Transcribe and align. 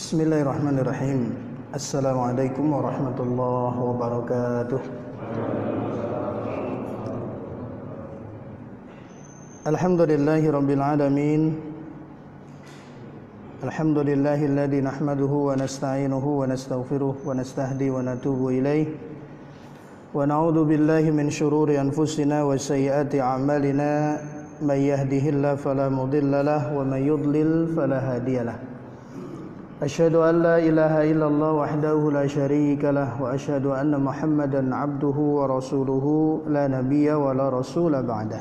بسم 0.00 0.20
الله 0.20 0.40
الرحمن 0.42 0.76
الرحيم 0.78 1.20
السلام 1.74 2.18
عليكم 2.20 2.64
ورحمة 2.72 3.18
الله 3.20 3.74
وبركاته 3.82 4.80
الحمد 9.66 10.00
لله 10.00 10.42
رب 10.50 10.70
العالمين 10.70 11.42
الحمد 13.64 13.98
لله 13.98 14.40
الذي 14.46 14.80
نحمده 14.80 15.32
ونستعينه 15.48 16.24
ونستغفره 16.40 17.14
ونستهدي 17.26 17.88
ونتوب 17.90 18.40
إليه 18.48 18.86
ونعوذ 20.14 20.58
بالله 20.64 21.04
من 21.10 21.30
شرور 21.30 21.68
أنفسنا 21.80 22.42
وسيئات 22.48 23.12
أعمالنا 23.14 23.90
من 24.62 24.78
يهده 24.90 25.24
الله 25.28 25.54
فلا 25.54 25.88
مضل 25.88 26.32
له 26.32 26.62
ومن 26.78 27.00
يضلل 27.12 27.50
فلا 27.76 27.98
هادي 28.14 28.38
له 28.48 28.56
أشهد 29.81 30.15
أن 30.15 30.35
لا 30.45 30.57
إله 30.61 31.11
إلا 31.11 31.27
الله 31.27 31.51
وحده 31.51 32.11
لا 32.13 32.27
شريك 32.27 32.85
له 32.85 33.21
وأشهد 33.21 33.65
أن 33.65 33.97
محمدا 33.97 34.75
عبده 34.75 35.17
ورسوله 35.17 36.05
لا 36.47 36.67
نبي 36.67 37.11
ولا 37.13 37.49
رسول 37.49 38.03
بعده. 38.03 38.39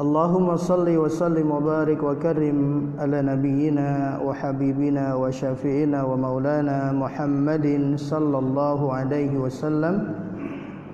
اللهم 0.00 0.56
صل 0.56 0.96
وسلم 0.96 1.50
وبارك 1.50 2.02
وكرم 2.02 2.58
على 2.98 3.22
نبينا 3.22 4.18
وحبيبنا 4.26 5.14
وشافعنا 5.14 6.02
ومولانا 6.02 6.92
محمد 6.92 7.94
صلى 7.96 8.38
الله 8.38 8.80
عليه 8.92 9.38
وسلم 9.38 9.94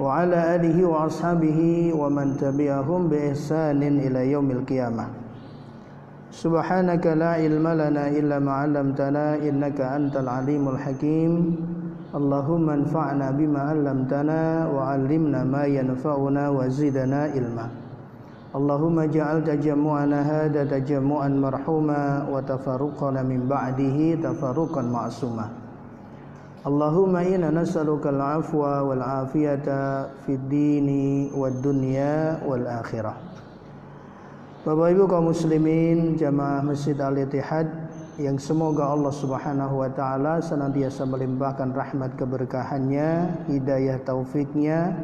وعلى 0.01 0.39
آله 0.55 0.77
وأصحابه 0.85 1.93
ومن 1.97 2.37
تبعهم 2.37 3.01
بإحسان 3.09 3.83
إلى 3.83 4.31
يوم 4.33 4.51
القيامة. 4.51 5.22
سبحانك 6.33 7.07
لا 7.07 7.37
علم 7.37 7.69
لنا 7.69 8.09
إلا 8.09 8.41
ما 8.41 8.53
علمتنا 8.65 9.37
إنك 9.37 9.81
أنت 9.81 10.17
العليم 10.17 10.65
الحكيم. 10.69 11.33
اللهم 12.17 12.71
انفعنا 12.71 13.31
بما 13.31 13.61
علمتنا 13.61 14.41
وعلمنا 14.73 15.45
ما 15.45 15.65
ينفعنا 15.65 16.45
وزدنا 16.49 17.21
علما. 17.37 17.67
اللهم 18.57 18.97
اجعل 18.99 19.45
تجمعنا 19.45 20.19
هذا 20.33 20.65
تجمعا 20.65 21.29
مرحوما 21.29 22.03
وتفرقنا 22.33 23.21
من 23.23 23.41
بعده 23.49 23.99
تفرقا 24.25 24.83
معصوما. 24.83 25.47
اللهم 26.67 27.17
إنا 27.17 27.49
نسألك 27.61 28.07
العفو 28.07 28.63
والعافية 28.89 29.69
في 30.25 30.33
الدين 30.33 30.89
والدنيا 31.37 32.41
والآخرة. 32.49 33.32
Bapak 34.63 34.95
Ibu 34.95 35.11
kaum 35.11 35.35
muslimin 35.35 36.15
jamaah 36.15 36.63
Masjid 36.63 36.95
Al-Ittihad 36.95 37.67
yang 38.15 38.39
semoga 38.39 38.95
Allah 38.95 39.11
Subhanahu 39.11 39.83
wa 39.83 39.91
taala 39.91 40.39
senantiasa 40.39 41.03
melimpahkan 41.03 41.75
rahmat 41.75 42.15
keberkahannya, 42.15 43.43
hidayah 43.51 43.99
taufiknya, 44.07 44.95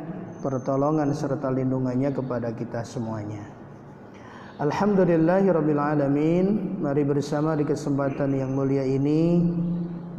pertolongan 0.47 1.11
serta 1.11 1.51
lindungannya 1.51 2.15
kepada 2.15 2.55
kita 2.55 2.87
semuanya. 2.87 3.43
Alhamdulillahirabbil 4.63 5.83
alamin. 5.83 6.79
Mari 6.79 7.03
bersama 7.03 7.59
di 7.59 7.67
kesempatan 7.67 8.39
yang 8.39 8.55
mulia 8.55 8.87
ini 8.87 9.43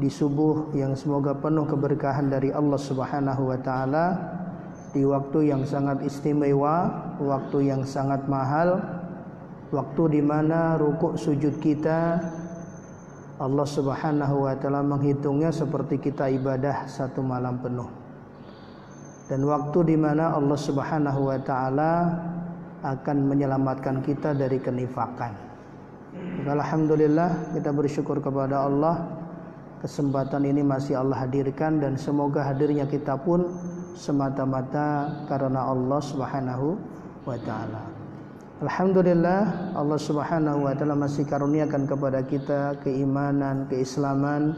di 0.03 0.11
subuh 0.11 0.75
yang 0.75 0.99
semoga 0.99 1.31
penuh 1.31 1.63
keberkahan 1.63 2.27
dari 2.27 2.51
Allah 2.51 2.75
Subhanahu 2.75 3.55
wa 3.55 3.59
taala 3.63 4.19
di 4.91 5.07
waktu 5.07 5.47
yang 5.47 5.63
sangat 5.63 6.03
istimewa, 6.03 6.91
waktu 7.23 7.71
yang 7.71 7.87
sangat 7.87 8.27
mahal 8.27 8.98
waktu 9.69 10.19
di 10.19 10.21
mana 10.21 10.77
rukuk 10.77 11.17
sujud 11.17 11.61
kita 11.61 12.17
Allah 13.39 13.63
Subhanahu 13.63 14.49
wa 14.49 14.53
taala 14.59 14.83
menghitungnya 14.83 15.53
seperti 15.55 15.95
kita 16.01 16.27
ibadah 16.27 16.91
satu 16.91 17.23
malam 17.23 17.55
penuh. 17.63 17.87
Dan 19.31 19.45
waktu 19.47 19.93
di 19.93 19.95
mana 19.95 20.35
Allah 20.35 20.59
Subhanahu 20.59 21.31
wa 21.31 21.39
taala 21.39 21.93
akan 22.83 23.17
menyelamatkan 23.31 24.03
kita 24.03 24.35
dari 24.35 24.59
kenifakan. 24.59 25.31
Alhamdulillah 26.43 27.55
kita 27.55 27.69
bersyukur 27.71 28.19
kepada 28.19 28.67
Allah 28.67 29.07
kesempatan 29.79 30.43
ini 30.43 30.59
masih 30.59 30.99
Allah 30.99 31.23
hadirkan 31.23 31.79
dan 31.79 31.95
semoga 31.95 32.43
hadirnya 32.43 32.83
kita 32.89 33.15
pun 33.15 33.47
semata-mata 33.95 35.23
karena 35.31 35.63
Allah 35.63 35.99
Subhanahu 36.03 36.75
wa 37.23 37.37
taala. 37.47 37.98
Alhamdulillah 38.59 39.71
Allah 39.71 39.95
Subhanahu 39.95 40.67
wa 40.67 40.75
taala 40.75 40.91
masih 40.91 41.23
karuniakan 41.23 41.87
kepada 41.87 42.19
kita 42.27 42.75
keimanan, 42.83 43.63
keislaman, 43.71 44.51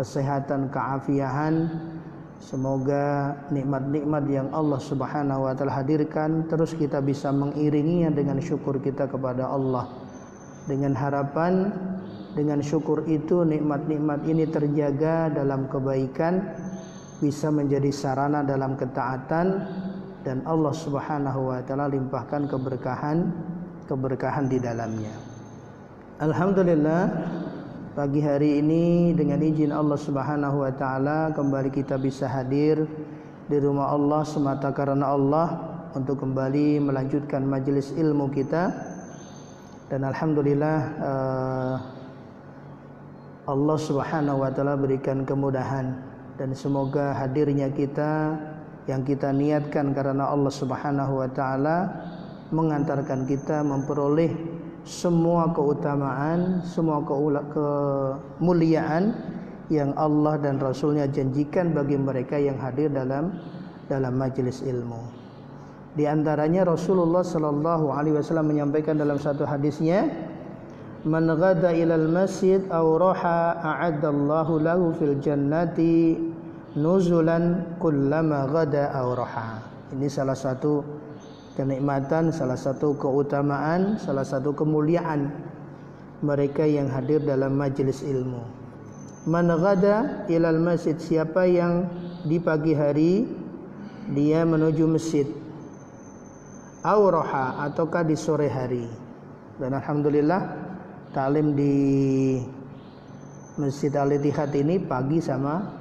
kesehatan, 0.00 0.72
keafiahan. 0.72 1.68
Semoga 2.40 3.36
nikmat-nikmat 3.52 4.24
yang 4.32 4.48
Allah 4.48 4.80
Subhanahu 4.80 5.44
wa 5.44 5.52
taala 5.52 5.76
hadirkan 5.76 6.48
terus 6.48 6.72
kita 6.72 7.04
bisa 7.04 7.28
mengiringinya 7.28 8.16
dengan 8.16 8.40
syukur 8.40 8.80
kita 8.80 9.04
kepada 9.04 9.44
Allah. 9.44 9.92
Dengan 10.64 10.96
harapan 10.96 11.68
dengan 12.32 12.64
syukur 12.64 13.04
itu 13.12 13.44
nikmat-nikmat 13.44 14.24
ini 14.24 14.48
terjaga 14.48 15.28
dalam 15.28 15.68
kebaikan 15.68 16.48
bisa 17.20 17.52
menjadi 17.52 17.92
sarana 17.92 18.40
dalam 18.40 18.72
ketaatan 18.80 19.68
dan 20.26 20.42
Allah 20.46 20.74
Subhanahu 20.74 21.54
wa 21.54 21.60
taala 21.62 21.86
limpahkan 21.90 22.50
keberkahan 22.50 23.30
keberkahan 23.88 24.46
di 24.46 24.60
dalamnya. 24.60 25.14
Alhamdulillah 26.20 27.02
pagi 27.96 28.20
hari 28.20 28.60
ini 28.60 29.14
dengan 29.16 29.40
izin 29.40 29.72
Allah 29.72 29.98
Subhanahu 29.98 30.66
wa 30.66 30.72
taala 30.74 31.30
kembali 31.32 31.70
kita 31.72 31.96
bisa 31.96 32.26
hadir 32.26 32.84
di 33.48 33.56
rumah 33.56 33.90
Allah 33.94 34.22
semata 34.28 34.68
karena 34.74 35.08
Allah 35.14 35.56
untuk 35.96 36.20
kembali 36.20 36.84
melanjutkan 36.84 37.48
majelis 37.48 37.96
ilmu 37.96 38.28
kita 38.28 38.70
dan 39.88 40.04
alhamdulillah 40.04 40.78
uh, 41.00 41.74
Allah 43.48 43.78
Subhanahu 43.80 44.44
wa 44.44 44.50
taala 44.52 44.76
berikan 44.76 45.24
kemudahan 45.24 45.96
dan 46.36 46.52
semoga 46.52 47.16
hadirnya 47.16 47.72
kita 47.72 48.36
yang 48.88 49.04
kita 49.04 49.30
niatkan 49.30 49.92
karena 49.92 50.32
Allah 50.32 50.48
Subhanahu 50.48 51.20
wa 51.20 51.28
taala 51.28 51.92
mengantarkan 52.48 53.28
kita 53.28 53.60
memperoleh 53.60 54.32
semua 54.88 55.52
keutamaan, 55.52 56.64
semua 56.64 57.04
kemuliaan 57.04 59.12
yang 59.68 59.92
Allah 60.00 60.40
dan 60.40 60.56
Rasulnya 60.56 61.04
janjikan 61.04 61.76
bagi 61.76 62.00
mereka 62.00 62.40
yang 62.40 62.56
hadir 62.56 62.88
dalam 62.88 63.36
dalam 63.92 64.16
majelis 64.16 64.64
ilmu. 64.64 64.96
Di 65.92 66.08
antaranya 66.08 66.64
Rasulullah 66.64 67.20
Sallallahu 67.20 67.92
Alaihi 67.92 68.16
Wasallam 68.16 68.48
menyampaikan 68.48 68.96
dalam 68.96 69.20
satu 69.20 69.44
hadisnya, 69.44 70.08
"Man 71.04 71.28
ghada 71.28 71.76
ilal 71.76 72.08
masjid 72.08 72.64
aw 72.72 72.96
a'adallahu 72.96 74.64
lahu 74.64 74.96
fil 74.96 75.20
jannati 75.20 76.16
nuzulan 76.78 77.76
kullama 77.82 78.46
ghada 78.46 78.94
aw 78.94 79.08
raha. 79.18 79.58
Ini 79.90 80.06
salah 80.06 80.38
satu 80.38 80.86
kenikmatan, 81.58 82.30
salah 82.30 82.54
satu 82.54 82.94
keutamaan, 82.94 83.98
salah 83.98 84.22
satu 84.22 84.54
kemuliaan 84.54 85.34
mereka 86.22 86.62
yang 86.62 86.86
hadir 86.86 87.18
dalam 87.18 87.58
majelis 87.58 88.06
ilmu. 88.06 88.42
Man 89.26 89.50
ghada 89.50 90.24
ilal 90.30 90.62
masjid 90.62 90.94
siapa 90.94 91.44
yang 91.44 91.90
di 92.22 92.38
pagi 92.38 92.72
hari 92.72 93.26
dia 94.14 94.46
menuju 94.46 94.84
masjid 94.88 95.28
aw 96.86 97.00
raha 97.10 97.66
ataukah 97.68 98.06
di 98.06 98.14
sore 98.14 98.46
hari. 98.46 98.86
Dan 99.58 99.74
alhamdulillah 99.74 100.42
talim 101.10 101.58
di 101.58 101.74
Masjid 103.58 103.90
Al-Ittihad 103.90 104.54
ini 104.54 104.78
pagi 104.78 105.18
sama 105.18 105.77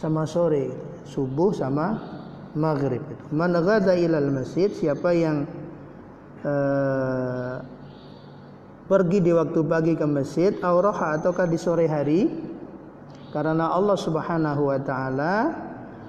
sama 0.00 0.24
sore, 0.24 0.72
subuh 1.04 1.52
sama 1.52 2.00
maghrib. 2.56 3.04
Man 3.28 3.52
ghada 3.52 3.92
ilal 3.92 4.32
masjid, 4.32 4.72
siapa 4.72 5.12
yang 5.12 5.44
uh, 6.40 7.60
pergi 8.88 9.20
di 9.20 9.30
waktu 9.36 9.60
pagi 9.68 9.92
ke 9.92 10.08
masjid, 10.08 10.56
auraha 10.64 11.20
ataukah 11.20 11.44
di 11.44 11.60
sore 11.60 11.84
hari, 11.84 12.32
karena 13.28 13.76
Allah 13.76 13.98
Subhanahu 14.00 14.72
wa 14.72 14.80
taala 14.80 15.34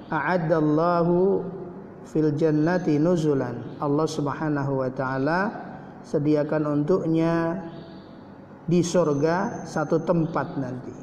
a'addallahu 0.07 1.43
fil 2.07 2.31
jannati 2.39 2.95
nuzulan. 2.95 3.75
Allah 3.83 4.07
Subhanahu 4.07 4.87
wa 4.87 4.89
taala 4.89 5.39
sediakan 6.07 6.79
untuknya 6.79 7.59
di 8.65 8.79
sorga 8.87 9.67
satu 9.67 9.99
tempat 9.99 10.55
nanti. 10.55 10.95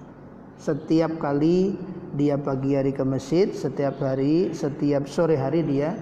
Setiap 0.59 1.23
kali 1.23 1.79
dia 2.17 2.41
pagi 2.41 2.73
hari 2.79 2.97
ke 2.97 3.05
masjid, 3.05 3.53
setiap 3.53 4.01
hari, 4.01 4.55
setiap 4.57 5.05
sore 5.05 5.37
hari 5.37 5.67
dia 5.67 5.93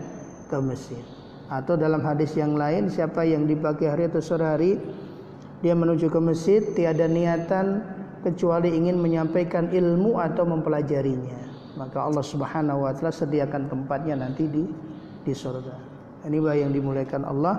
ke 0.46 0.58
masjid. 0.62 1.02
Atau 1.46 1.78
dalam 1.78 2.02
hadis 2.02 2.34
yang 2.34 2.58
lain, 2.58 2.90
siapa 2.90 3.22
yang 3.22 3.46
di 3.46 3.54
pagi 3.54 3.86
hari 3.86 4.10
atau 4.10 4.22
sore 4.22 4.46
hari 4.46 4.72
dia 5.64 5.74
menuju 5.74 6.12
ke 6.12 6.20
masjid 6.20 6.62
tiada 6.76 7.08
niatan 7.08 7.82
kecuali 8.22 8.74
ingin 8.74 8.98
menyampaikan 8.98 9.70
ilmu 9.70 10.18
atau 10.18 10.46
mempelajarinya. 10.46 11.46
Maka 11.78 12.06
Allah 12.06 12.24
Subhanahu 12.24 12.88
wa 12.88 12.92
taala 12.94 13.12
sediakan 13.12 13.68
tempatnya 13.70 14.18
nanti 14.18 14.48
di 14.48 14.64
di 15.22 15.32
surga. 15.34 15.74
Ini 16.26 16.38
yang 16.66 16.74
dimuliakan 16.74 17.22
Allah. 17.22 17.56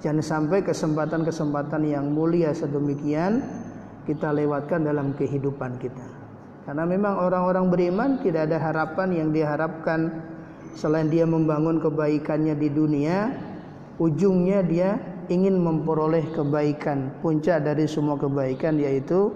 Jangan 0.00 0.24
sampai 0.24 0.64
kesempatan-kesempatan 0.64 1.84
yang 1.84 2.08
mulia 2.10 2.56
sedemikian 2.56 3.44
kita 4.08 4.32
lewatkan 4.32 4.82
dalam 4.82 5.12
kehidupan 5.12 5.76
kita. 5.76 6.19
Karena 6.70 6.86
memang 6.86 7.18
orang-orang 7.18 7.66
beriman 7.66 8.10
tidak 8.22 8.46
ada 8.46 8.62
harapan 8.62 9.10
yang 9.10 9.34
diharapkan 9.34 10.22
selain 10.78 11.10
dia 11.10 11.26
membangun 11.26 11.82
kebaikannya 11.82 12.54
di 12.54 12.70
dunia, 12.70 13.34
ujungnya 13.98 14.62
dia 14.62 14.94
ingin 15.26 15.58
memperoleh 15.58 16.30
kebaikan. 16.30 17.10
Puncak 17.26 17.66
dari 17.66 17.90
semua 17.90 18.14
kebaikan 18.14 18.78
yaitu 18.78 19.34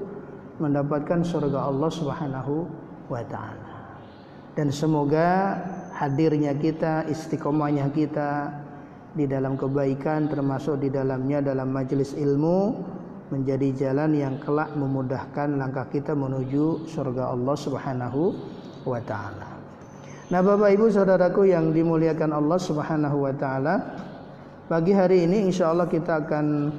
mendapatkan 0.62 1.26
surga 1.26 1.74
Allah 1.74 1.90
Subhanahu 1.90 2.70
wa 3.10 3.22
taala. 3.26 3.98
Dan 4.54 4.70
semoga 4.70 5.58
hadirnya 5.90 6.54
kita, 6.54 7.10
istiqomahnya 7.10 7.90
kita 7.90 8.62
di 9.10 9.26
dalam 9.26 9.58
kebaikan 9.58 10.30
termasuk 10.30 10.78
di 10.78 10.86
dalamnya 10.86 11.42
dalam 11.42 11.74
majelis 11.74 12.14
ilmu 12.14 12.93
menjadi 13.32 13.88
jalan 13.88 14.12
yang 14.12 14.34
kelak 14.42 14.72
memudahkan 14.76 15.56
langkah 15.56 15.88
kita 15.88 16.12
menuju 16.12 16.84
surga 16.84 17.32
Allah 17.32 17.56
Subhanahu 17.56 18.22
wa 18.84 19.00
taala. 19.00 19.48
Nah, 20.28 20.40
Bapak 20.40 20.72
Ibu 20.72 20.88
Saudaraku 20.92 21.48
yang 21.48 21.72
dimuliakan 21.72 22.32
Allah 22.32 22.58
Subhanahu 22.60 23.28
wa 23.28 23.32
taala, 23.36 23.74
pagi 24.68 24.92
hari 24.92 25.24
ini 25.24 25.48
insya 25.48 25.72
Allah 25.72 25.88
kita 25.88 26.24
akan 26.24 26.72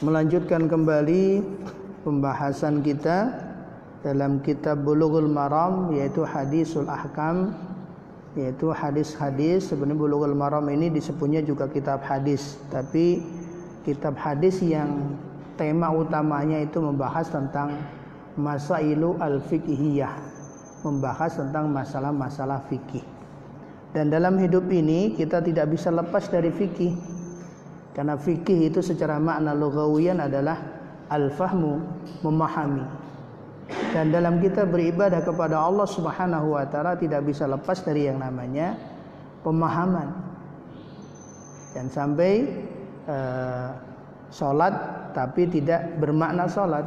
melanjutkan 0.00 0.64
kembali 0.64 1.44
pembahasan 2.04 2.80
kita 2.80 3.48
dalam 4.00 4.40
kitab 4.40 4.80
Bulughul 4.80 5.28
Maram 5.28 5.92
yaitu 5.92 6.24
Hadisul 6.24 6.88
Ahkam 6.88 7.52
yaitu 8.32 8.72
hadis-hadis 8.72 9.68
sebenarnya 9.68 10.00
Bulughul 10.00 10.32
Maram 10.32 10.64
ini 10.72 10.88
disebutnya 10.88 11.44
juga 11.44 11.68
kitab 11.68 12.00
hadis 12.00 12.56
tapi 12.72 13.20
kitab 13.86 14.16
hadis 14.16 14.60
yang 14.60 15.16
tema 15.56 15.92
utamanya 15.92 16.60
itu 16.60 16.80
membahas 16.80 17.28
tentang 17.28 17.76
masailu 18.36 19.16
al-fiqhiyah 19.20 20.12
membahas 20.80 21.36
tentang 21.36 21.68
masalah-masalah 21.68 22.64
fikih 22.72 23.04
dan 23.92 24.08
dalam 24.08 24.40
hidup 24.40 24.64
ini 24.72 25.18
kita 25.18 25.44
tidak 25.44 25.72
bisa 25.72 25.92
lepas 25.92 26.30
dari 26.32 26.48
fikih 26.48 26.96
karena 27.92 28.16
fikih 28.16 28.70
itu 28.72 28.80
secara 28.80 29.20
makna 29.20 29.52
lugawian 29.52 30.22
adalah 30.22 30.56
al-fahmu 31.10 31.82
memahami 32.24 33.00
dan 33.90 34.10
dalam 34.10 34.38
kita 34.42 34.66
beribadah 34.66 35.22
kepada 35.22 35.58
Allah 35.58 35.86
Subhanahu 35.86 36.58
wa 36.58 36.66
taala 36.66 36.98
tidak 36.98 37.26
bisa 37.26 37.46
lepas 37.46 37.82
dari 37.82 38.10
yang 38.10 38.18
namanya 38.18 38.74
pemahaman. 39.46 40.10
Dan 41.70 41.86
sampai 41.86 42.50
uh, 43.10 43.74
salat 44.30 44.74
tapi 45.10 45.50
tidak 45.50 45.98
bermakna 45.98 46.46
salat, 46.46 46.86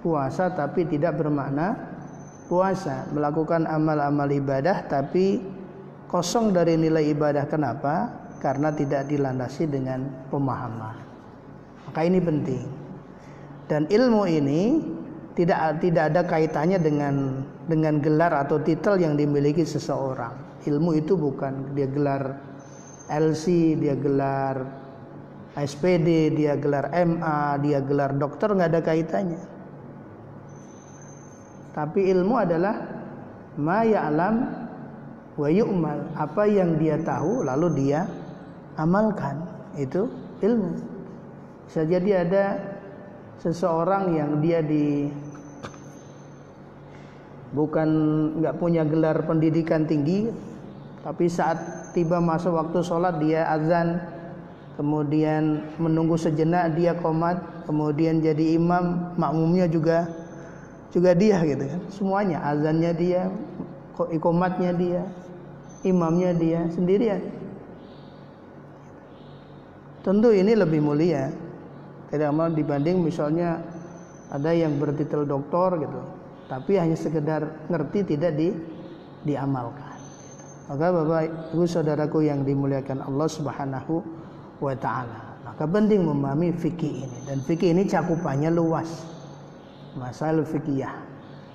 puasa 0.00 0.54
tapi 0.54 0.86
tidak 0.86 1.18
bermakna 1.18 1.74
puasa, 2.46 3.08
melakukan 3.10 3.66
amal-amal 3.66 4.30
ibadah 4.30 4.86
tapi 4.86 5.42
kosong 6.06 6.54
dari 6.54 6.78
nilai 6.78 7.10
ibadah. 7.10 7.50
Kenapa? 7.50 8.12
Karena 8.38 8.70
tidak 8.70 9.08
dilandasi 9.08 9.66
dengan 9.66 10.04
pemahaman. 10.28 10.96
Maka 11.88 12.00
ini 12.04 12.20
penting. 12.20 12.62
Dan 13.64 13.88
ilmu 13.88 14.28
ini 14.28 14.84
tidak 15.34 15.80
tidak 15.80 16.12
ada 16.12 16.22
kaitannya 16.28 16.78
dengan 16.78 17.42
dengan 17.66 17.98
gelar 17.98 18.30
atau 18.44 18.60
titel 18.60 19.00
yang 19.00 19.16
dimiliki 19.16 19.64
seseorang. 19.64 20.36
Ilmu 20.68 21.00
itu 21.00 21.16
bukan 21.16 21.72
dia 21.72 21.88
gelar 21.88 22.36
LC, 23.08 23.76
dia 23.80 23.96
gelar 23.96 24.83
SPD, 25.54 26.34
dia 26.34 26.58
gelar 26.58 26.90
MA, 26.90 27.62
dia 27.62 27.78
gelar 27.78 28.18
dokter 28.18 28.50
nggak 28.50 28.70
ada 28.74 28.82
kaitannya. 28.82 29.42
Tapi 31.74 32.10
ilmu 32.10 32.34
adalah 32.38 32.74
ma 33.58 33.86
ya'lam 33.86 34.36
wa 35.38 35.48
yu'mal. 35.50 36.10
Apa 36.18 36.46
yang 36.50 36.74
dia 36.78 36.98
tahu 36.98 37.46
lalu 37.46 37.86
dia 37.86 38.06
amalkan. 38.74 39.46
Itu 39.78 40.10
ilmu. 40.42 40.74
Bisa 41.70 41.86
jadi 41.86 42.26
ada 42.26 42.44
seseorang 43.38 44.14
yang 44.14 44.30
dia 44.42 44.58
di 44.62 45.10
bukan 47.54 47.88
nggak 48.42 48.58
punya 48.58 48.82
gelar 48.82 49.22
pendidikan 49.22 49.86
tinggi 49.86 50.26
tapi 51.06 51.30
saat 51.30 51.90
tiba 51.94 52.18
masa 52.18 52.50
waktu 52.50 52.82
sholat 52.82 53.22
dia 53.22 53.46
azan 53.46 54.13
kemudian 54.74 55.62
menunggu 55.78 56.18
sejenak 56.18 56.74
dia 56.74 56.94
komat 56.98 57.38
kemudian 57.66 58.18
jadi 58.18 58.58
imam 58.58 59.14
makmumnya 59.14 59.70
juga 59.70 60.10
juga 60.90 61.14
dia 61.14 61.38
gitu 61.46 61.64
kan 61.64 61.80
semuanya 61.90 62.38
azannya 62.42 62.92
dia 62.94 63.22
ikomatnya 64.10 64.70
dia 64.74 65.02
imamnya 65.86 66.34
dia 66.34 66.60
sendirian 66.74 67.22
tentu 70.02 70.34
ini 70.34 70.58
lebih 70.58 70.82
mulia 70.82 71.30
tidak 72.10 72.30
mau 72.34 72.50
dibanding 72.50 73.02
misalnya 73.02 73.62
ada 74.30 74.50
yang 74.50 74.78
bertitel 74.78 75.22
doktor 75.22 75.78
gitu 75.78 76.00
tapi 76.50 76.76
hanya 76.76 76.96
sekedar 76.98 77.66
ngerti 77.72 78.14
tidak 78.14 78.36
di 78.36 78.52
diamalkan. 79.24 79.96
Maka 80.68 80.86
Bapak 80.92 81.52
Ibu 81.52 81.64
saudaraku 81.68 82.24
yang 82.24 82.44
dimuliakan 82.44 83.04
Allah 83.04 83.28
Subhanahu 83.28 84.00
wa 84.60 84.74
taala. 84.76 85.34
Maka 85.44 85.64
penting 85.70 86.02
memahami 86.02 86.50
fikih 86.56 87.06
ini 87.06 87.18
dan 87.28 87.38
fikih 87.44 87.72
ini 87.74 87.86
cakupannya 87.86 88.50
luas. 88.50 89.06
Masalah 89.94 90.42
fikih 90.42 90.90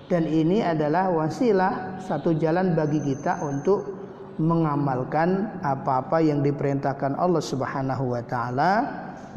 Dan 0.08 0.26
ini 0.26 0.64
adalah 0.64 1.12
wasilah 1.12 2.02
satu 2.02 2.34
jalan 2.34 2.74
bagi 2.74 3.04
kita 3.04 3.44
untuk 3.46 4.00
mengamalkan 4.40 5.60
apa-apa 5.60 6.24
yang 6.24 6.40
diperintahkan 6.40 7.20
Allah 7.20 7.44
Subhanahu 7.44 8.16
wa 8.16 8.24
taala 8.24 8.72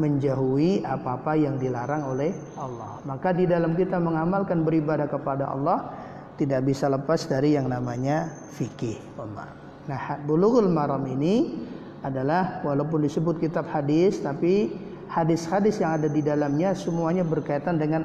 menjauhi 0.01 0.87
apa-apa 0.87 1.37
yang 1.37 1.61
dilarang 1.61 2.09
oleh 2.09 2.33
Allah. 2.57 3.03
Maka 3.05 3.35
di 3.37 3.45
dalam 3.45 3.77
kita 3.77 4.01
mengamalkan 4.01 4.65
beribadah 4.65 5.11
kepada 5.11 5.53
Allah 5.53 5.93
tidak 6.41 6.65
bisa 6.65 6.89
lepas 6.89 7.29
dari 7.29 7.59
yang 7.59 7.69
namanya 7.69 8.33
fikih. 8.57 8.97
Nah, 9.91 10.03
bulughul 10.25 10.71
maram 10.71 11.05
ini 11.11 11.67
adalah 12.03 12.61
walaupun 12.67 13.07
disebut 13.07 13.39
kitab 13.39 13.71
hadis 13.71 14.19
tapi 14.19 14.75
hadis-hadis 15.07 15.79
yang 15.79 15.99
ada 16.03 16.09
di 16.11 16.21
dalamnya 16.23 16.75
semuanya 16.75 17.23
berkaitan 17.23 17.79
dengan 17.79 18.03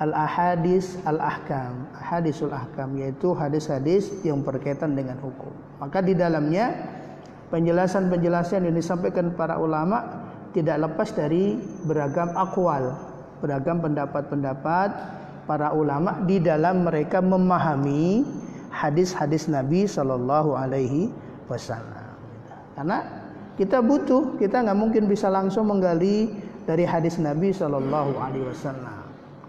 al-ahadis 0.00 0.96
al-ahkam, 1.04 1.84
hadisul 1.92 2.50
ahkam 2.50 2.96
yaitu 2.96 3.36
hadis-hadis 3.36 4.08
yang 4.24 4.40
berkaitan 4.40 4.96
dengan 4.96 5.20
hukum. 5.20 5.52
Maka 5.78 6.00
di 6.00 6.16
dalamnya 6.16 6.72
penjelasan-penjelasan 7.52 8.64
yang 8.64 8.74
disampaikan 8.74 9.36
para 9.36 9.60
ulama 9.60 10.24
tidak 10.56 10.80
lepas 10.88 11.12
dari 11.12 11.60
beragam 11.84 12.32
akwal, 12.32 12.96
beragam 13.44 13.84
pendapat-pendapat 13.84 14.90
para 15.44 15.76
ulama 15.76 16.16
di 16.24 16.40
dalam 16.40 16.88
mereka 16.88 17.20
memahami 17.20 18.24
hadis-hadis 18.72 19.52
Nabi 19.52 19.84
Shallallahu 19.84 20.56
Alaihi 20.56 21.12
Wasallam. 21.50 22.16
Karena 22.72 23.19
kita 23.58 23.82
butuh, 23.82 24.38
kita 24.38 24.62
nggak 24.66 24.78
mungkin 24.78 25.10
bisa 25.10 25.26
langsung 25.32 25.70
menggali 25.70 26.30
dari 26.68 26.86
hadis 26.86 27.18
Nabi 27.18 27.50
Shallallahu 27.50 28.14
Alaihi 28.20 28.46
Wasallam. 28.46 28.98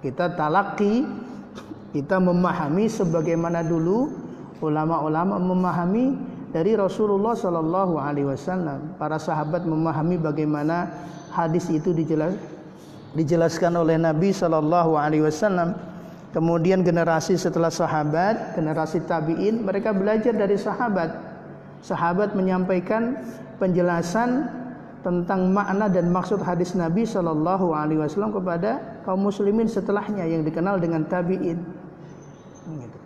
Kita 0.02 0.34
talaki, 0.34 1.06
kita 1.94 2.18
memahami 2.18 2.90
sebagaimana 2.90 3.62
dulu 3.62 4.10
ulama-ulama 4.64 5.38
memahami 5.38 6.18
dari 6.50 6.74
Rasulullah 6.74 7.38
Shallallahu 7.38 8.02
Alaihi 8.02 8.28
Wasallam. 8.32 8.98
Para 8.98 9.22
sahabat 9.22 9.64
memahami 9.64 10.18
bagaimana 10.18 10.90
hadis 11.32 11.70
itu 11.72 11.96
dijelas, 11.96 12.36
dijelaskan 13.16 13.78
oleh 13.80 13.96
Nabi 14.02 14.34
Shallallahu 14.34 14.98
Alaihi 14.98 15.26
Wasallam. 15.26 15.78
Kemudian 16.32 16.80
generasi 16.80 17.36
setelah 17.36 17.68
sahabat, 17.68 18.56
generasi 18.56 19.04
tabiin, 19.04 19.68
mereka 19.68 19.92
belajar 19.92 20.32
dari 20.32 20.56
sahabat. 20.56 21.12
Sahabat 21.84 22.40
menyampaikan 22.40 23.20
penjelasan 23.62 24.50
tentang 25.06 25.54
makna 25.54 25.86
dan 25.86 26.10
maksud 26.10 26.42
hadis 26.42 26.74
Nabi 26.74 27.06
Shallallahu 27.06 27.74
Alaihi 27.78 28.02
Wasallam 28.02 28.34
kepada 28.34 29.02
kaum 29.06 29.22
muslimin 29.22 29.70
setelahnya 29.70 30.26
yang 30.26 30.42
dikenal 30.42 30.82
dengan 30.82 31.06
tabiin. 31.06 31.58
Gitu. 32.66 32.98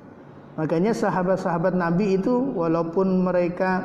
Makanya 0.55 0.95
sahabat-sahabat 0.95 1.75
Nabi 1.75 2.19
itu 2.19 2.55
walaupun 2.55 3.24
mereka 3.24 3.83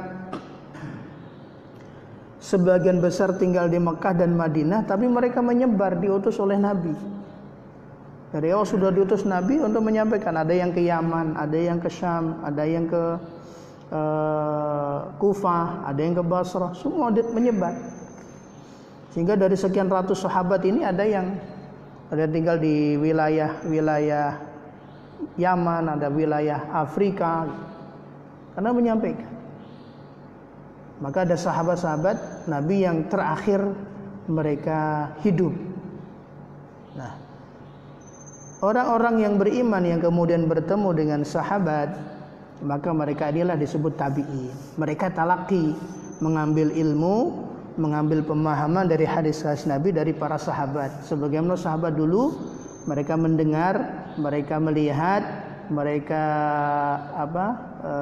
sebagian 2.39 3.03
besar 3.03 3.35
tinggal 3.39 3.67
di 3.71 3.79
Mekah 3.79 4.15
dan 4.15 4.35
Madinah, 4.35 4.87
tapi 4.87 5.07
mereka 5.07 5.43
menyebar 5.43 5.99
diutus 5.99 6.39
oleh 6.39 6.59
Nabi. 6.59 6.95
Dari 8.31 8.55
awal 8.55 8.63
sudah 8.63 8.95
diutus 8.95 9.27
Nabi 9.27 9.59
untuk 9.59 9.83
menyampaikan. 9.83 10.39
Ada 10.39 10.55
yang 10.55 10.71
ke 10.71 10.87
Yaman, 10.87 11.35
ada 11.35 11.59
yang 11.59 11.83
ke 11.83 11.91
Syam, 11.91 12.39
ada 12.47 12.63
yang 12.63 12.87
ke 12.87 13.19
uh, 13.91 15.13
Kufah, 15.21 15.85
ada 15.85 16.01
yang 16.01 16.17
ke 16.17 16.25
Basrah. 16.25 16.73
Semua 16.73 17.13
menyebar. 17.13 17.75
Sehingga 19.11 19.35
dari 19.35 19.59
sekian 19.59 19.91
ratus 19.91 20.23
sahabat 20.23 20.63
ini 20.63 20.87
ada 20.87 21.03
yang 21.03 21.35
ada 22.11 22.27
yang 22.27 22.33
tinggal 22.35 22.57
di 22.59 22.99
wilayah-wilayah 22.99 24.51
Yaman, 25.37 25.85
ada 25.99 26.09
wilayah 26.09 26.71
Afrika. 26.75 27.47
Karena 28.55 28.71
menyampaikan. 28.75 29.31
Maka 31.01 31.25
ada 31.25 31.37
sahabat-sahabat 31.39 32.45
Nabi 32.51 32.85
yang 32.85 33.09
terakhir 33.09 33.63
mereka 34.29 35.11
hidup. 35.25 35.55
Nah, 36.93 37.17
orang-orang 38.61 39.25
yang 39.25 39.35
beriman 39.41 39.81
yang 39.81 40.01
kemudian 40.03 40.45
bertemu 40.45 40.91
dengan 40.93 41.21
sahabat, 41.25 42.20
maka 42.61 42.93
mereka 42.93 43.33
inilah 43.33 43.57
disebut 43.57 43.97
tabi'in. 43.97 44.53
Mereka 44.77 45.13
talaki, 45.17 45.73
mengambil 46.21 46.73
ilmu, 46.73 47.49
mengambil 47.81 48.21
pemahaman 48.21 48.85
dari 48.89 49.09
hadis-hadis 49.09 49.65
Nabi 49.65 49.97
dari 49.97 50.13
para 50.13 50.37
sahabat. 50.37 51.05
Sebagaimana 51.09 51.57
sahabat 51.57 51.97
dulu 51.97 52.37
mereka 52.85 53.17
mendengar, 53.17 53.81
mereka 54.21 54.61
melihat, 54.61 55.23
mereka 55.73 56.25
apa? 57.17 57.47
E, 57.81 57.95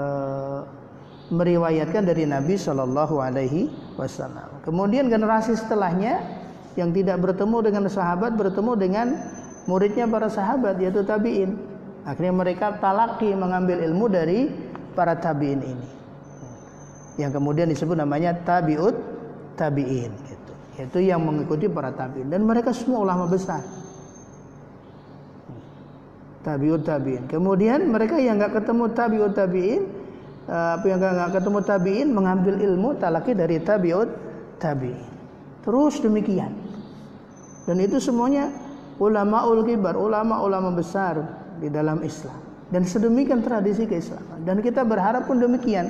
meriwayatkan 1.28 2.08
dari 2.08 2.24
Nabi 2.24 2.56
Shallallahu 2.56 3.20
Alaihi 3.20 3.68
Wasallam. 4.00 4.64
Kemudian 4.64 5.12
generasi 5.12 5.54
setelahnya 5.54 6.24
yang 6.74 6.94
tidak 6.96 7.20
bertemu 7.20 7.58
dengan 7.68 7.84
sahabat 7.90 8.32
bertemu 8.38 8.72
dengan 8.78 9.06
muridnya 9.68 10.08
para 10.08 10.32
sahabat 10.32 10.80
yaitu 10.80 11.04
tabiin. 11.04 11.67
Akhirnya 12.08 12.32
mereka 12.32 12.80
talaki 12.80 13.36
mengambil 13.36 13.84
ilmu 13.84 14.08
dari 14.08 14.48
para 14.96 15.12
tabiin 15.12 15.60
ini. 15.60 15.88
Yang 17.20 17.36
kemudian 17.36 17.68
disebut 17.68 18.00
namanya 18.00 18.32
tabiut 18.40 18.96
tabiin 19.60 20.08
gitu. 20.24 20.52
Itu 20.80 20.98
yang 21.04 21.20
mengikuti 21.20 21.68
para 21.68 21.92
tabiin 21.92 22.32
dan 22.32 22.48
mereka 22.48 22.72
semua 22.72 23.04
ulama 23.04 23.28
besar. 23.28 23.60
Tabiut 26.40 26.80
tabiin. 26.80 27.28
Kemudian 27.28 27.92
mereka 27.92 28.16
yang 28.16 28.40
nggak 28.40 28.64
ketemu 28.64 28.84
tabiut 28.96 29.32
tabiin 29.36 29.82
Eh, 30.48 30.70
apa 30.80 30.84
yang 30.88 30.96
nggak 30.96 31.36
ketemu 31.36 31.60
tabiin 31.60 32.08
mengambil 32.08 32.56
ilmu 32.56 32.96
talaki 32.96 33.36
dari 33.36 33.60
tabiut 33.60 34.08
tabi 34.56 34.96
terus 35.60 36.00
demikian 36.00 36.48
dan 37.68 37.76
itu 37.76 38.00
semuanya 38.00 38.48
ulama 38.96 39.44
ul 39.44 39.60
kibar 39.60 39.92
ulama-ulama 39.92 40.72
besar 40.72 41.37
di 41.58 41.68
dalam 41.68 42.00
Islam. 42.02 42.38
Dan 42.68 42.84
sedemikian 42.84 43.40
tradisi 43.40 43.88
keislaman. 43.88 44.44
Dan 44.44 44.60
kita 44.60 44.84
berharap 44.84 45.24
pun 45.24 45.40
demikian. 45.40 45.88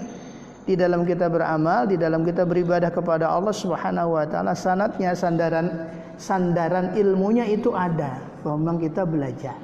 Di 0.69 0.77
dalam 0.77 1.09
kita 1.09 1.33
beramal 1.33 1.89
di 1.89 1.97
dalam 1.97 2.29
kita 2.29 2.45
beribadah 2.45 2.93
kepada 2.93 3.33
Allah 3.33 3.57
Subhanahu 3.57 4.21
wa 4.21 4.29
taala 4.29 4.53
sanatnya 4.53 5.17
sandaran 5.17 5.89
sandaran 6.21 6.93
ilmunya 6.93 7.49
itu 7.49 7.73
ada. 7.73 8.21
Memang 8.45 8.77
kita 8.77 9.09
belajar. 9.09 9.57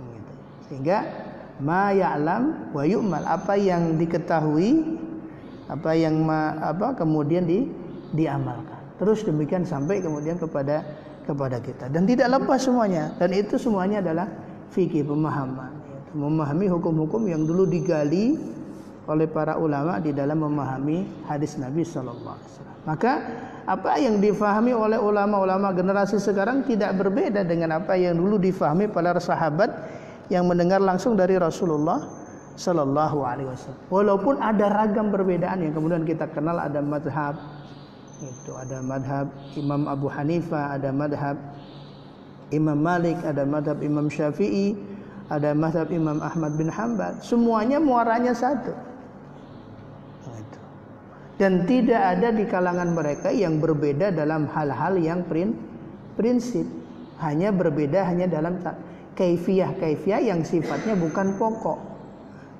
Gitu. 0.00 0.32
sehingga 0.72 1.04
ma 1.60 1.92
ya'lam 1.92 2.72
wa 2.72 2.84
yu'mal. 2.88 3.20
Apa 3.28 3.60
yang 3.60 4.00
diketahui 4.00 4.96
apa 5.66 5.98
yang 5.98 6.24
ma, 6.24 6.56
apa 6.62 6.94
kemudian 6.94 7.44
di 7.44 7.68
diamalkan. 8.14 8.80
Terus 8.96 9.26
demikian 9.26 9.66
sampai 9.66 10.00
kemudian 10.00 10.40
kepada 10.40 10.80
kepada 11.26 11.58
kita. 11.60 11.90
Dan 11.90 12.06
tidak 12.06 12.32
lepas 12.38 12.64
semuanya. 12.64 13.12
Dan 13.18 13.34
itu 13.34 13.58
semuanya 13.58 14.00
adalah 14.00 14.30
fikih 14.72 15.06
pemahaman 15.06 15.72
memahami 16.16 16.66
hukum-hukum 16.72 17.28
yang 17.28 17.44
dulu 17.44 17.68
digali 17.68 18.38
oleh 19.06 19.26
para 19.30 19.60
ulama 19.60 20.02
di 20.02 20.10
dalam 20.10 20.42
memahami 20.42 21.26
hadis 21.28 21.54
Nabi 21.60 21.86
Sallallahu 21.86 22.34
Alaihi 22.34 22.50
Wasallam 22.50 22.76
maka 22.86 23.12
apa 23.66 23.98
yang 23.98 24.22
difahami 24.22 24.70
oleh 24.70 24.94
ulama-ulama 24.94 25.74
generasi 25.74 26.22
sekarang 26.22 26.62
tidak 26.62 26.94
berbeda 26.94 27.42
dengan 27.42 27.82
apa 27.82 27.98
yang 27.98 28.14
dulu 28.14 28.38
difahami 28.38 28.86
para 28.86 29.18
sahabat 29.18 29.74
yang 30.30 30.46
mendengar 30.46 30.78
langsung 30.78 31.18
dari 31.18 31.34
Rasulullah 31.34 32.06
Sallallahu 32.54 33.18
Alaihi 33.26 33.50
Wasallam. 33.50 33.82
Walaupun 33.90 34.34
ada 34.38 34.70
ragam 34.70 35.10
perbedaan 35.10 35.66
yang 35.66 35.74
kemudian 35.74 36.06
kita 36.06 36.30
kenal 36.30 36.62
ada 36.62 36.78
madhab 36.78 37.36
itu 38.22 38.54
ada 38.56 38.80
madhab 38.80 39.28
Imam 39.58 39.84
Abu 39.90 40.08
Hanifah, 40.08 40.78
ada 40.78 40.88
madhab 40.88 41.36
Imam 42.54 42.78
Malik, 42.78 43.18
ada 43.26 43.42
madhab 43.42 43.82
Imam 43.82 44.06
Syafi'i, 44.06 44.78
ada 45.26 45.50
madhab 45.56 45.90
Imam 45.90 46.22
Ahmad 46.22 46.54
bin 46.54 46.70
Hambal. 46.70 47.18
Semuanya 47.18 47.82
muaranya 47.82 48.30
satu. 48.30 48.70
Dan 51.36 51.68
tidak 51.68 52.00
ada 52.16 52.32
di 52.32 52.48
kalangan 52.48 52.96
mereka 52.96 53.28
yang 53.28 53.60
berbeda 53.60 54.08
dalam 54.08 54.48
hal-hal 54.48 54.96
yang 54.96 55.20
prinsip. 56.16 56.64
Hanya 57.20 57.52
berbeda 57.52 58.08
hanya 58.08 58.24
dalam 58.24 58.56
kaifiah-kaifiah 59.16 60.24
yang 60.24 60.40
sifatnya 60.48 60.96
bukan 60.96 61.36
pokok. 61.36 61.76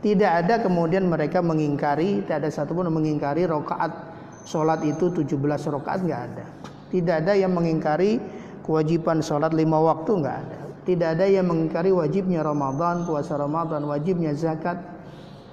Tidak 0.04 0.28
ada 0.28 0.60
kemudian 0.60 1.08
mereka 1.08 1.40
mengingkari, 1.40 2.20
tidak 2.24 2.44
ada 2.44 2.50
satupun 2.52 2.92
mengingkari 2.92 3.48
rokaat 3.48 4.12
sholat 4.44 4.84
itu 4.84 5.08
17 5.08 5.40
rokaat 5.72 6.04
nggak 6.04 6.22
ada. 6.32 6.46
Tidak 6.92 7.14
ada 7.24 7.32
yang 7.32 7.56
mengingkari 7.56 8.20
kewajiban 8.66 9.22
sholat 9.22 9.54
lima 9.54 9.78
waktu 9.78 10.10
nggak 10.10 10.36
ada. 10.36 10.58
Tidak 10.86 11.08
ada 11.18 11.26
yang 11.26 11.50
mengingkari 11.50 11.90
wajibnya 11.90 12.46
Ramadan, 12.46 13.06
puasa 13.06 13.34
Ramadan, 13.34 13.86
wajibnya 13.90 14.30
zakat, 14.34 14.78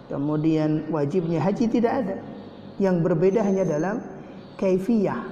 kemudian 0.09 0.89
wajibnya 0.93 1.41
haji 1.41 1.65
tidak 1.69 1.93
ada. 2.05 2.17
Yang 2.77 2.95
berbeda 3.05 3.41
hanya 3.41 3.65
dalam 3.65 4.01
kaifiah. 4.57 5.25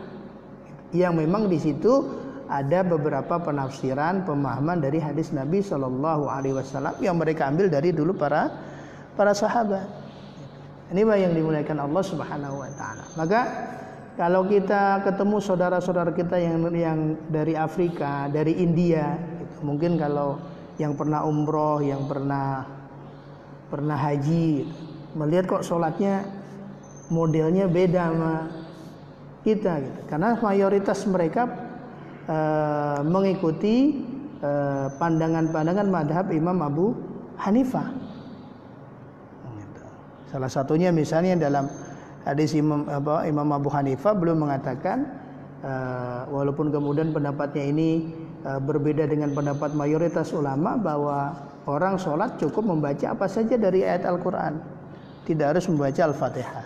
Yang 0.94 1.14
memang 1.26 1.50
di 1.50 1.58
situ 1.62 2.06
ada 2.52 2.84
beberapa 2.84 3.40
penafsiran 3.40 4.28
pemahaman 4.28 4.84
dari 4.84 5.00
hadis 5.00 5.32
Nabi 5.32 5.64
Shallallahu 5.64 6.28
Alaihi 6.28 6.58
Wasallam 6.58 6.98
yang 7.00 7.16
mereka 7.16 7.48
ambil 7.48 7.72
dari 7.72 7.94
dulu 7.96 8.18
para 8.18 8.52
para 9.16 9.32
sahabat. 9.32 9.88
Ini 10.92 11.08
yang 11.08 11.32
dimuliakan 11.32 11.88
Allah 11.88 12.04
Subhanahu 12.04 12.60
Wa 12.60 12.70
Taala. 12.76 13.04
Maka 13.16 13.42
kalau 14.20 14.44
kita 14.44 15.08
ketemu 15.08 15.38
saudara-saudara 15.40 16.12
kita 16.12 16.36
yang 16.36 16.68
yang 16.76 17.00
dari 17.32 17.56
Afrika, 17.56 18.28
dari 18.28 18.60
India, 18.60 19.16
gitu. 19.40 19.64
mungkin 19.64 19.96
kalau 19.96 20.36
yang 20.76 21.00
pernah 21.00 21.24
umroh, 21.24 21.80
yang 21.80 22.04
pernah 22.12 22.68
pernah 23.72 23.96
haji, 23.96 24.68
gitu. 24.68 24.74
melihat 25.16 25.48
kok 25.48 25.64
sholatnya 25.64 26.28
modelnya 27.08 27.72
beda 27.72 28.12
sama 28.12 28.34
kita, 29.48 29.80
gitu. 29.80 30.00
karena 30.12 30.36
mayoritas 30.44 31.00
mereka 31.08 31.48
uh, 32.28 33.00
mengikuti 33.08 34.04
eh, 34.42 34.88
pandangan-pandangan 34.98 35.88
uh, 35.88 35.94
madhab 35.94 36.26
Imam 36.36 36.60
Abu 36.60 36.94
Hanifah. 37.40 37.90
Gitu. 39.56 39.84
Salah 40.36 40.52
satunya 40.52 40.92
misalnya 40.92 41.48
dalam 41.48 41.72
hadis 42.26 42.54
Imam, 42.54 42.86
apa, 42.86 43.26
Imam 43.26 43.50
Abu 43.54 43.70
Hanifah 43.74 44.14
belum 44.14 44.46
mengatakan 44.46 45.10
uh, 45.66 46.30
walaupun 46.30 46.70
kemudian 46.70 47.10
pendapatnya 47.14 47.64
ini 47.66 47.90
uh, 48.46 48.62
berbeda 48.62 49.10
dengan 49.10 49.34
pendapat 49.34 49.74
mayoritas 49.74 50.30
ulama 50.34 50.78
bahwa 50.78 51.34
orang 51.66 51.98
sholat 51.98 52.38
cukup 52.38 52.66
membaca 52.66 53.06
apa 53.14 53.26
saja 53.30 53.58
dari 53.58 53.86
ayat 53.86 54.06
Al-Quran, 54.06 54.62
tidak 55.26 55.58
harus 55.58 55.66
membaca 55.70 56.02
Al-Fatihah. 56.10 56.66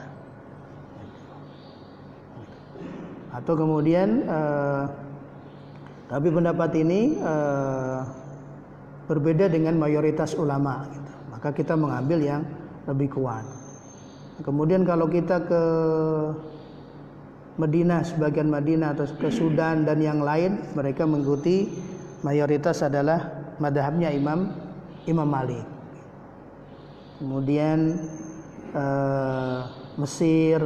Atau 3.36 3.54
kemudian 3.60 4.24
uh, 4.32 4.88
tapi 6.08 6.30
pendapat 6.32 6.72
ini 6.80 7.20
uh, 7.20 8.06
berbeda 9.10 9.50
dengan 9.50 9.76
mayoritas 9.76 10.38
ulama. 10.38 10.86
Maka 11.34 11.52
kita 11.52 11.76
mengambil 11.76 12.22
yang 12.22 12.42
lebih 12.88 13.12
kuat. 13.18 13.65
Kemudian 14.44 14.84
kalau 14.84 15.08
kita 15.08 15.48
ke 15.48 15.64
Madinah, 17.56 18.04
sebagian 18.04 18.52
Madinah 18.52 18.92
atau 18.92 19.08
ke 19.16 19.32
Sudan 19.32 19.88
dan 19.88 20.04
yang 20.04 20.20
lain, 20.20 20.60
mereka 20.76 21.08
mengikuti 21.08 21.72
mayoritas 22.20 22.84
adalah 22.84 23.48
madhabnya 23.64 24.12
Imam 24.12 24.52
Imam 25.08 25.30
Malik. 25.30 25.64
Kemudian 27.24 27.96
uh, 28.76 29.72
Mesir, 29.96 30.60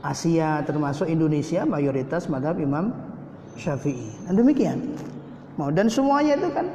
Asia 0.00 0.64
termasuk 0.64 1.04
Indonesia 1.04 1.68
mayoritas 1.68 2.32
madhab 2.32 2.56
Imam 2.56 2.96
Syafi'i. 3.60 4.08
Dan 4.24 4.40
demikian. 4.40 4.78
Mau 5.60 5.68
dan 5.68 5.92
semuanya 5.92 6.40
itu 6.40 6.48
kan 6.48 6.72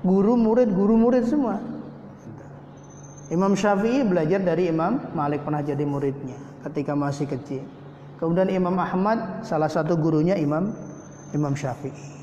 guru 0.00 0.32
murid 0.40 0.72
guru 0.72 0.96
murid 0.96 1.28
semua. 1.28 1.60
Imam 3.34 3.58
Syafi'i 3.58 4.06
belajar 4.06 4.38
dari 4.38 4.70
Imam 4.70 5.10
Malik 5.10 5.42
pernah 5.42 5.58
jadi 5.58 5.82
muridnya 5.82 6.38
ketika 6.70 6.94
masih 6.94 7.26
kecil. 7.26 7.66
Kemudian 8.22 8.46
Imam 8.46 8.78
Ahmad 8.78 9.42
salah 9.42 9.66
satu 9.66 9.98
gurunya 9.98 10.38
Imam 10.38 10.70
Imam 11.34 11.58
Syafi'i. 11.58 12.14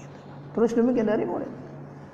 Terus 0.56 0.72
demikian 0.72 1.12
dari 1.12 1.28
murid. 1.28 1.52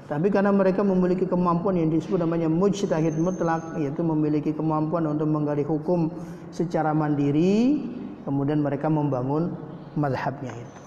Tapi 0.10 0.34
karena 0.34 0.50
mereka 0.50 0.82
memiliki 0.82 1.30
kemampuan 1.30 1.78
yang 1.78 1.94
disebut 1.94 2.26
namanya 2.26 2.50
mujtahid 2.50 3.20
mutlak, 3.22 3.76
yaitu 3.78 4.02
memiliki 4.02 4.56
kemampuan 4.56 5.06
untuk 5.06 5.28
menggali 5.30 5.68
hukum 5.68 6.10
secara 6.50 6.96
mandiri, 6.96 7.84
kemudian 8.24 8.64
mereka 8.64 8.88
membangun 8.88 9.54
madhabnya 10.00 10.56
itu. 10.56 10.80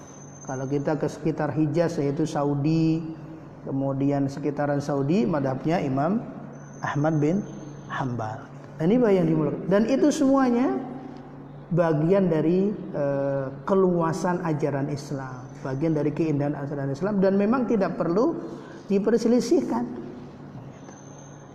Kalau 0.49 0.65
kita 0.65 0.97
ke 0.97 1.05
sekitar 1.05 1.53
Hijaz 1.53 2.01
yaitu 2.01 2.25
Saudi, 2.25 3.13
kemudian 3.63 4.25
sekitaran 4.25 4.81
Saudi, 4.81 5.23
madhabnya 5.23 5.77
Imam 5.79 6.17
Ahmad 6.81 7.21
bin 7.21 7.45
Hambal. 7.91 8.39
Dan 8.79 8.87
ini 8.89 8.97
yang 9.13 9.27
dimulai. 9.27 9.53
Dan 9.67 9.85
itu 9.85 10.09
semuanya 10.09 10.73
bagian 11.71 12.27
dari 12.27 12.71
uh, 12.95 13.47
keluasan 13.63 14.43
ajaran 14.43 14.91
Islam, 14.91 15.47
bagian 15.63 15.95
dari 15.95 16.11
keindahan 16.11 16.55
ajaran 16.55 16.91
Islam 16.91 17.23
dan 17.23 17.39
memang 17.39 17.63
tidak 17.67 17.95
perlu 17.95 18.35
diperselisihkan 18.91 19.87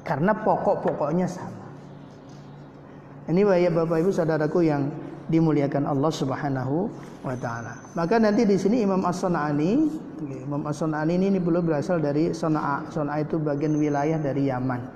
karena 0.06 0.32
pokok-pokoknya 0.32 1.28
sama. 1.28 1.66
Ini 3.26 3.42
ya 3.58 3.74
Bapak 3.74 4.06
Ibu 4.06 4.10
saudaraku 4.14 4.62
yang 4.64 4.88
dimuliakan 5.26 5.90
Allah 5.90 6.12
Subhanahu 6.14 6.86
wa 7.26 7.34
taala. 7.34 7.74
Maka 7.98 8.22
nanti 8.22 8.46
di 8.46 8.54
sini 8.54 8.86
Imam 8.86 9.02
As-Sun'ani, 9.02 9.72
Imam 10.46 10.62
As-Sun'ani 10.62 11.18
ini, 11.18 11.34
ini 11.34 11.40
belum 11.42 11.66
berasal 11.66 11.98
dari 11.98 12.30
Son'a. 12.30 12.86
Son'a 12.94 13.18
itu 13.18 13.42
bagian 13.42 13.74
wilayah 13.74 14.16
dari 14.22 14.46
Yaman. 14.46 14.95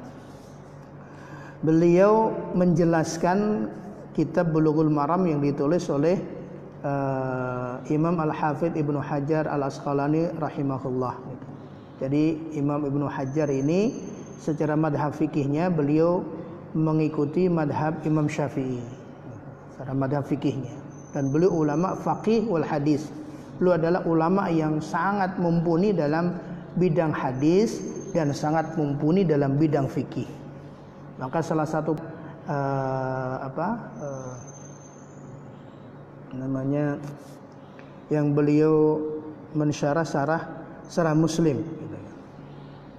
Beliau 1.60 2.32
menjelaskan 2.56 3.68
kitab 4.16 4.48
Bulughul 4.48 4.88
Maram 4.88 5.28
yang 5.28 5.44
ditulis 5.44 5.92
oleh 5.92 6.16
uh, 6.80 7.76
Imam 7.92 8.16
Al-Hafidh 8.16 8.80
Ibnu 8.80 8.96
Hajar 8.96 9.44
Al-Asqalani 9.44 10.32
rahimahullah. 10.40 11.20
Jadi 12.00 12.56
Imam 12.56 12.80
Ibnu 12.88 13.04
Hajar 13.04 13.52
ini 13.52 13.92
secara 14.40 14.72
madhab 14.72 15.12
fikihnya 15.12 15.68
beliau 15.68 16.24
mengikuti 16.72 17.44
madhab 17.52 18.00
Imam 18.08 18.24
Syafi'i. 18.24 18.80
Secara 19.76 19.92
madhab 19.92 20.24
fikihnya. 20.24 20.72
Dan 21.12 21.28
beliau 21.28 21.52
ulama 21.52 21.92
faqih 21.92 22.48
wal 22.48 22.64
hadis. 22.64 23.12
Beliau 23.60 23.76
adalah 23.76 24.00
ulama 24.08 24.48
yang 24.48 24.80
sangat 24.80 25.36
mumpuni 25.36 25.92
dalam 25.92 26.40
bidang 26.80 27.12
hadis 27.12 27.84
dan 28.16 28.32
sangat 28.32 28.80
mumpuni 28.80 29.28
dalam 29.28 29.60
bidang 29.60 29.84
fikih 29.92 30.39
maka 31.20 31.44
salah 31.44 31.68
satu 31.68 31.92
uh, 32.48 33.34
apa 33.44 33.68
uh, 34.00 34.34
namanya 36.32 36.96
yang 38.08 38.32
beliau 38.32 38.96
mensyarah 39.52 40.06
sarah 40.08 40.42
sarah 40.88 41.12
muslim. 41.12 41.60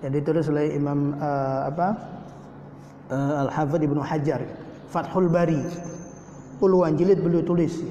Yang 0.05 0.11
ditulis 0.21 0.45
oleh 0.53 0.77
Imam 0.77 1.17
uh, 1.17 1.65
apa 1.65 1.87
uh, 3.09 3.41
Al 3.45 3.49
Hafidh 3.49 3.89
Ibnu 3.89 4.01
Hajar 4.05 4.45
Fathul 4.93 5.25
Bari. 5.25 5.61
Puluhan 6.61 6.93
jilid 6.93 7.25
beliau 7.25 7.41
tulis. 7.41 7.81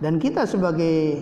Dan 0.00 0.16
kita 0.16 0.48
sebagai 0.48 1.20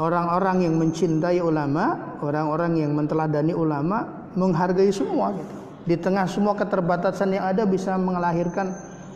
orang-orang 0.00 0.64
yang 0.64 0.80
mencintai 0.80 1.36
ulama 1.44 2.16
orang-orang 2.24 2.80
yang 2.80 2.96
menteladani 2.96 3.52
ulama 3.52 4.08
menghargai 4.32 4.88
semua 4.88 5.36
gitu 5.36 5.61
di 5.82 5.98
tengah 5.98 6.30
semua 6.30 6.54
keterbatasan 6.54 7.34
yang 7.34 7.44
ada 7.50 7.66
bisa 7.66 7.98
melahirkan 7.98 8.70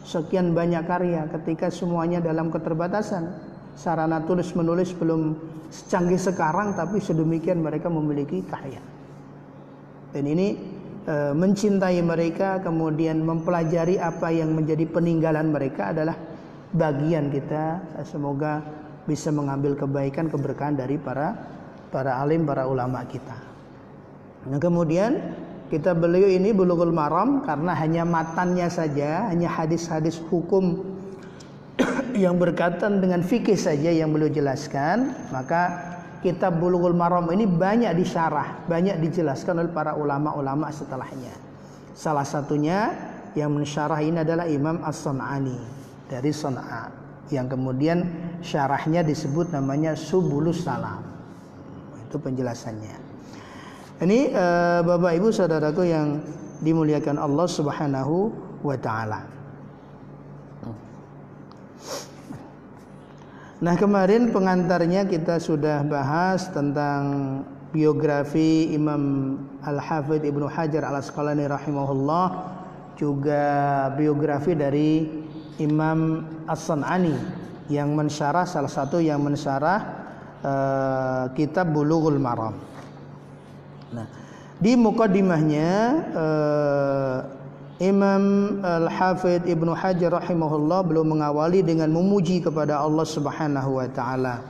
sekian 0.06 0.54
banyak 0.54 0.82
karya 0.87 1.26
ketika 1.38 1.70
semuanya 1.70 2.18
dalam 2.23 2.50
keterbatasan. 2.50 3.54
Sarana 3.76 4.25
tulis 4.25 4.56
menulis 4.56 4.96
belum 4.96 5.37
secanggih 5.68 6.16
sekarang 6.16 6.73
tapi 6.73 6.96
sedemikian 6.96 7.61
mereka 7.61 7.92
memiliki 7.92 8.40
karya. 8.49 8.80
Dan 10.16 10.25
ini 10.25 10.56
e, 11.04 11.14
mencintai 11.37 12.00
mereka 12.00 12.64
kemudian 12.64 13.20
mempelajari 13.20 14.00
apa 14.00 14.33
yang 14.33 14.57
menjadi 14.57 14.88
peninggalan 14.88 15.52
mereka 15.52 15.92
adalah 15.92 16.16
bagian 16.72 17.29
kita. 17.29 17.85
Semoga 18.09 18.64
bisa 19.05 19.29
mengambil 19.29 19.76
kebaikan 19.76 20.33
keberkahan 20.33 20.81
dari 20.81 20.96
para 20.96 21.37
para 21.92 22.16
alim 22.16 22.48
para 22.48 22.64
ulama 22.64 23.05
kita. 23.05 23.37
Nah, 24.48 24.57
kemudian 24.57 25.37
kita 25.66 25.98
beliau 25.98 26.31
ini 26.31 26.55
bulughul 26.55 26.94
maram 26.94 27.42
karena 27.42 27.74
hanya 27.74 28.07
matannya 28.07 28.70
saja, 28.70 29.31
hanya 29.31 29.50
hadis-hadis 29.50 30.22
hukum 30.31 30.96
yang 32.16 32.40
berkaitan 32.40 33.02
dengan 33.02 33.20
fikih 33.20 33.59
saja 33.59 33.92
yang 33.92 34.12
beliau 34.12 34.33
jelaskan, 34.33 35.12
maka 35.35 35.92
kitab 36.24 36.59
Bulughul 36.59 36.96
Maram 36.96 37.29
ini 37.31 37.44
banyak 37.44 37.92
disyarah, 37.94 38.66
banyak 38.66 38.98
dijelaskan 38.98 39.62
oleh 39.62 39.72
para 39.72 39.94
ulama-ulama 39.94 40.72
setelahnya. 40.72 41.33
Salah 41.92 42.24
satunya 42.24 42.92
yang 43.37 43.52
mensyarah 43.52 44.00
ini 44.00 44.24
adalah 44.24 44.48
Imam 44.48 44.81
As-Sun'ani 44.83 45.59
dari 46.09 46.33
Sun'a 46.33 46.88
yang 47.29 47.50
kemudian 47.50 48.07
syarahnya 48.40 49.02
disebut 49.02 49.52
namanya 49.52 49.98
Subulus 49.98 50.62
Salam. 50.64 51.02
Itu 52.07 52.22
penjelasannya. 52.22 53.06
Ini 53.96 54.28
uh, 54.28 54.80
Bapak 54.85 55.16
Ibu 55.16 55.32
saudaraku 55.32 55.88
yang 55.88 56.20
dimuliakan 56.61 57.16
Allah 57.16 57.48
Subhanahu 57.48 58.28
wa 58.61 58.76
taala. 58.76 59.20
Nah 63.56 63.72
kemarin 63.72 64.37
pengantarnya 64.37 65.09
kita 65.09 65.40
sudah 65.40 65.80
bahas 65.88 66.44
tentang 66.52 67.40
biografi 67.72 68.68
Imam 68.76 69.37
Al-Hafidh 69.64 70.28
Ibnu 70.28 70.44
Hajar 70.44 70.85
Al-Asqalani 70.85 71.48
rahimahullah 71.48 72.26
juga 73.00 73.44
biografi 73.96 74.52
dari 74.52 75.09
Imam 75.56 76.20
As-San'ani 76.44 77.16
yang 77.72 77.96
mensyarah 77.96 78.44
salah 78.44 78.68
satu 78.68 79.00
yang 79.00 79.24
mensyarah 79.24 79.78
uh, 80.44 81.24
kitab 81.32 81.72
Bulughul 81.72 82.20
Maram. 82.20 82.75
Nah, 83.94 84.07
di 84.59 84.72
mukadimahnya 84.75 85.72
uh, 86.16 87.18
Imam 87.79 88.57
Al-Hafidh 88.64 89.44
Ibnu 89.44 89.77
Hajar 89.77 90.16
rahimahullah 90.16 90.81
belum 90.88 91.12
mengawali 91.12 91.61
dengan 91.61 91.92
memuji 91.92 92.40
kepada 92.40 92.81
Allah 92.81 93.05
Subhanahu 93.05 93.77
wa 93.77 93.87
taala. 93.92 94.40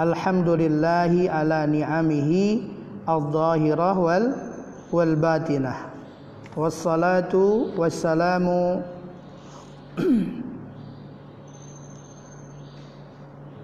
Alhamdulillahi 0.00 1.28
ala 1.28 1.68
ni'amihi 1.68 2.46
al-zahirah 3.04 3.96
wal 4.00 4.24
wal 4.88 5.14
batinah. 5.20 5.92
Wassalatu 6.56 7.76
wassalamu 7.76 8.80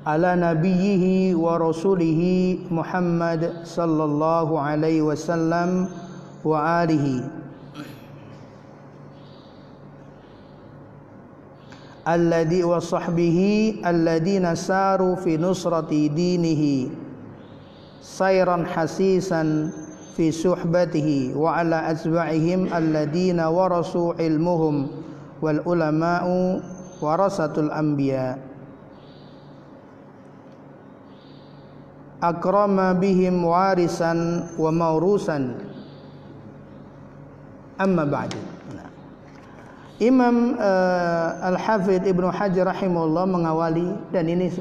ala 0.06 0.38
nabiyhi 0.38 1.34
wa 1.34 1.58
rasulihi 1.58 2.70
Muhammad 2.70 3.66
sallallahu 3.66 4.54
alaihi 4.54 5.02
wasallam 5.02 5.90
wa 6.46 6.62
alihi 6.86 7.26
alladhi 12.06 12.62
wa 12.62 12.78
sahbihi 12.78 13.82
alladhina 13.82 14.54
saru 14.54 15.18
fi 15.18 15.34
nusrati 15.42 16.06
dinihi 16.06 16.86
sayran 17.98 18.62
hasisan 18.62 19.74
fi 20.14 20.30
suhbatihi 20.30 21.34
wa 21.34 21.58
ala 21.58 21.82
azba'ihim 21.90 22.70
alladhina 22.70 23.50
warasu 23.50 24.14
ilmuhum 24.22 24.86
akrama 32.26 32.96
bihim 32.98 33.42
warisan 33.46 34.50
wa 34.58 34.70
maurusan 34.74 35.54
amma 37.78 38.04
ba'du 38.04 38.56
Imam 39.96 40.60
uh, 40.60 41.40
Al-Hafidh 41.40 42.04
Ibnu 42.04 42.28
Hajar 42.28 42.68
rahimahullah 42.68 43.24
mengawali 43.24 43.96
dan 44.12 44.28
ini 44.28 44.52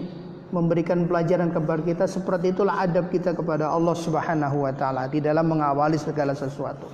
memberikan 0.56 1.04
pelajaran 1.04 1.51
kepada 1.51 1.84
kita 1.84 2.06
seperti 2.08 2.56
itulah 2.56 2.80
adab 2.80 3.12
kita 3.12 3.36
kepada 3.36 3.67
Allah 3.67 3.91
Subhanahu 3.99 4.63
wa 4.63 4.71
taala 4.71 5.12
di 5.12 5.19
dalam 5.19 5.51
mengawali 5.51 5.99
segala 5.99 6.32
sesuatu. 6.32 6.88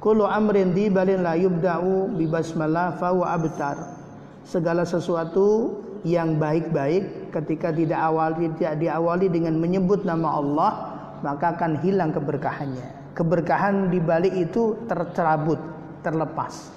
Kullu 0.00 0.24
amrin 0.24 0.72
dibalin 0.72 1.20
la 1.20 1.36
yubda'u 1.36 2.08
bi 2.16 2.24
basmalah 2.24 2.96
fa 2.96 3.12
abtar. 3.12 4.00
Segala 4.48 4.88
sesuatu 4.88 5.76
yang 6.06 6.40
baik-baik 6.40 7.32
ketika 7.34 7.68
tidak 7.70 8.00
awal 8.00 8.32
tidak 8.36 8.80
diawali 8.80 9.28
dengan 9.28 9.60
menyebut 9.60 10.02
nama 10.08 10.28
Allah 10.40 10.72
maka 11.20 11.56
akan 11.56 11.80
hilang 11.84 12.10
keberkahannya. 12.10 13.12
Keberkahan 13.12 13.92
di 13.92 14.00
balik 14.00 14.32
itu 14.32 14.80
tercerabut, 14.88 15.60
terlepas. 16.00 16.72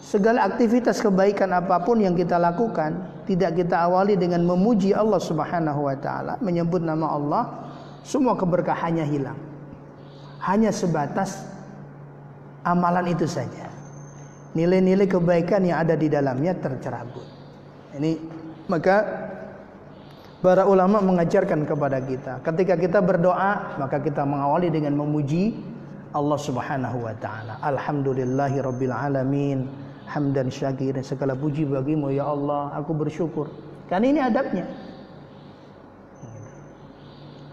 Segala 0.00 0.48
aktivitas 0.48 0.98
kebaikan 0.98 1.54
apa 1.54 1.86
pun 1.86 2.00
yang 2.02 2.18
kita 2.18 2.34
lakukan 2.40 3.22
tidak 3.28 3.62
kita 3.62 3.86
awali 3.86 4.18
dengan 4.18 4.42
memuji 4.42 4.90
Allah 4.90 5.22
Subhanahu 5.22 5.86
wa 5.86 5.94
taala, 5.94 6.34
menyebut 6.42 6.82
nama 6.82 7.14
Allah, 7.14 7.42
semua 8.02 8.34
keberkahannya 8.34 9.06
hilang. 9.06 9.38
hanya 10.40 10.72
sebatas 10.72 11.44
amalan 12.64 13.12
itu 13.12 13.28
saja. 13.28 13.68
Nilai-nilai 14.56 15.04
kebaikan 15.04 15.62
yang 15.68 15.84
ada 15.84 15.94
di 15.94 16.08
dalamnya 16.08 16.56
tercerabut. 16.56 17.39
Ini 17.96 18.16
maka 18.70 18.96
para 20.40 20.64
ulama 20.64 21.02
mengajarkan 21.02 21.66
kepada 21.68 21.98
kita 22.00 22.40
ketika 22.40 22.74
kita 22.78 22.98
berdoa 23.02 23.76
maka 23.76 24.00
kita 24.00 24.24
mengawali 24.24 24.72
dengan 24.72 24.96
memuji 24.96 25.58
Allah 26.10 26.38
Subhanahu 26.38 27.06
wa 27.06 27.14
taala. 27.22 27.62
Alhamdulillahi 27.62 28.58
rabbil 28.58 28.94
alamin. 28.94 29.70
Hamdan 30.10 30.50
syakir 30.50 30.98
segala 31.06 31.38
puji 31.38 31.62
bagimu 31.62 32.10
ya 32.10 32.26
Allah, 32.26 32.74
aku 32.74 32.90
bersyukur. 32.98 33.46
Kan 33.86 34.02
ini 34.02 34.18
adabnya. 34.18 34.66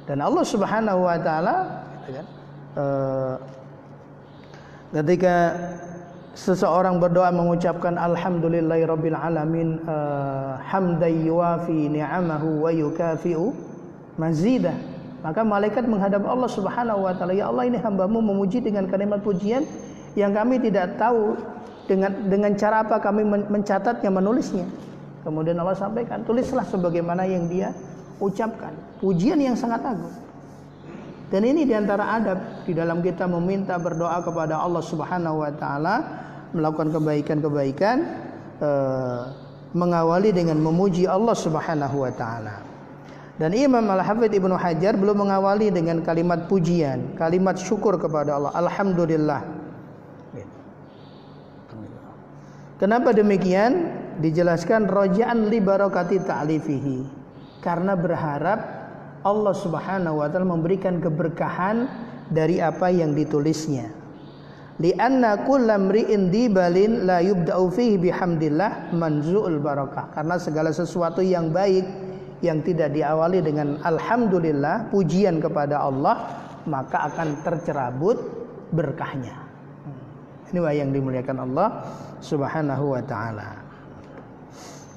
Dan 0.10 0.26
Allah 0.26 0.42
Subhanahu 0.42 1.06
wa 1.06 1.18
taala 1.22 1.56
gitu 2.10 2.18
kan, 2.18 2.26
uh, 2.82 3.36
ketika 4.98 5.36
seseorang 6.38 7.02
berdoa 7.02 7.34
mengucapkan 7.34 7.98
alhamdulillahi 7.98 8.86
rabbil 8.86 9.18
alamin 9.18 9.82
uh, 9.90 10.62
hamdan 10.62 11.26
yuwafi 11.26 11.90
ni'amahu 11.90 12.62
wa 12.62 12.70
yukafi'u 12.70 13.58
mazidah. 14.22 14.78
Maka 15.26 15.42
malaikat 15.42 15.90
menghadap 15.90 16.22
Allah 16.30 16.46
Subhanahu 16.46 17.10
wa 17.10 17.14
taala 17.18 17.34
ya 17.34 17.50
Allah 17.50 17.66
ini 17.66 17.82
hambamu 17.82 18.22
memuji 18.22 18.62
dengan 18.62 18.86
kalimat 18.86 19.26
pujian 19.26 19.66
yang 20.14 20.30
kami 20.30 20.62
tidak 20.62 20.94
tahu 21.02 21.34
dengan 21.90 22.14
dengan 22.30 22.54
cara 22.54 22.86
apa 22.86 23.02
kami 23.02 23.26
mencatatnya 23.26 24.14
menulisnya. 24.14 24.70
Kemudian 25.26 25.58
Allah 25.58 25.74
sampaikan 25.74 26.22
tulislah 26.22 26.64
sebagaimana 26.70 27.26
yang 27.26 27.50
dia 27.50 27.74
ucapkan. 28.22 28.78
Pujian 29.02 29.42
yang 29.42 29.58
sangat 29.58 29.82
agung 29.82 30.27
dan 31.28 31.42
ini 31.44 31.68
di 31.68 31.76
antara 31.76 32.16
adab 32.16 32.64
di 32.64 32.72
dalam 32.72 33.04
kita 33.04 33.28
meminta 33.28 33.76
berdoa 33.76 34.24
kepada 34.24 34.64
Allah 34.64 34.80
Subhanahu 34.80 35.44
wa 35.44 35.52
taala 35.52 35.96
melakukan 36.56 36.96
kebaikan-kebaikan 36.96 37.98
uh, 38.64 39.22
mengawali 39.76 40.32
dengan 40.32 40.56
memuji 40.64 41.04
Allah 41.04 41.36
Subhanahu 41.36 42.08
wa 42.08 42.12
taala. 42.16 42.64
Dan 43.38 43.54
Imam 43.54 43.86
Al-Hafidz 43.86 44.34
Ibnu 44.34 44.58
Hajar 44.58 44.98
belum 44.98 45.28
mengawali 45.28 45.70
dengan 45.70 46.02
kalimat 46.02 46.50
pujian, 46.50 47.14
kalimat 47.14 47.54
syukur 47.62 48.00
kepada 48.02 48.34
Allah. 48.34 48.52
Alhamdulillah. 48.58 49.58
Kenapa 52.78 53.10
demikian? 53.10 53.90
Dijelaskan 54.22 54.86
rojaan 54.86 55.50
li 55.50 55.58
barakati 55.62 56.18
ta'lifihi. 56.22 57.00
Karena 57.62 57.98
berharap 57.98 58.77
Allah 59.28 59.52
Subhanahu 59.52 60.24
wa 60.24 60.28
taala 60.32 60.48
memberikan 60.48 61.04
keberkahan 61.04 61.88
dari 62.32 62.64
apa 62.64 62.88
yang 62.88 63.12
ditulisnya. 63.12 63.92
Lianna 64.78 65.44
kullam 65.44 65.90
ri'in 65.90 66.30
dibalin 66.30 67.04
la 67.04 67.20
yubda'u 67.20 67.68
fihi 67.74 67.98
bihamdillah 67.98 68.94
manzu'ul 68.94 69.60
barakah. 69.60 70.14
Karena 70.14 70.38
segala 70.38 70.70
sesuatu 70.72 71.20
yang 71.20 71.50
baik 71.50 71.84
yang 72.46 72.62
tidak 72.62 72.94
diawali 72.94 73.42
dengan 73.42 73.82
alhamdulillah 73.82 74.94
pujian 74.94 75.42
kepada 75.42 75.82
Allah 75.82 76.46
maka 76.70 77.10
akan 77.10 77.42
tercerabut 77.42 78.22
berkahnya. 78.70 79.34
Ini 80.54 80.64
yang 80.80 80.96
dimuliakan 80.96 81.44
Allah 81.44 81.84
subhanahu 82.24 82.96
wa 82.96 83.02
ta'ala. 83.04 83.50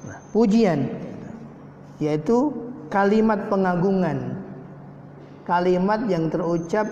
Nah, 0.07 0.19
pujian 0.31 0.87
yaitu 1.99 2.53
kalimat 2.91 3.47
pengagungan 3.47 4.35
kalimat 5.47 6.05
yang 6.05 6.29
terucap 6.29 6.85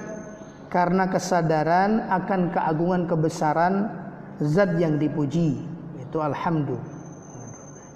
karena 0.71 1.05
kesadaran 1.12 2.07
akan 2.09 2.49
keagungan 2.55 3.03
kebesaran 3.05 3.91
zat 4.39 4.79
yang 4.79 4.95
dipuji 4.95 5.59
itu 5.99 6.17
alhamdulillah 6.17 6.97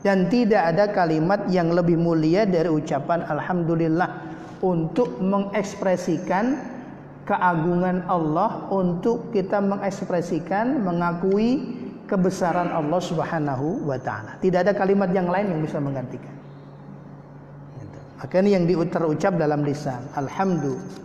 dan 0.04 0.28
tidak 0.28 0.62
ada 0.76 0.86
kalimat 0.92 1.48
yang 1.48 1.72
lebih 1.72 1.96
mulia 1.96 2.44
dari 2.44 2.68
ucapan 2.68 3.24
alhamdulillah 3.24 4.36
untuk 4.60 5.24
mengekspresikan 5.24 6.60
keagungan 7.24 8.04
Allah 8.12 8.68
untuk 8.68 9.32
kita 9.32 9.64
mengekspresikan 9.64 10.84
mengakui 10.84 11.80
kebesaran 12.04 12.68
Allah 12.68 13.00
Subhanahu 13.00 13.88
wa 13.88 13.96
taala. 13.96 14.36
Tidak 14.44 14.60
ada 14.60 14.76
kalimat 14.76 15.08
yang 15.16 15.32
lain 15.32 15.56
yang 15.56 15.62
bisa 15.64 15.80
menggantikan. 15.80 16.43
Ini 18.24 18.50
yang 18.56 18.66
diucap 18.66 19.36
dalam 19.36 19.68
lisan. 19.68 20.08
Alhamdulillah 20.16 21.04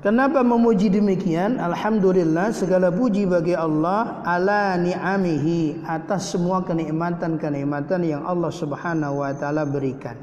Kenapa 0.00 0.40
memuji 0.40 0.88
demikian? 0.88 1.60
Alhamdulillah 1.60 2.56
segala 2.56 2.88
puji 2.88 3.28
bagi 3.28 3.52
Allah 3.52 4.24
ala 4.24 4.80
ni'amihi 4.80 5.84
atas 5.84 6.32
semua 6.32 6.64
kenikmatan-kenikmatan 6.64 8.08
yang 8.08 8.24
Allah 8.24 8.48
Subhanahu 8.48 9.20
wa 9.20 9.28
taala 9.36 9.68
berikan. 9.68 10.16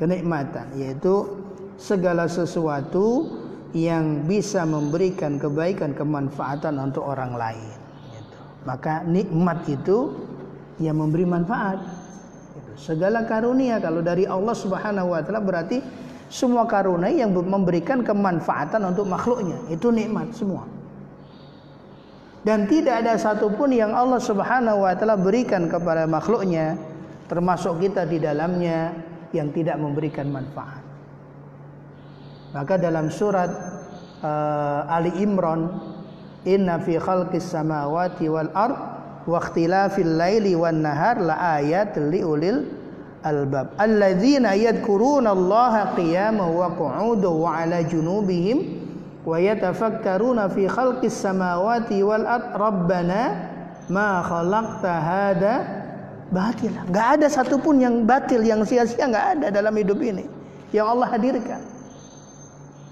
Kenikmatan 0.00 0.72
yaitu 0.80 1.36
segala 1.76 2.24
sesuatu 2.32 3.28
yang 3.76 4.24
bisa 4.24 4.64
memberikan 4.64 5.36
kebaikan 5.36 5.92
kemanfaatan 5.92 6.80
untuk 6.80 7.04
orang 7.04 7.36
lain. 7.36 7.77
Maka 8.68 9.00
nikmat 9.08 9.64
itu 9.64 10.12
yang 10.76 11.00
memberi 11.00 11.24
manfaat. 11.24 11.80
Segala 12.76 13.24
karunia. 13.24 13.80
Kalau 13.80 14.04
dari 14.04 14.28
Allah 14.28 14.52
Subhanahu 14.52 15.16
wa 15.16 15.24
taala 15.24 15.40
berarti 15.40 15.80
semua 16.28 16.68
karunia 16.68 17.08
yang 17.08 17.32
memberikan 17.32 18.04
kemanfaatan 18.04 18.84
untuk 18.92 19.08
makhluknya. 19.08 19.56
Itu 19.72 19.88
nikmat 19.88 20.36
semua. 20.36 20.68
Dan 22.44 22.68
tidak 22.68 23.08
ada 23.08 23.16
satupun 23.16 23.72
yang 23.72 23.96
Allah 23.96 24.20
Subhanahu 24.20 24.84
wa 24.84 24.92
taala 24.92 25.16
berikan 25.16 25.72
kepada 25.72 26.04
makhluknya 26.04 26.76
termasuk 27.24 27.80
kita 27.80 28.04
di 28.04 28.20
dalamnya 28.20 28.92
yang 29.32 29.48
tidak 29.48 29.80
memberikan 29.80 30.28
manfaat. 30.28 30.84
Maka 32.52 32.80
dalam 32.80 33.12
surat 33.12 33.48
uh, 34.24 34.88
Ali 34.88 35.12
Imran 35.20 35.68
inna 36.44 36.78
fi 36.78 36.98
khalqis 36.98 37.50
samawati 37.50 38.30
wal 38.30 38.50
ard 38.54 38.76
wa 39.26 39.38
ikhtilafil 39.42 40.18
laili 40.18 40.54
wan 40.54 40.82
nahar 40.84 41.18
la 41.18 41.58
ayat 41.58 41.98
li 41.98 42.22
ulil 42.22 42.64
albab. 43.24 43.74
Alladzina 43.76 44.54
yadhkuruna 44.54 45.34
Allah 45.34 45.92
qiyaman 45.98 46.48
wa 46.48 46.70
qu'udan 46.72 47.34
wa 47.34 47.50
'ala 47.58 47.82
junubihim 47.82 48.78
wa 49.26 49.36
yatafakkaruna 49.36 50.48
fi 50.54 50.70
khalqis 50.70 51.18
samawati 51.18 52.00
wal 52.06 52.24
ard 52.24 52.54
rabbana 52.54 53.20
ma 53.90 54.22
khalaqta 54.22 54.92
hada 55.02 55.54
batil. 56.30 56.72
Enggak 56.88 57.08
ada 57.18 57.26
satupun 57.26 57.82
yang 57.82 58.06
batil 58.06 58.40
yang 58.44 58.62
sia-sia 58.64 59.04
enggak 59.08 59.26
ada 59.36 59.46
dalam 59.50 59.74
hidup 59.76 59.98
ini. 60.00 60.24
Yang 60.72 60.86
Allah 60.88 61.08
hadirkan. 61.10 61.60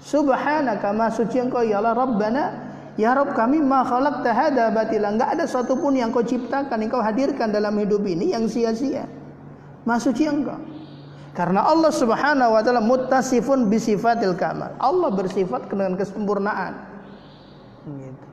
Subhanaka 0.01 0.87
ma 0.95 1.11
suci 1.11 1.41
engkau 1.41 1.61
ya 1.65 1.83
Allah 1.83 1.93
rabbana 1.97 2.43
Ya 2.97 3.13
Rob 3.13 3.37
kami 3.37 3.61
ma 3.61 3.85
khalaqta 3.85 4.33
hada 4.33 4.73
batila 4.73 5.13
enggak 5.13 5.37
ada 5.37 5.45
satupun 5.45 5.93
yang 5.93 6.09
kau 6.09 6.25
ciptakan 6.25 6.81
yang 6.81 6.89
kau 6.89 7.01
hadirkan 7.05 7.53
dalam 7.53 7.77
hidup 7.77 8.01
ini 8.09 8.33
yang 8.33 8.49
sia-sia 8.49 9.05
Maha 9.87 10.03
suci 10.03 10.27
engkau. 10.27 10.59
Karena 11.31 11.63
Allah 11.63 11.95
Subhanahu 11.95 12.51
wa 12.51 12.61
taala 12.65 12.83
muttasifun 12.83 13.71
bi 13.71 13.79
sifatil 13.79 14.35
kamal. 14.35 14.75
Allah 14.83 15.09
bersifat 15.15 15.71
dengan 15.71 15.95
kesempurnaan. 15.95 16.75
Gitu. 17.87 18.25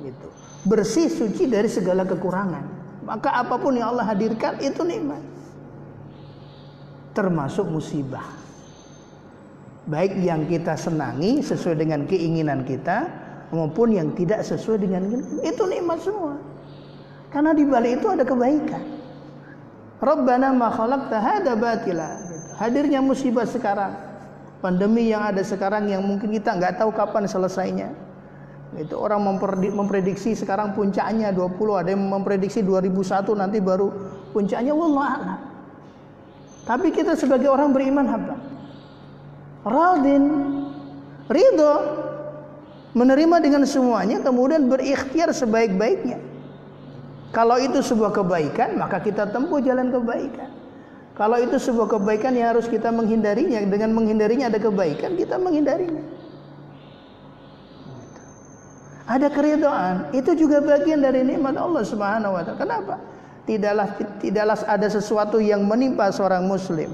Gitu. 0.00 0.28
Bersih 0.64 1.12
suci 1.12 1.44
dari 1.44 1.68
segala 1.68 2.08
kekurangan. 2.08 2.64
Maka 3.04 3.36
apa 3.36 3.60
pun 3.60 3.76
yang 3.76 3.92
Allah 3.92 4.08
hadirkan 4.08 4.56
itu 4.64 4.80
nikmat. 4.80 5.20
Termasuk 7.12 7.68
musibah. 7.68 8.24
Baik 9.84 10.16
yang 10.18 10.48
kita 10.48 10.72
senangi 10.74 11.44
sesuai 11.44 11.76
dengan 11.76 12.08
keinginan 12.08 12.64
kita 12.64 13.25
maupun 13.54 13.94
yang 13.94 14.10
tidak 14.18 14.42
sesuai 14.42 14.82
dengan 14.82 15.02
itu 15.42 15.62
nikmat 15.66 16.02
semua. 16.02 16.34
Karena 17.30 17.52
di 17.52 17.66
balik 17.66 18.00
itu 18.02 18.06
ada 18.10 18.24
kebaikan. 18.24 18.82
Rabbana 20.00 20.52
ma 20.52 20.68
khalaqta 20.72 21.16
hada 21.18 21.52
batila. 21.56 22.16
Hadirnya 22.56 23.04
musibah 23.04 23.44
sekarang. 23.44 23.92
Pandemi 24.64 25.12
yang 25.12 25.20
ada 25.20 25.44
sekarang 25.44 25.86
yang 25.92 26.00
mungkin 26.00 26.32
kita 26.32 26.56
nggak 26.56 26.80
tahu 26.80 26.90
kapan 26.96 27.28
selesainya. 27.28 27.92
Itu 28.74 28.98
orang 28.98 29.22
memprediksi 29.72 30.34
sekarang 30.34 30.74
puncaknya 30.74 31.30
20, 31.30 31.54
ada 31.80 31.90
yang 31.94 32.02
memprediksi 32.02 32.66
2001 32.66 33.24
nanti 33.38 33.62
baru 33.62 33.88
puncaknya 34.34 34.74
wallah 34.74 35.38
Tapi 36.66 36.90
kita 36.90 37.14
sebagai 37.14 37.46
orang 37.46 37.70
beriman 37.70 38.06
apa? 38.10 38.34
Radin, 39.62 40.24
ridho, 41.30 41.74
menerima 42.96 43.36
dengan 43.44 43.62
semuanya 43.68 44.24
kemudian 44.24 44.72
berikhtiar 44.72 45.28
sebaik-baiknya. 45.36 46.16
Kalau 47.36 47.60
itu 47.60 47.84
sebuah 47.84 48.16
kebaikan, 48.16 48.80
maka 48.80 49.04
kita 49.04 49.28
tempuh 49.28 49.60
jalan 49.60 49.92
kebaikan. 49.92 50.48
Kalau 51.12 51.36
itu 51.36 51.60
sebuah 51.60 52.00
kebaikan 52.00 52.32
yang 52.32 52.56
harus 52.56 52.64
kita 52.64 52.88
menghindarinya, 52.88 53.60
dengan 53.68 53.92
menghindarinya 53.92 54.48
ada 54.48 54.56
kebaikan, 54.56 55.12
kita 55.12 55.36
menghindarinya. 55.36 56.00
Ada 59.06 59.28
keridhaan, 59.28 60.10
itu 60.16 60.32
juga 60.32 60.64
bagian 60.64 61.04
dari 61.04 61.20
nikmat 61.22 61.60
Allah 61.60 61.84
Subhanahu 61.84 62.32
wa 62.32 62.42
taala. 62.42 62.58
Kenapa? 62.58 62.94
Tidaklah 63.46 63.88
tidaklah 64.18 64.58
ada 64.66 64.88
sesuatu 64.90 65.38
yang 65.38 65.62
menimpa 65.62 66.08
seorang 66.10 66.42
muslim. 66.48 66.90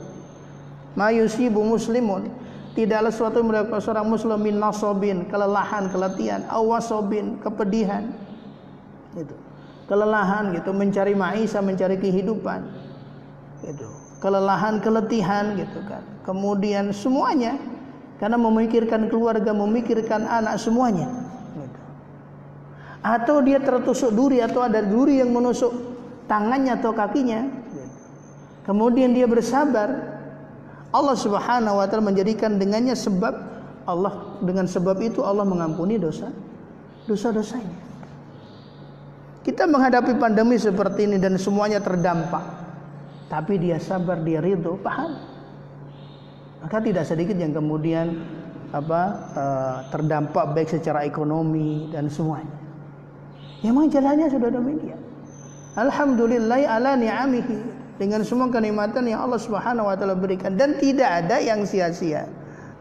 Mayusibu 0.93 1.65
muslimun 1.65 2.29
tidaklah 2.73 3.13
yang 3.13 3.47
menimpa 3.47 3.79
seorang 3.81 4.07
muslim 4.09 4.41
min 4.41 4.57
nasobin, 4.57 5.29
kelelahan, 5.29 5.93
keletihan, 5.93 6.45
awasobin, 6.49 7.41
kepedihan. 7.41 8.13
Itu. 9.17 9.37
Kelelahan 9.87 10.57
gitu, 10.57 10.73
mencari 10.73 11.13
maisha, 11.13 11.61
mencari 11.61 12.01
kehidupan. 12.01 12.65
Gitu 13.67 14.03
kelelahan, 14.23 14.79
keletihan 14.79 15.59
gitu 15.59 15.83
kan. 15.91 16.07
Kemudian 16.23 16.95
semuanya 16.95 17.59
karena 18.23 18.39
memikirkan 18.39 19.11
keluarga, 19.11 19.51
memikirkan 19.51 20.23
anak 20.31 20.63
semuanya. 20.63 21.11
Gitu. 21.59 21.81
Atau 23.03 23.43
dia 23.43 23.59
tertusuk 23.59 24.15
duri 24.15 24.39
atau 24.39 24.63
ada 24.63 24.79
duri 24.79 25.19
yang 25.19 25.35
menusuk 25.35 25.75
tangannya 26.31 26.79
atau 26.79 26.95
kakinya. 26.95 27.51
Kemudian 28.63 29.11
dia 29.11 29.27
bersabar. 29.27 30.12
Allah 30.93 31.17
Subhanahu 31.17 31.81
wa 31.81 31.87
taala 31.89 32.13
menjadikan 32.13 32.61
dengannya 32.61 32.93
sebab 32.93 33.35
Allah 33.89 34.39
dengan 34.45 34.69
sebab 34.69 35.01
itu 35.01 35.25
Allah 35.25 35.43
mengampuni 35.43 35.97
dosa 35.97 36.29
dosa-dosanya. 37.09 37.91
Kita 39.43 39.67
menghadapi 39.67 40.15
pandemi 40.23 40.55
seperti 40.55 41.11
ini 41.11 41.19
dan 41.19 41.35
semuanya 41.35 41.83
terdampak 41.83 42.63
tapi 43.33 43.57
dia 43.57 43.81
sabar, 43.81 44.21
dia 44.21 44.45
ridho, 44.45 44.77
paham. 44.85 45.17
Maka 46.61 46.85
tidak 46.85 47.09
sedikit 47.09 47.33
yang 47.41 47.57
kemudian 47.57 48.21
apa 48.77 49.03
uh, 49.33 49.77
terdampak 49.89 50.53
baik 50.53 50.69
secara 50.69 51.09
ekonomi 51.09 51.89
dan 51.89 52.13
semuanya. 52.13 52.53
Ya 53.65 53.73
memang 53.73 53.89
jalannya 53.89 54.29
sudah 54.29 54.53
demikian. 54.53 55.01
Alhamdulillah 55.81 56.61
ala 56.69 56.93
ni'amihi 57.01 57.82
dengan 58.03 58.27
semua 58.27 58.51
kenikmatan 58.51 59.07
yang 59.07 59.23
Allah 59.23 59.39
Subhanahu 59.39 59.87
wa 59.87 59.95
taala 59.95 60.19
berikan 60.19 60.59
dan 60.59 60.75
tidak 60.83 61.23
ada 61.23 61.39
yang 61.39 61.63
sia-sia. 61.63 62.27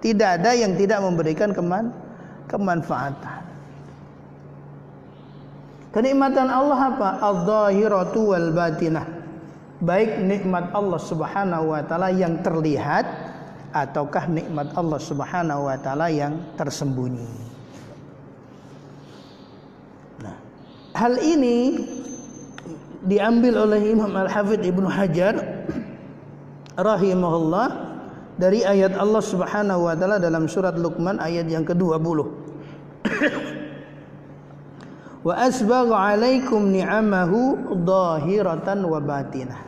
Tidak 0.02 0.42
ada 0.42 0.58
yang 0.58 0.74
tidak 0.74 0.98
memberikan 1.06 1.54
keman 1.54 1.94
kemanfaatan. 2.50 3.46
Kenikmatan 5.94 6.50
Allah 6.50 6.98
apa? 6.98 7.10
Al-zahiratu 7.22 8.34
wal 8.34 8.50
batinah 8.50 9.06
baik 9.82 10.26
nikmat 10.26 10.74
Allah 10.74 11.02
Subhanahu 11.02 11.74
wa 11.74 11.82
taala 11.86 12.10
yang 12.10 12.42
terlihat 12.46 13.06
ataukah 13.74 14.26
nikmat 14.26 14.74
Allah 14.74 14.98
Subhanahu 15.02 15.70
wa 15.70 15.78
taala 15.78 16.10
yang 16.10 16.38
tersembunyi. 16.58 17.30
Nah, 20.22 20.38
hal 20.98 21.14
ini 21.22 21.58
diambil 23.06 23.66
oleh 23.66 23.94
Imam 23.94 24.14
Al-Hafidz 24.14 24.66
Ibnu 24.66 24.86
Hajar 24.86 25.66
rahimahullah 26.78 27.90
dari 28.38 28.66
ayat 28.66 28.98
Allah 28.98 29.22
Subhanahu 29.22 29.90
wa 29.90 29.96
taala 29.98 30.18
dalam 30.18 30.50
surat 30.50 30.78
Luqman 30.78 31.22
ayat 31.22 31.50
yang 31.50 31.66
ke-20. 31.66 32.20
wa 35.28 35.34
asbagha 35.38 36.18
alaikum 36.18 36.74
ni'amahu 36.74 37.78
dhahiratan 37.86 38.86
wa 38.86 38.98
batinah 38.98 39.62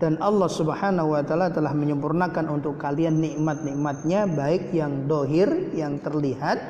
dan 0.00 0.16
Allah 0.20 0.48
Subhanahu 0.48 1.16
wa 1.16 1.20
taala 1.20 1.52
telah 1.52 1.76
menyempurnakan 1.76 2.48
untuk 2.48 2.80
kalian 2.80 3.20
nikmat-nikmatnya 3.20 4.24
baik 4.28 4.72
yang 4.72 5.04
dohir 5.04 5.48
yang 5.76 6.00
terlihat 6.00 6.60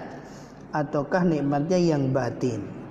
ataukah 0.74 1.22
nikmatnya 1.22 1.78
yang 1.78 2.10
batin 2.10 2.83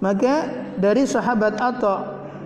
maka 0.00 0.50
dari 0.76 1.08
sahabat 1.08 1.56
atau 1.56 1.96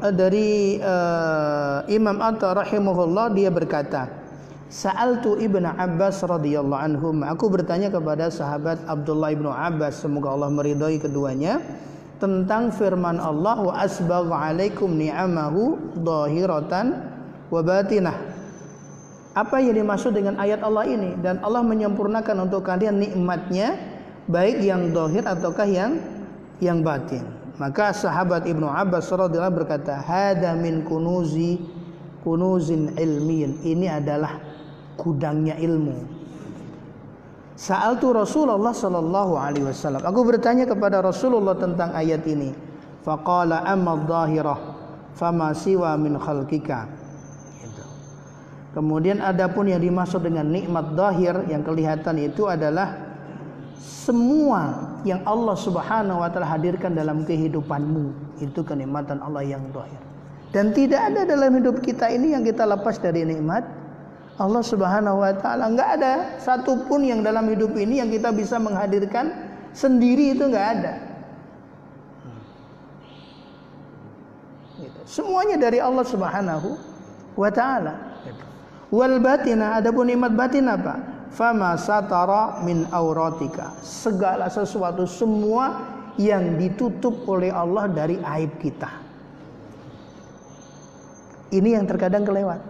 eh, 0.07 0.15
dari 0.15 0.79
uh, 0.79 1.83
Imam 1.91 2.23
Atta 2.23 2.55
rahimahullah 2.55 3.35
dia 3.35 3.51
berkata 3.51 4.21
Sa'altu 4.71 5.35
Ibnu 5.35 5.67
Abbas 5.67 6.23
radhiyallahu 6.23 6.79
anhu. 6.79 7.11
Aku 7.27 7.51
bertanya 7.51 7.91
kepada 7.91 8.31
sahabat 8.31 8.79
Abdullah 8.87 9.35
Ibnu 9.35 9.51
Abbas 9.51 9.99
semoga 9.99 10.31
Allah 10.31 10.47
meridhai 10.47 11.03
keduanya 11.03 11.59
tentang 12.23 12.71
firman 12.71 13.19
Allah 13.19 13.59
wa 13.67 13.75
asbagha 13.75 14.31
alaikum 14.31 14.95
ni'amahu 14.95 15.75
dhahiratan 16.07 16.87
wa 17.51 17.61
batinah. 17.67 18.15
Apa 19.35 19.59
yang 19.59 19.75
dimaksud 19.75 20.15
dengan 20.15 20.39
ayat 20.39 20.63
Allah 20.63 20.87
ini 20.87 21.19
dan 21.19 21.43
Allah 21.43 21.67
menyempurnakan 21.67 22.47
untuk 22.47 22.63
kalian 22.63 23.03
nikmatnya 23.03 23.75
baik 24.31 24.63
yang 24.63 24.95
dohir 24.95 25.27
ataukah 25.27 25.67
yang 25.67 25.99
yang 26.63 26.87
batin. 26.87 27.40
Maka 27.61 27.93
sahabat 27.93 28.49
Ibnu 28.49 28.65
Abbas 28.65 29.13
radhiyallahu 29.13 29.69
berkata, 29.69 30.01
"Hada 30.01 30.57
min 30.57 30.81
kunuzi 30.81 31.61
kunuzin 32.25 32.97
ilmiyin." 32.97 33.61
Ini 33.61 34.01
adalah 34.01 34.41
gudangnya 34.97 35.61
ilmu. 35.61 36.09
Sa'altu 37.61 38.17
Rasulullah 38.17 38.73
sallallahu 38.73 39.37
alaihi 39.37 39.69
wasallam. 39.69 40.01
Aku 40.01 40.25
bertanya 40.25 40.65
kepada 40.65 41.05
Rasulullah 41.05 41.53
tentang 41.53 41.93
ayat 41.93 42.25
ini. 42.25 42.57
Faqala 43.05 43.69
amma 43.69 44.01
dhahirah 44.09 44.57
fama 45.13 45.53
siwa 45.53 45.93
min 46.01 46.17
khalqika. 46.17 46.89
Itu. 47.61 47.85
Kemudian 48.73 49.21
adapun 49.21 49.69
yang 49.69 49.85
dimaksud 49.85 50.25
dengan 50.25 50.49
nikmat 50.49 50.97
zahir 50.97 51.45
yang 51.53 51.61
kelihatan 51.61 52.17
itu 52.25 52.49
adalah 52.49 53.10
semua 53.81 54.93
yang 55.09 55.25
Allah 55.25 55.57
Subhanahu 55.57 56.21
wa 56.21 56.29
taala 56.29 56.53
hadirkan 56.53 56.93
dalam 56.93 57.25
kehidupanmu 57.25 58.37
itu 58.45 58.61
kenikmatan 58.61 59.25
Allah 59.25 59.41
yang 59.41 59.65
zahir. 59.73 60.01
Dan 60.53 60.77
tidak 60.77 61.01
ada 61.15 61.25
dalam 61.25 61.57
hidup 61.57 61.81
kita 61.81 62.13
ini 62.13 62.37
yang 62.37 62.45
kita 62.45 62.69
lepas 62.69 63.01
dari 63.01 63.25
nikmat 63.25 63.65
Allah 64.37 64.61
Subhanahu 64.61 65.25
wa 65.25 65.33
taala. 65.33 65.73
Enggak 65.73 65.91
ada 65.97 66.13
satupun 66.37 67.09
yang 67.09 67.25
dalam 67.25 67.49
hidup 67.49 67.73
ini 67.73 68.05
yang 68.05 68.13
kita 68.13 68.29
bisa 68.37 68.61
menghadirkan 68.61 69.33
sendiri 69.73 70.37
itu 70.37 70.45
enggak 70.45 70.67
ada. 70.77 70.95
Gitu. 74.77 75.01
Semuanya 75.09 75.57
dari 75.57 75.81
Allah 75.81 76.05
Subhanahu 76.05 76.69
wa 77.33 77.49
taala. 77.49 77.95
Wal 78.91 79.23
batina 79.23 79.79
adapun 79.81 80.05
nikmat 80.11 80.35
batin 80.35 80.67
apa? 80.67 81.20
Fama 81.31 81.79
satara 81.79 82.59
min 82.67 82.87
auratika. 82.91 83.71
Segala 83.81 84.51
sesuatu 84.51 85.07
semua 85.07 85.79
yang 86.19 86.59
ditutup 86.59 87.25
oleh 87.31 87.55
Allah 87.55 87.87
dari 87.87 88.19
aib 88.19 88.59
kita. 88.59 88.91
Ini 91.51 91.79
yang 91.81 91.87
terkadang 91.87 92.27
kelewat. 92.27 92.61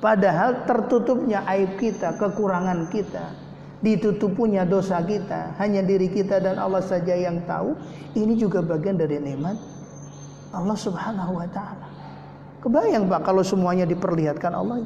Padahal 0.00 0.68
tertutupnya 0.68 1.48
aib 1.48 1.80
kita, 1.80 2.12
kekurangan 2.20 2.92
kita, 2.92 3.32
ditutupunya 3.80 4.68
dosa 4.68 5.00
kita, 5.00 5.56
hanya 5.56 5.80
diri 5.80 6.12
kita 6.12 6.40
dan 6.44 6.60
Allah 6.60 6.84
saja 6.84 7.16
yang 7.16 7.40
tahu. 7.48 7.72
Ini 8.12 8.36
juga 8.36 8.60
bagian 8.60 9.00
dari 9.00 9.16
nikmat 9.16 9.56
Allah 10.52 10.76
Subhanahu 10.76 11.40
wa 11.40 11.48
taala. 11.48 11.88
Kebayang 12.60 13.08
Pak 13.08 13.20
kalau 13.28 13.44
semuanya 13.44 13.84
diperlihatkan 13.84 14.52
Allah. 14.52 14.84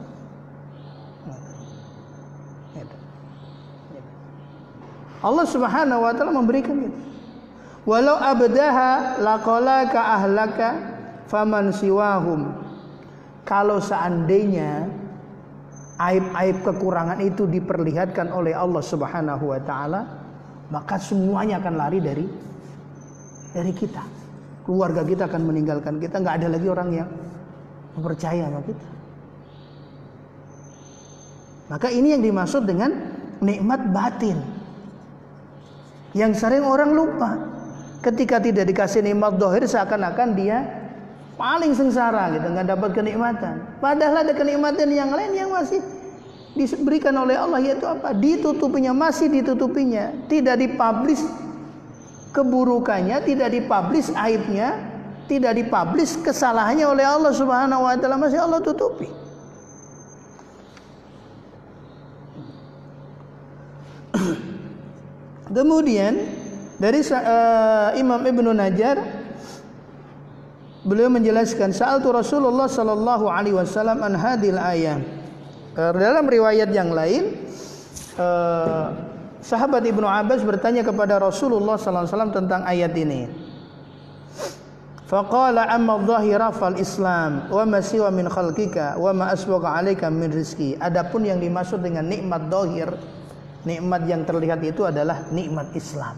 Allah 5.29 5.45
Subhanahu 5.45 6.01
wa 6.01 6.13
taala 6.17 6.33
memberikan 6.33 6.81
itu. 6.81 7.01
Walau 7.85 8.17
abdaha 8.17 9.21
laqala 9.21 9.89
ka 9.93 10.01
ahlaka 10.17 10.69
faman 11.29 11.73
siwahum. 11.73 12.53
Kalau 13.45 13.81
seandainya 13.81 14.89
aib-aib 16.01 16.65
kekurangan 16.65 17.21
itu 17.21 17.45
diperlihatkan 17.45 18.33
oleh 18.33 18.57
Allah 18.57 18.81
Subhanahu 18.81 19.53
wa 19.53 19.61
taala, 19.61 20.01
maka 20.73 20.97
semuanya 20.97 21.61
akan 21.61 21.75
lari 21.77 21.99
dari 22.01 22.25
dari 23.53 23.73
kita. 23.73 24.05
Keluarga 24.69 25.01
kita 25.01 25.29
akan 25.29 25.43
meninggalkan 25.49 25.97
kita, 25.97 26.21
nggak 26.21 26.45
ada 26.45 26.49
lagi 26.53 26.69
orang 26.69 26.89
yang 26.93 27.09
percaya 28.01 28.53
sama 28.53 28.61
kita. 28.65 28.89
Maka 31.69 31.89
ini 31.93 32.17
yang 32.17 32.25
dimaksud 32.25 32.65
dengan 32.65 32.91
nikmat 33.45 33.93
batin. 33.93 34.58
Yang 36.17 36.41
sering 36.41 36.65
orang 36.65 36.93
lupa. 36.93 37.37
Ketika 37.99 38.39
tidak 38.39 38.71
dikasih 38.71 39.03
nikmat 39.03 39.37
dohir 39.37 39.67
seakan-akan 39.67 40.39
dia 40.39 40.63
paling 41.39 41.71
sengsara 41.71 42.35
gitu 42.35 42.51
nggak 42.51 42.67
dapat 42.67 42.91
kenikmatan 42.99 43.63
padahal 43.79 44.27
ada 44.27 44.35
kenikmatan 44.35 44.91
yang 44.91 45.15
lain 45.15 45.31
yang 45.39 45.51
masih 45.55 45.79
diberikan 46.59 47.15
oleh 47.15 47.39
Allah 47.39 47.63
yaitu 47.63 47.87
apa 47.87 48.11
ditutupinya 48.11 48.91
masih 48.91 49.31
ditutupinya 49.31 50.11
tidak 50.27 50.59
dipublish 50.59 51.23
keburukannya 52.35 53.23
tidak 53.23 53.55
dipublish 53.55 54.11
aibnya 54.19 54.83
tidak 55.31 55.55
dipublish 55.55 56.19
kesalahannya 56.25 56.89
oleh 56.89 57.07
Allah 57.07 57.31
Subhanahu 57.31 57.87
wa 57.87 57.95
taala 58.01 58.17
masih 58.17 58.41
Allah 58.41 58.65
tutupi. 58.65 59.07
Kemudian 65.49 66.15
dari 66.77 67.01
uh, 67.01 67.91
Imam 67.97 68.21
Ibnu 68.21 68.53
Najjar 68.53 69.01
beliau 70.85 71.09
menjelaskan 71.09 71.73
saat 71.73 72.05
Rasulullah 72.05 72.69
sallallahu 72.69 73.27
alaihi 73.27 73.57
wasallam 73.57 74.05
an 74.05 74.13
hadil 74.15 74.61
ayat. 74.61 75.01
Uh, 75.73 75.93
dalam 75.97 76.29
riwayat 76.29 76.69
yang 76.71 76.93
lain 76.93 77.35
uh, 78.21 78.93
sahabat 79.41 79.89
Ibnu 79.89 80.05
Abbas 80.05 80.45
bertanya 80.45 80.85
kepada 80.85 81.17
Rasulullah 81.17 81.81
sallallahu 81.81 82.05
alaihi 82.05 82.15
wasallam 82.15 82.35
tentang 82.35 82.63
ayat 82.69 82.93
ini. 82.95 83.23
Faqala 85.09 85.73
amma 85.73 86.05
dhahira 86.05 86.53
fal 86.53 86.77
Islam 86.77 87.49
wa 87.49 87.65
ma 87.65 87.81
siwa 87.81 88.13
min 88.13 88.29
khalqika 88.29 89.01
wa 89.01 89.17
ma 89.17 89.33
asbaqa 89.33 89.81
'alaika 89.81 90.13
min 90.13 90.29
rizki. 90.29 90.77
Adapun 90.77 91.25
yang 91.25 91.41
dimaksud 91.41 91.81
dengan 91.81 92.05
nikmat 92.05 92.53
dhahir 92.53 92.93
nikmat 93.67 94.07
yang 94.07 94.23
terlihat 94.23 94.61
itu 94.63 94.87
adalah 94.87 95.27
nikmat 95.35 95.73
Islam. 95.75 96.15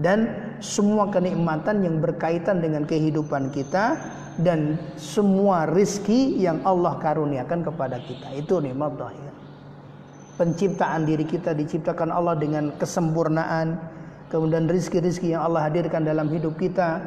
Dan 0.00 0.18
semua 0.58 1.12
kenikmatan 1.12 1.84
yang 1.84 2.00
berkaitan 2.02 2.58
dengan 2.58 2.88
kehidupan 2.88 3.52
kita 3.54 4.00
dan 4.40 4.80
semua 4.96 5.68
rizki 5.68 6.40
yang 6.40 6.64
Allah 6.64 6.96
karuniakan 6.98 7.62
kepada 7.62 8.00
kita 8.02 8.32
itu 8.34 8.58
nikmat 8.58 8.96
zahir. 8.98 9.30
Penciptaan 10.40 11.04
diri 11.04 11.28
kita 11.28 11.52
diciptakan 11.52 12.08
Allah 12.08 12.34
dengan 12.34 12.72
kesempurnaan, 12.80 13.78
kemudian 14.32 14.66
rizki-rizki 14.66 15.36
yang 15.36 15.44
Allah 15.44 15.68
hadirkan 15.68 16.02
dalam 16.02 16.26
hidup 16.32 16.56
kita 16.56 17.04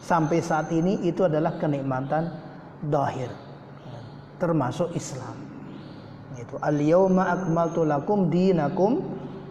sampai 0.00 0.38
saat 0.40 0.70
ini 0.70 1.02
itu 1.04 1.26
adalah 1.26 1.58
kenikmatan 1.58 2.30
zahir 2.88 3.32
termasuk 4.38 4.92
Islam 4.92 5.43
itu 6.38 6.58
al 6.58 6.78
yauma 6.78 7.30
akmaltu 7.30 7.86
lakum 7.86 8.30
dinakum 8.30 9.02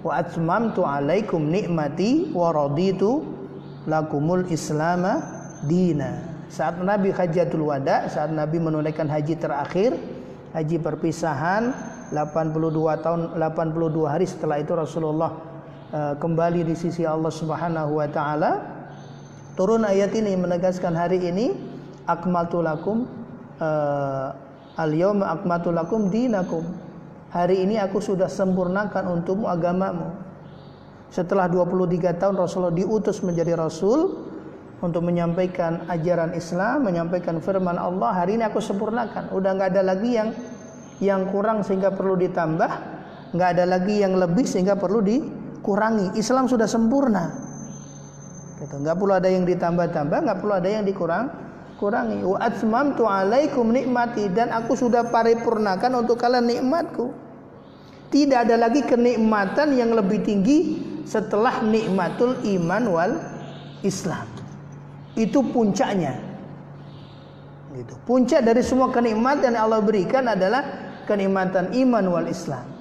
wa 0.04 0.20
atmamtu 0.20 0.84
alaikum 0.84 1.48
nikmati 1.48 2.32
wa 2.36 2.52
raditu 2.52 3.24
lakumul 3.88 4.44
islama 4.52 5.24
dina. 5.64 6.44
Saat 6.52 6.84
Nabi 6.84 7.10
hajatul 7.10 7.72
wada 7.72 8.06
saat 8.12 8.30
Nabi 8.30 8.62
menunaikan 8.62 9.10
haji 9.10 9.40
terakhir 9.40 9.96
haji 10.54 10.78
perpisahan 10.78 11.74
82 12.14 13.02
tahun 13.02 13.22
82 13.42 14.06
hari 14.06 14.26
setelah 14.30 14.62
itu 14.62 14.78
Rasulullah 14.78 15.34
uh, 15.90 16.14
kembali 16.22 16.62
di 16.68 16.76
sisi 16.78 17.02
Allah 17.08 17.34
Subhanahu 17.34 17.98
wa 17.98 18.08
taala. 18.12 18.52
Turun 19.58 19.86
ayat 19.86 20.14
ini 20.14 20.34
menegaskan 20.38 20.94
hari 20.94 21.22
ini 21.22 21.54
akmaltu 22.06 22.62
lakum 22.62 23.10
uh, 23.58 24.43
al 24.78 24.92
yauma 24.94 25.34
akmaltu 25.34 25.70
lakum 25.70 26.10
dinakum 26.10 26.66
hari 27.34 27.66
ini 27.66 27.82
aku 27.82 27.98
sudah 27.98 28.30
sempurnakan 28.30 29.20
untukmu 29.20 29.50
agamamu. 29.50 30.14
Setelah 31.10 31.50
23 31.50 32.22
tahun 32.22 32.38
Rasulullah 32.38 32.74
diutus 32.74 33.26
menjadi 33.26 33.58
rasul 33.58 34.30
untuk 34.82 35.02
menyampaikan 35.06 35.86
ajaran 35.90 36.38
Islam, 36.38 36.86
menyampaikan 36.86 37.42
firman 37.42 37.78
Allah. 37.78 38.22
Hari 38.22 38.38
ini 38.38 38.46
aku 38.46 38.62
sempurnakan. 38.62 39.34
Udah 39.34 39.58
nggak 39.58 39.70
ada 39.78 39.82
lagi 39.82 40.10
yang 40.14 40.30
yang 41.02 41.30
kurang 41.30 41.66
sehingga 41.66 41.94
perlu 41.94 42.18
ditambah, 42.18 42.72
nggak 43.34 43.50
ada 43.58 43.66
lagi 43.66 44.02
yang 44.02 44.18
lebih 44.18 44.46
sehingga 44.46 44.78
perlu 44.78 45.06
dikurangi. 45.06 46.18
Islam 46.18 46.50
sudah 46.50 46.66
sempurna. 46.70 47.30
Gitu. 48.58 48.74
Nggak 48.74 48.98
perlu 48.98 49.14
ada 49.14 49.30
yang 49.30 49.46
ditambah-tambah, 49.46 50.18
nggak 50.18 50.38
perlu 50.42 50.54
ada 50.54 50.70
yang 50.70 50.86
dikurang 50.86 51.30
kurangi. 51.78 52.22
Wa 52.22 52.40
atmamtu 52.42 53.08
alaikum 53.08 53.70
nikmati 53.74 54.30
dan 54.32 54.50
aku 54.50 54.78
sudah 54.78 55.08
paripurnakan 55.10 56.06
untuk 56.06 56.22
kalian 56.22 56.50
nikmatku. 56.50 57.12
Tidak 58.14 58.38
ada 58.46 58.56
lagi 58.56 58.86
kenikmatan 58.86 59.74
yang 59.74 59.98
lebih 59.98 60.22
tinggi 60.22 60.78
setelah 61.04 61.66
nikmatul 61.66 62.38
iman 62.46 62.84
wal 62.86 63.14
Islam. 63.82 64.30
Itu 65.18 65.42
puncaknya. 65.50 66.14
Gitu. 67.74 67.94
Puncak 68.06 68.46
dari 68.46 68.62
semua 68.62 68.94
kenikmatan 68.94 69.58
yang 69.58 69.66
Allah 69.66 69.82
berikan 69.82 70.30
adalah 70.30 70.62
kenikmatan 71.10 71.74
iman 71.74 72.06
wal 72.06 72.28
Islam. 72.30 72.74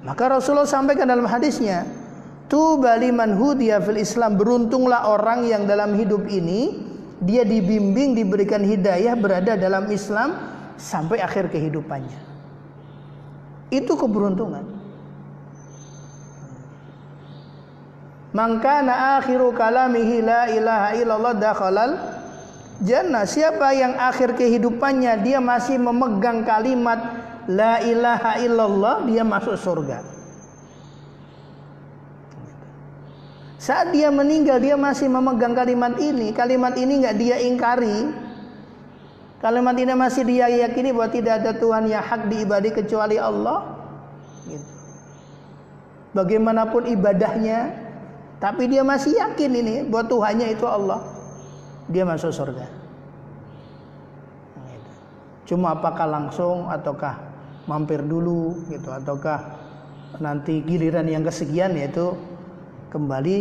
Maka 0.00 0.32
Rasulullah 0.32 0.64
sampaikan 0.64 1.04
dalam 1.04 1.28
hadisnya, 1.28 1.84
tu 2.50 2.76
baliman 2.82 3.38
hudiya 3.38 3.78
fil 3.78 4.02
Islam 4.02 4.34
beruntunglah 4.34 5.06
orang 5.06 5.46
yang 5.46 5.70
dalam 5.70 5.94
hidup 5.94 6.26
ini 6.26 6.90
dia 7.22 7.46
dibimbing 7.46 8.18
diberikan 8.18 8.60
hidayah 8.60 9.14
berada 9.14 9.54
dalam 9.54 9.86
Islam 9.92 10.34
sampai 10.74 11.22
akhir 11.22 11.52
kehidupannya. 11.52 12.18
Itu 13.70 13.94
keberuntungan. 13.94 14.66
Mangkana 18.34 19.20
akhiru 19.20 19.54
kalamihi 19.54 20.22
la 20.22 20.42
ilaha 20.50 20.88
illallah 20.96 21.34
dakhalal 21.38 21.92
jannah. 22.82 23.28
Siapa 23.28 23.74
yang 23.76 23.94
akhir 23.94 24.34
kehidupannya 24.34 25.22
dia 25.22 25.38
masih 25.38 25.76
memegang 25.78 26.42
kalimat 26.42 26.98
la 27.46 27.82
ilaha 27.84 28.40
illallah, 28.42 29.06
dia 29.06 29.22
masuk 29.26 29.54
surga. 29.58 30.19
Saat 33.60 33.92
dia 33.92 34.08
meninggal 34.08 34.56
dia 34.56 34.72
masih 34.80 35.12
memegang 35.12 35.52
kalimat 35.52 36.00
ini, 36.00 36.32
kalimat 36.32 36.72
ini 36.80 37.04
nggak 37.04 37.16
dia 37.20 37.36
ingkari, 37.44 38.08
Kalimat 39.40 39.72
ini 39.80 39.96
masih 39.96 40.22
dia 40.28 40.52
yakini 40.52 40.92
bahwa 40.92 41.08
tidak 41.08 41.40
ada 41.40 41.56
Tuhan 41.56 41.88
yang 41.88 42.04
hak 42.04 42.28
diibadi 42.28 42.76
kecuali 42.76 43.16
Allah. 43.16 43.72
Gitu. 44.44 44.68
Bagaimanapun 46.12 46.84
ibadahnya, 46.92 47.72
tapi 48.36 48.68
dia 48.68 48.84
masih 48.84 49.16
yakin 49.16 49.50
ini 49.56 49.76
bahwa 49.88 50.04
Tuhannya 50.12 50.52
itu 50.52 50.68
Allah. 50.68 51.00
Dia 51.88 52.04
masuk 52.04 52.36
surga. 52.36 52.68
Gitu. 54.68 54.90
Cuma 55.48 55.72
apakah 55.72 56.04
langsung 56.04 56.68
ataukah 56.68 57.16
mampir 57.64 58.04
dulu 58.04 58.60
gitu 58.68 58.92
ataukah 58.92 59.56
nanti 60.20 60.60
giliran 60.68 61.06
yang 61.08 61.24
kesekian 61.24 61.80
yaitu 61.80 62.12
kembali 62.90 63.38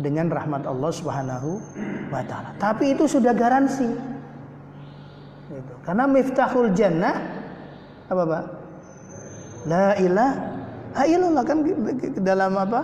dengan 0.00 0.32
rahmat 0.32 0.64
Allah 0.64 0.90
Subhanahu 0.90 1.60
wa 2.08 2.22
taala. 2.24 2.56
Tapi 2.56 2.96
itu 2.96 3.04
sudah 3.04 3.36
garansi. 3.36 3.86
Itu. 5.52 5.74
Karena 5.84 6.08
miftahul 6.08 6.72
jannah 6.72 7.14
apa 8.08 8.22
Pak? 8.24 8.44
La 9.68 9.92
ilaha 10.00 11.04
illallah 11.04 11.44
kan 11.44 11.60
dalam 12.24 12.56
apa? 12.56 12.80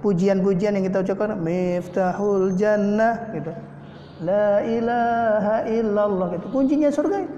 Pujian-pujian 0.00 0.80
yang 0.80 0.84
kita 0.88 1.04
ucapkan 1.04 1.36
miftahul 1.36 2.56
jannah 2.56 3.28
gitu. 3.36 3.52
La 4.24 4.64
ilaha 4.64 5.56
illallah 5.68 6.38
gitu. 6.38 6.46
Kuncinya 6.48 6.88
surga 6.88 7.26
itu. 7.26 7.36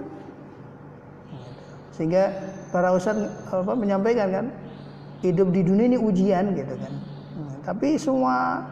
Sehingga 1.97 2.31
para 2.71 2.95
ustaz 2.95 3.19
apa 3.51 3.73
menyampaikan 3.75 4.29
kan 4.31 4.47
hidup 5.23 5.51
di 5.51 5.61
dunia 5.67 5.95
ini 5.95 5.99
ujian 5.99 6.55
gitu 6.55 6.75
kan. 6.79 6.93
Tapi 7.63 7.97
semua 7.97 8.63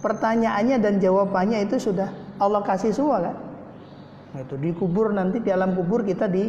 pertanyaannya 0.00 0.76
dan 0.80 0.98
jawabannya 0.98 1.66
itu 1.66 1.78
sudah 1.78 2.10
Allah 2.38 2.62
kasih 2.64 2.94
semua 2.94 3.20
kan. 3.30 3.36
Itu 4.40 4.56
di 4.56 4.72
kubur 4.72 5.12
nanti 5.12 5.44
di 5.44 5.52
alam 5.52 5.76
kubur 5.76 6.02
kita 6.02 6.26
di 6.26 6.48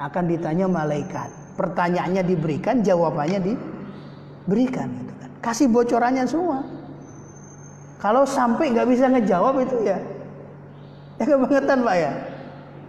akan 0.00 0.24
ditanya 0.26 0.66
malaikat. 0.66 1.30
Pertanyaannya 1.54 2.24
diberikan, 2.24 2.80
jawabannya 2.80 3.38
diberikan 3.44 4.88
gitu 4.90 5.12
kan. 5.20 5.30
Kasih 5.44 5.68
bocorannya 5.70 6.24
semua. 6.26 6.64
Kalau 8.00 8.24
sampai 8.24 8.72
nggak 8.72 8.88
bisa 8.88 9.12
ngejawab 9.12 9.60
itu 9.60 9.76
ya 9.84 10.00
ya 11.20 11.24
kebangetan 11.28 11.84
Pak 11.84 11.96
ya. 12.00 12.12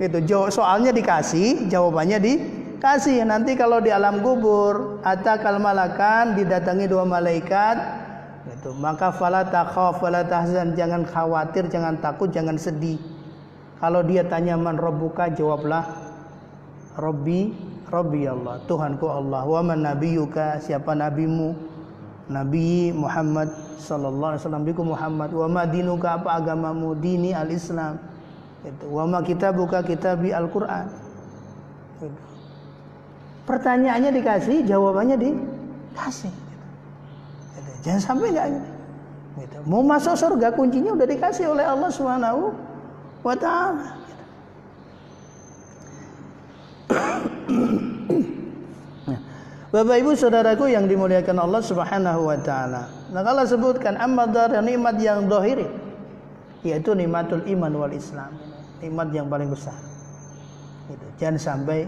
Itu 0.02 0.18
soalnya 0.50 0.90
dikasih, 0.96 1.70
jawabannya 1.70 2.18
dikasih. 2.82 3.22
Nanti 3.30 3.54
kalau 3.54 3.78
di 3.78 3.94
alam 3.94 4.26
kubur, 4.26 4.98
atakal 5.06 5.62
malakan 5.62 6.34
didatangi 6.34 6.90
dua 6.90 7.06
malaikat 7.06 7.78
itu 8.42 8.74
maka 8.74 9.14
fala 9.14 9.46
takhaf 9.46 10.02
fala 10.02 10.26
tahzan. 10.26 10.74
Jangan 10.74 11.06
khawatir 11.06 11.70
jangan 11.70 12.02
takut 12.02 12.34
jangan 12.34 12.58
sedih. 12.58 12.98
Kalau 13.78 14.02
dia 14.02 14.26
tanya 14.26 14.58
man 14.58 14.82
rabbuka? 14.82 15.30
Jawablah 15.30 15.86
Rabbi 16.98 17.54
Rabbi 17.86 18.22
Allah 18.26 18.58
Tuhanku 18.66 19.06
Allah. 19.06 19.46
Wa 19.46 19.62
man 19.62 19.86
nabiyuka? 19.86 20.58
Siapa 20.58 20.98
nabimu? 20.98 21.54
Nabi 22.34 22.90
Muhammad 22.98 23.54
sallallahu 23.78 24.34
alaihi 24.34 24.42
wasallam. 24.42 24.66
Biku 24.66 24.82
Muhammad. 24.82 25.30
Wa 25.34 25.46
ma 25.46 25.70
dinuka? 25.70 26.18
Apa 26.18 26.42
agamamu? 26.42 26.98
Dini 26.98 27.34
al-Islam. 27.34 28.02
Itu 28.66 28.90
wa 28.90 29.06
ma 29.06 29.22
kitabuka? 29.22 29.86
Kitabi 29.86 30.34
Al-Qur'an. 30.34 30.90
Itu. 32.02 32.31
Pertanyaannya 33.52 34.16
dikasih, 34.16 34.64
jawabannya 34.64 35.20
dikasih. 35.20 36.32
Gitu. 36.32 37.72
Jangan 37.84 38.00
sampai 38.00 38.32
enggak 38.32 38.48
Gitu. 39.32 39.58
Mau 39.68 39.84
masuk 39.84 40.16
surga 40.16 40.56
kuncinya 40.56 40.96
udah 40.96 41.08
dikasih 41.08 41.52
oleh 41.52 41.68
Allah 41.68 41.92
Subhanahu 41.92 42.52
wa 43.24 43.36
taala. 43.36 44.00
Bapak 49.72 50.04
Ibu 50.04 50.12
Saudaraku 50.20 50.68
yang 50.68 50.88
dimuliakan 50.88 51.40
Allah 51.40 51.64
Subhanahu 51.64 52.28
wa 52.28 52.36
taala. 52.44 52.92
Nah, 53.12 53.24
kalau 53.24 53.44
sebutkan 53.48 53.96
amma 54.00 54.28
nikmat 54.64 55.00
yang 55.00 55.32
dohiri 55.32 55.68
yaitu 56.64 56.92
nikmatul 56.96 57.42
iman 57.48 57.72
wal 57.76 57.92
Islam. 57.96 58.32
Nikmat 58.84 59.16
yang 59.16 59.28
paling 59.32 59.48
besar. 59.48 59.76
Gitu. 60.92 61.06
Jangan 61.24 61.38
sampai 61.40 61.88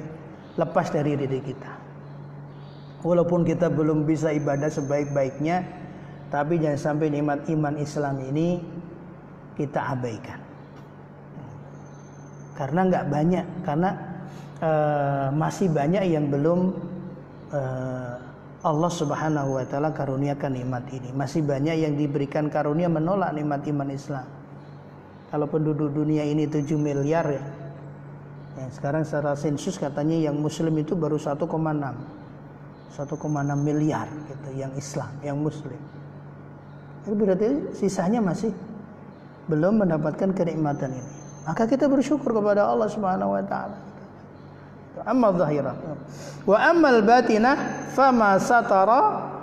lepas 0.57 0.87
dari 0.93 1.17
diri 1.17 1.39
kita. 1.41 1.71
Walaupun 3.03 3.43
kita 3.43 3.67
belum 3.67 4.07
bisa 4.07 4.31
ibadah 4.31 4.71
sebaik-baiknya, 4.71 5.67
tapi 6.31 6.57
jangan 6.61 6.79
sampai 6.79 7.11
nikmat 7.11 7.43
iman 7.51 7.75
Islam 7.75 8.15
ini 8.23 8.63
kita 9.59 9.91
abaikan. 9.91 10.39
Karena 12.55 12.79
nggak 12.87 13.05
banyak, 13.09 13.45
karena 13.65 13.89
uh, 14.61 15.27
masih 15.33 15.67
banyak 15.73 16.05
yang 16.07 16.31
belum 16.31 16.59
uh, 17.51 18.15
Allah 18.63 18.91
Subhanahu 18.93 19.59
wa 19.59 19.65
taala 19.67 19.91
karuniakan 19.91 20.55
nikmat 20.55 20.87
ini. 20.95 21.11
Masih 21.11 21.43
banyak 21.43 21.75
yang 21.83 21.99
diberikan 21.99 22.47
karunia 22.47 22.87
menolak 22.87 23.35
nikmat 23.35 23.67
iman 23.67 23.91
Islam. 23.91 24.27
Kalau 25.27 25.49
penduduk 25.49 25.91
dunia 25.91 26.23
ini 26.23 26.47
7 26.47 26.71
miliar 26.79 27.25
ya. 27.27 27.43
Ya 28.57 28.67
sekarang 28.73 29.03
secara 29.05 29.33
sensus 29.33 29.75
katanya 29.81 30.17
yang 30.17 30.37
muslim 30.37 30.73
itu 30.77 30.93
baru 30.93 31.17
1,6. 31.17 31.41
1,6 32.93 33.09
miliar 33.57 34.05
gitu 34.29 34.49
yang 34.53 34.69
Islam, 34.77 35.09
yang 35.25 35.37
muslim. 35.41 35.81
Itu 37.01 37.17
berarti 37.17 37.73
sisanya 37.73 38.21
masih 38.21 38.53
belum 39.49 39.81
mendapatkan 39.81 40.29
kenikmatan 40.31 40.93
ini. 40.93 41.13
Maka 41.43 41.65
kita 41.65 41.89
bersyukur 41.89 42.31
kepada 42.31 42.69
Allah 42.69 42.87
Subhanahu 42.87 43.33
wa 43.33 43.43
taala 43.43 43.93
amma 45.01 45.33
zahirah 45.33 45.75
wa 46.45 46.57
ammal 46.61 47.01
batinah 47.01 47.89
fama 47.91 48.37
satara 48.39 49.33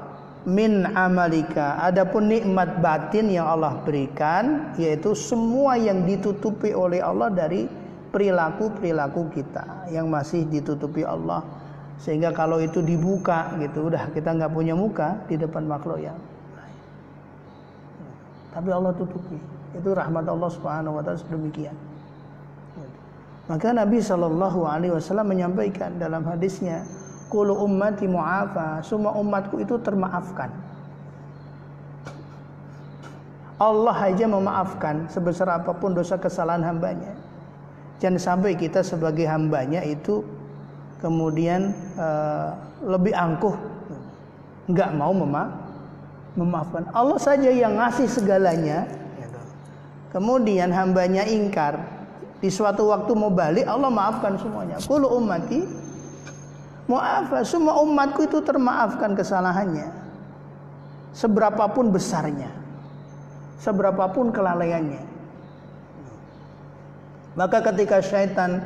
min 0.46 0.88
amalika 0.96 1.82
adapun 1.84 2.30
nikmat 2.30 2.80
batin 2.80 3.28
yang 3.28 3.44
Allah 3.44 3.76
berikan 3.84 4.72
yaitu 4.80 5.12
semua 5.12 5.76
yang 5.76 6.06
ditutupi 6.08 6.72
oleh 6.72 7.02
Allah 7.02 7.28
dari 7.28 7.68
perilaku-perilaku 8.10 9.30
kita 9.32 9.90
yang 9.90 10.10
masih 10.10 10.46
ditutupi 10.46 11.06
Allah. 11.06 11.42
Sehingga 12.00 12.32
kalau 12.32 12.58
itu 12.58 12.80
dibuka 12.80 13.54
gitu 13.60 13.92
udah 13.92 14.08
kita 14.12 14.32
nggak 14.32 14.52
punya 14.52 14.72
muka 14.72 15.20
di 15.28 15.36
depan 15.36 15.68
makhluk 15.68 16.00
yang 16.00 16.16
tapi 18.50 18.66
Allah 18.74 18.90
tutupi. 18.98 19.38
Itu 19.76 19.94
rahmat 19.94 20.26
Allah 20.26 20.50
Subhanahu 20.50 20.98
wa 20.98 21.02
taala 21.06 21.22
demikian 21.30 21.76
maka 23.50 23.74
Nabi 23.74 23.98
Shallallahu 23.98 24.62
Alaihi 24.62 24.94
Wasallam 24.94 25.34
menyampaikan 25.34 25.98
dalam 25.98 26.22
hadisnya, 26.22 26.86
"Kulu 27.26 27.66
ummati 27.66 28.06
mu'afa, 28.06 28.78
semua 28.86 29.10
umatku 29.18 29.58
itu 29.58 29.74
termaafkan." 29.82 30.54
Allah 33.58 33.98
aja 34.06 34.30
memaafkan 34.30 35.10
sebesar 35.10 35.50
apa 35.50 35.74
pun 35.74 35.98
dosa 35.98 36.14
kesalahan 36.14 36.62
hambanya. 36.62 37.10
Jangan 38.00 38.16
sampai 38.16 38.56
kita 38.56 38.80
sebagai 38.80 39.28
hambanya 39.28 39.84
itu 39.84 40.24
kemudian 41.04 41.76
uh, 42.00 42.56
lebih 42.80 43.12
angkuh, 43.12 43.52
nggak 44.72 44.90
mau 44.96 45.12
mema 45.12 45.52
memaafkan. 46.34 46.88
Allah 46.96 47.20
saja 47.20 47.52
yang 47.52 47.76
ngasih 47.76 48.08
segalanya. 48.08 48.88
Kemudian 50.10 50.74
hambanya 50.74 51.22
ingkar, 51.22 51.78
di 52.40 52.48
suatu 52.48 52.88
waktu 52.88 53.12
mau 53.14 53.30
balik 53.30 53.68
Allah 53.68 53.92
maafkan 53.92 54.40
semuanya. 54.40 54.80
Kulu 54.80 55.06
ummati 55.06 55.60
mu'afa. 56.88 57.44
Semua 57.44 57.78
umatku 57.84 58.24
itu 58.24 58.40
termaafkan 58.40 59.12
kesalahannya. 59.12 59.92
Seberapapun 61.12 61.92
besarnya. 61.92 62.48
Seberapapun 63.60 64.32
kelalaiannya. 64.32 65.09
Maka 67.38 67.62
ketika 67.72 68.02
syaitan 68.02 68.62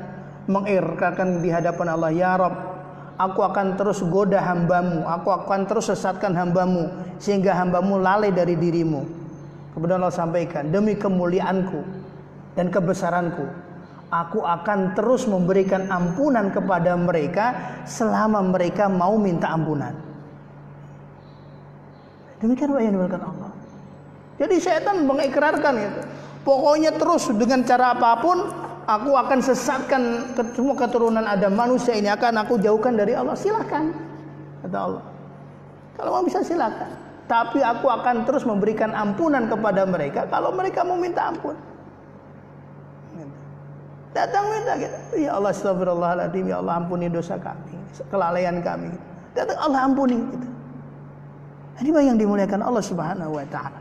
mengirkakan 0.49 1.45
di 1.45 1.53
hadapan 1.53 1.87
Allah, 1.93 2.11
Ya 2.13 2.33
Rob, 2.37 2.55
aku 3.21 3.41
akan 3.45 3.77
terus 3.77 4.01
goda 4.05 4.41
hambamu, 4.41 5.05
aku 5.05 5.29
akan 5.33 5.69
terus 5.69 5.93
sesatkan 5.93 6.33
hambamu, 6.33 6.89
sehingga 7.21 7.53
hambamu 7.53 8.01
lalai 8.01 8.33
dari 8.33 8.57
dirimu. 8.57 9.05
Kemudian 9.77 10.01
Allah 10.01 10.15
sampaikan, 10.15 10.71
demi 10.71 10.95
kemuliaanku 10.97 11.81
dan 12.55 12.71
kebesaranku, 12.71 13.45
Aku 14.15 14.47
akan 14.47 14.95
terus 14.95 15.27
memberikan 15.27 15.91
ampunan 15.91 16.47
kepada 16.55 16.95
mereka 16.95 17.51
selama 17.83 18.47
mereka 18.47 18.87
mau 18.87 19.19
minta 19.19 19.51
ampunan. 19.51 19.91
Demikian 22.39 22.79
yang 22.79 22.95
diberikan 22.95 23.27
Allah. 23.27 23.51
Jadi 24.39 24.55
setan 24.63 25.03
mengikrarkan 25.03 25.75
itu. 25.83 26.01
Pokoknya 26.45 26.93
terus 26.95 27.33
dengan 27.33 27.65
cara 27.65 27.97
apa 27.97 28.21
pun 28.21 28.45
aku 28.85 29.17
akan 29.17 29.39
sesatkan 29.41 30.37
semua 30.53 30.77
keturunan 30.77 31.25
Adam 31.25 31.57
manusia 31.57 31.97
ini 31.97 32.13
akan 32.13 32.45
aku 32.45 32.61
jauhkan 32.61 32.93
dari 32.95 33.17
Allah. 33.17 33.33
Silakan 33.33 33.97
kata 34.61 34.79
Allah. 34.79 35.05
Kalau 35.97 36.11
mau 36.21 36.25
bisa 36.25 36.45
silakan. 36.45 37.01
Tapi 37.25 37.65
aku 37.65 37.89
akan 37.89 38.29
terus 38.29 38.45
memberikan 38.45 38.93
ampunan 38.93 39.49
kepada 39.49 39.89
mereka 39.89 40.29
kalau 40.29 40.53
mereka 40.53 40.85
mau 40.85 41.01
minta 41.01 41.33
ampun. 41.33 41.57
Datang 44.15 44.47
minta 44.47 44.79
kita. 44.79 44.99
Ya 45.19 45.35
Allah 45.35 45.51
astagfirullahaladzim. 45.51 46.47
Ya 46.47 46.63
Allah 46.63 46.79
ampuni 46.79 47.11
dosa 47.11 47.35
kami. 47.35 47.75
Kelalaian 48.13 48.63
kami. 48.63 48.95
Datang 49.35 49.59
Allah 49.59 49.81
ampuni 49.91 50.21
kita. 50.21 50.49
Ini 51.83 51.91
yang 51.91 52.19
dimuliakan 52.21 52.63
Allah 52.63 52.85
subhanahu 52.85 53.35
wa 53.35 53.47
ta'ala. 53.51 53.81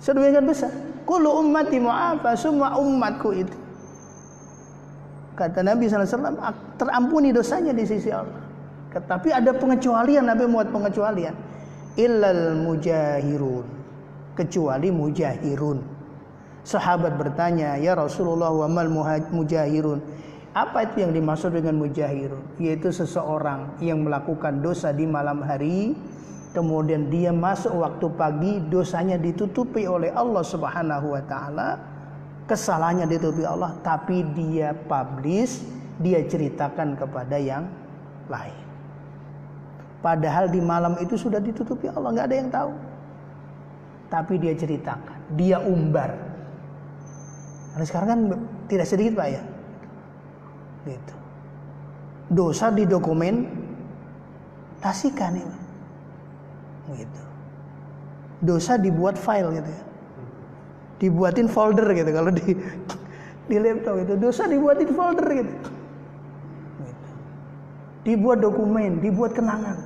Sedemikian 0.00 0.48
besar. 0.48 0.72
Kulu 1.08 1.40
ummati 1.40 1.80
mu'afa. 1.80 2.36
Semua 2.36 2.76
umatku 2.76 3.32
itu. 3.32 3.56
Kata 5.32 5.64
Nabi 5.64 5.88
SAW. 5.88 6.36
Terampuni 6.76 7.32
dosanya 7.32 7.72
di 7.72 7.88
sisi 7.88 8.12
Allah. 8.12 8.44
Tetapi 8.92 9.32
ada 9.32 9.56
pengecualian. 9.56 10.28
Nabi 10.28 10.44
muat 10.44 10.68
pengecualian. 10.68 11.32
Illal 11.96 12.60
mujahirun. 12.60 13.80
Kecuali 14.36 14.92
mujahirun 14.92 15.98
Sahabat 16.68 17.16
bertanya, 17.16 17.80
"Ya 17.80 17.96
Rasulullah, 17.96 18.52
wa 18.52 18.68
mal 18.68 18.92
mujahirun?" 19.32 20.04
Apa 20.52 20.84
itu 20.84 21.00
yang 21.00 21.16
dimaksud 21.16 21.56
dengan 21.56 21.80
mujahirun? 21.80 22.60
Yaitu 22.60 22.92
seseorang 22.92 23.80
yang 23.80 24.04
melakukan 24.04 24.60
dosa 24.60 24.92
di 24.92 25.08
malam 25.08 25.40
hari, 25.40 25.96
kemudian 26.52 27.12
dia 27.12 27.34
masuk 27.34 27.72
waktu 27.76 28.06
pagi, 28.16 28.52
dosanya 28.68 29.20
ditutupi 29.20 29.84
oleh 29.84 30.12
Allah 30.12 30.44
Subhanahu 30.44 31.16
wa 31.16 31.22
taala, 31.24 31.78
kesalahannya 32.48 33.08
ditutupi 33.08 33.44
Allah, 33.44 33.76
tapi 33.84 34.24
dia 34.32 34.72
publish, 34.86 35.64
dia 36.00 36.24
ceritakan 36.24 36.96
kepada 36.96 37.36
yang 37.36 37.68
lain. 38.30 38.66
Padahal 39.98 40.46
di 40.48 40.62
malam 40.62 40.94
itu 41.02 41.18
sudah 41.18 41.42
ditutupi 41.42 41.90
Allah, 41.90 42.14
nggak 42.14 42.26
ada 42.30 42.36
yang 42.36 42.50
tahu. 42.50 42.72
Tapi 44.08 44.34
dia 44.40 44.56
ceritakan, 44.56 45.18
dia 45.36 45.60
umbar, 45.60 46.28
karena 47.78 47.94
sekarang 47.94 48.10
kan 48.10 48.34
tidak 48.66 48.90
sedikit 48.90 49.22
pak 49.22 49.38
ya. 49.38 49.42
Gitu. 50.82 51.14
Dosa 52.34 52.74
didokumentasikan 52.74 55.38
ini. 55.38 55.67
Gitu. 56.94 57.20
Dosa 58.44 58.78
dibuat 58.78 59.18
file 59.18 59.50
gitu 59.60 59.70
ya. 59.70 59.82
Dibuatin 60.98 61.46
folder 61.46 61.86
gitu 61.94 62.10
kalau 62.10 62.30
di 62.34 62.58
di 63.48 63.56
laptop 63.56 64.02
itu 64.02 64.14
dosa 64.18 64.46
dibuatin 64.50 64.90
folder 64.94 65.26
gitu. 65.30 65.52
gitu. 66.82 67.06
Dibuat 68.06 68.38
dokumen, 68.40 68.98
dibuat 69.02 69.34
kenangan. 69.34 69.78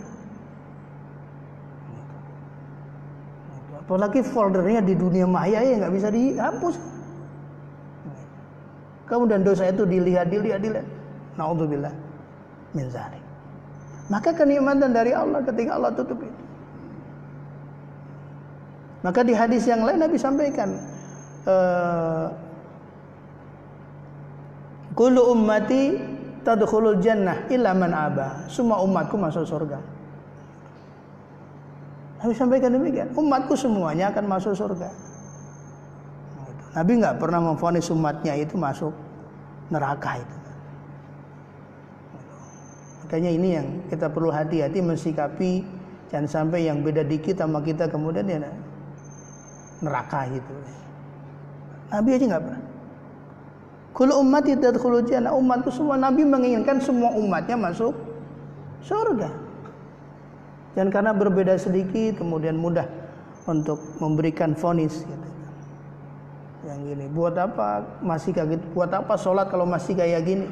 Gitu. 1.90 3.72
Apalagi 3.82 4.20
foldernya 4.24 4.80
di 4.80 4.94
dunia 4.94 5.26
maya 5.26 5.60
ya 5.60 5.82
nggak 5.82 5.94
bisa 5.94 6.08
dihapus. 6.08 6.76
Kemudian 9.10 9.44
dosa 9.44 9.68
itu 9.68 9.84
dilihat, 9.84 10.32
dilihat, 10.32 10.64
dilihat. 10.64 10.88
Naudzubillah 11.36 11.92
min 12.72 12.88
zalik. 12.88 13.20
Maka 14.08 14.32
kenikmatan 14.32 14.92
dari 14.92 15.12
Allah 15.12 15.40
ketika 15.44 15.76
Allah 15.76 15.92
tutup 15.92 16.20
itu. 16.20 16.41
Maka 19.02 19.26
di 19.26 19.34
hadis 19.34 19.66
yang 19.66 19.82
lain 19.82 19.98
Nabi 19.98 20.16
sampaikan, 20.18 20.78
eh, 21.46 22.26
Kullu 24.92 25.32
ummati 25.32 25.96
tadkhulul 26.44 27.00
jannah 27.00 27.48
illa 27.48 27.72
man 27.72 27.96
aba. 27.96 28.44
Semua 28.52 28.84
umatku 28.84 29.16
masuk 29.16 29.48
surga. 29.48 29.80
Nabi 32.22 32.34
sampaikan 32.36 32.70
demikian. 32.76 33.08
Umatku 33.16 33.56
semuanya 33.56 34.12
akan 34.12 34.24
masuk 34.28 34.52
surga. 34.52 34.92
Nabi 36.76 36.92
nggak 37.00 37.16
pernah 37.20 37.40
memfonis 37.40 37.88
umatnya 37.88 38.36
itu 38.36 38.56
masuk 38.56 38.92
neraka 39.72 40.20
itu. 40.20 40.36
Makanya 43.04 43.30
ini 43.32 43.48
yang 43.52 43.66
kita 43.92 44.08
perlu 44.08 44.32
hati-hati 44.32 44.80
mensikapi 44.80 45.64
jangan 46.08 46.28
sampai 46.28 46.68
yang 46.68 46.80
beda 46.80 47.04
dikit 47.04 47.40
sama 47.40 47.60
kita 47.60 47.88
kemudian 47.88 48.24
ya 48.24 48.40
neraka 49.82 50.30
gitu. 50.30 50.52
Nabi 51.92 52.10
aja 52.16 52.24
nggak 52.24 52.42
pernah. 52.46 52.62
Kalau 53.92 54.24
umat 54.24 54.48
itu 54.48 54.64
jannah, 55.04 55.36
umatku 55.36 55.68
semua 55.68 56.00
Nabi 56.00 56.24
menginginkan 56.24 56.80
semua 56.80 57.12
umatnya 57.12 57.60
masuk 57.60 57.92
surga. 58.80 59.28
Dan 60.72 60.88
karena 60.88 61.12
berbeda 61.12 61.52
sedikit 61.60 62.24
kemudian 62.24 62.56
mudah 62.56 62.88
untuk 63.44 63.76
memberikan 64.00 64.56
vonis 64.56 65.04
gitu. 65.04 65.28
Yang 66.64 66.78
gini, 66.88 67.04
buat 67.12 67.36
apa 67.36 67.84
masih 68.00 68.32
kayak 68.32 68.56
gitu? 68.56 68.64
Buat 68.72 68.96
apa 68.96 69.18
sholat 69.20 69.52
kalau 69.52 69.68
masih 69.68 69.92
kayak 69.92 70.24
gini? 70.24 70.46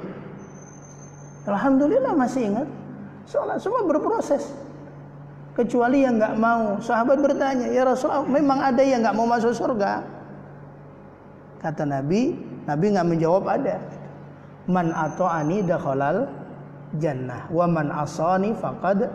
Alhamdulillah 1.48 2.12
masih 2.12 2.50
ingat. 2.52 2.68
Sholat 3.24 3.62
semua 3.62 3.86
berproses. 3.88 4.52
Kecuali 5.60 6.08
yang 6.08 6.16
nggak 6.16 6.40
mau. 6.40 6.80
Sahabat 6.80 7.20
bertanya, 7.20 7.68
ya 7.68 7.84
Rasulullah, 7.84 8.24
memang 8.24 8.64
ada 8.64 8.80
yang 8.80 9.04
nggak 9.04 9.12
mau 9.12 9.28
masuk 9.28 9.52
surga? 9.52 10.00
Kata 11.60 11.84
Nabi, 11.84 12.32
Nabi 12.64 12.86
nggak 12.96 13.04
menjawab 13.04 13.44
ada. 13.44 13.76
Man 14.64 14.88
ani 14.96 15.60
dakhalal 15.60 16.32
jannah 16.96 17.44
wa 17.52 17.68
man 17.68 17.92
asani 17.92 18.56
faqad 18.56 19.12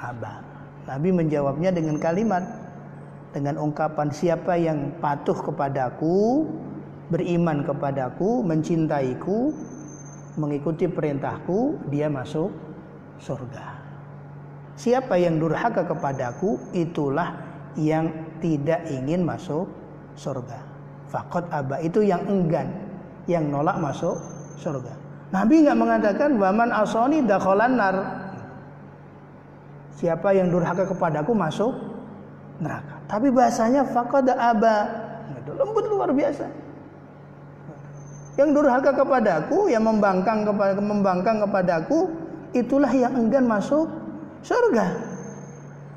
aba. 0.00 0.40
Nabi 0.88 1.12
menjawabnya 1.12 1.76
dengan 1.76 2.00
kalimat 2.00 2.40
dengan 3.36 3.60
ungkapan 3.60 4.08
siapa 4.08 4.56
yang 4.56 4.96
patuh 4.96 5.36
kepadaku, 5.36 6.48
beriman 7.12 7.68
kepadaku, 7.68 8.40
mencintaiku, 8.40 9.52
mengikuti 10.40 10.88
perintahku, 10.88 11.76
dia 11.92 12.08
masuk 12.08 12.48
surga. 13.20 13.75
Siapa 14.76 15.16
yang 15.16 15.40
durhaka 15.40 15.88
kepadaku, 15.88 16.60
itulah 16.76 17.32
yang 17.80 18.12
tidak 18.44 18.84
ingin 18.92 19.24
masuk 19.24 19.64
surga. 20.16 20.60
Fakot 21.08 21.48
aba 21.48 21.80
itu 21.80 22.04
yang 22.04 22.20
enggan, 22.28 22.68
yang 23.24 23.48
nolak 23.48 23.80
masuk 23.80 24.20
surga. 24.60 24.92
Nabi 25.32 25.64
nggak 25.64 25.78
mengatakan 25.80 26.30
waman 26.36 26.70
asoni 26.76 27.24
dakholan 27.24 27.72
nar. 27.72 27.96
Siapa 29.96 30.36
yang 30.36 30.52
durhaka 30.52 30.84
kepadaku 30.84 31.32
masuk 31.32 31.72
neraka. 32.60 33.00
Tapi 33.08 33.32
bahasanya 33.32 33.88
fakot 33.88 34.28
aba. 34.28 34.76
Lembut 35.56 35.88
luar 35.88 36.12
biasa. 36.12 36.44
Yang 38.36 38.60
durhaka 38.60 38.92
kepadaku, 38.92 39.72
yang 39.72 39.88
membangkang 39.88 40.44
kepada 40.44 40.76
membangkang 40.76 41.40
kepadaku, 41.40 42.12
itulah 42.52 42.92
yang 42.92 43.16
enggan 43.16 43.48
masuk 43.48 43.88
surga. 44.42 44.86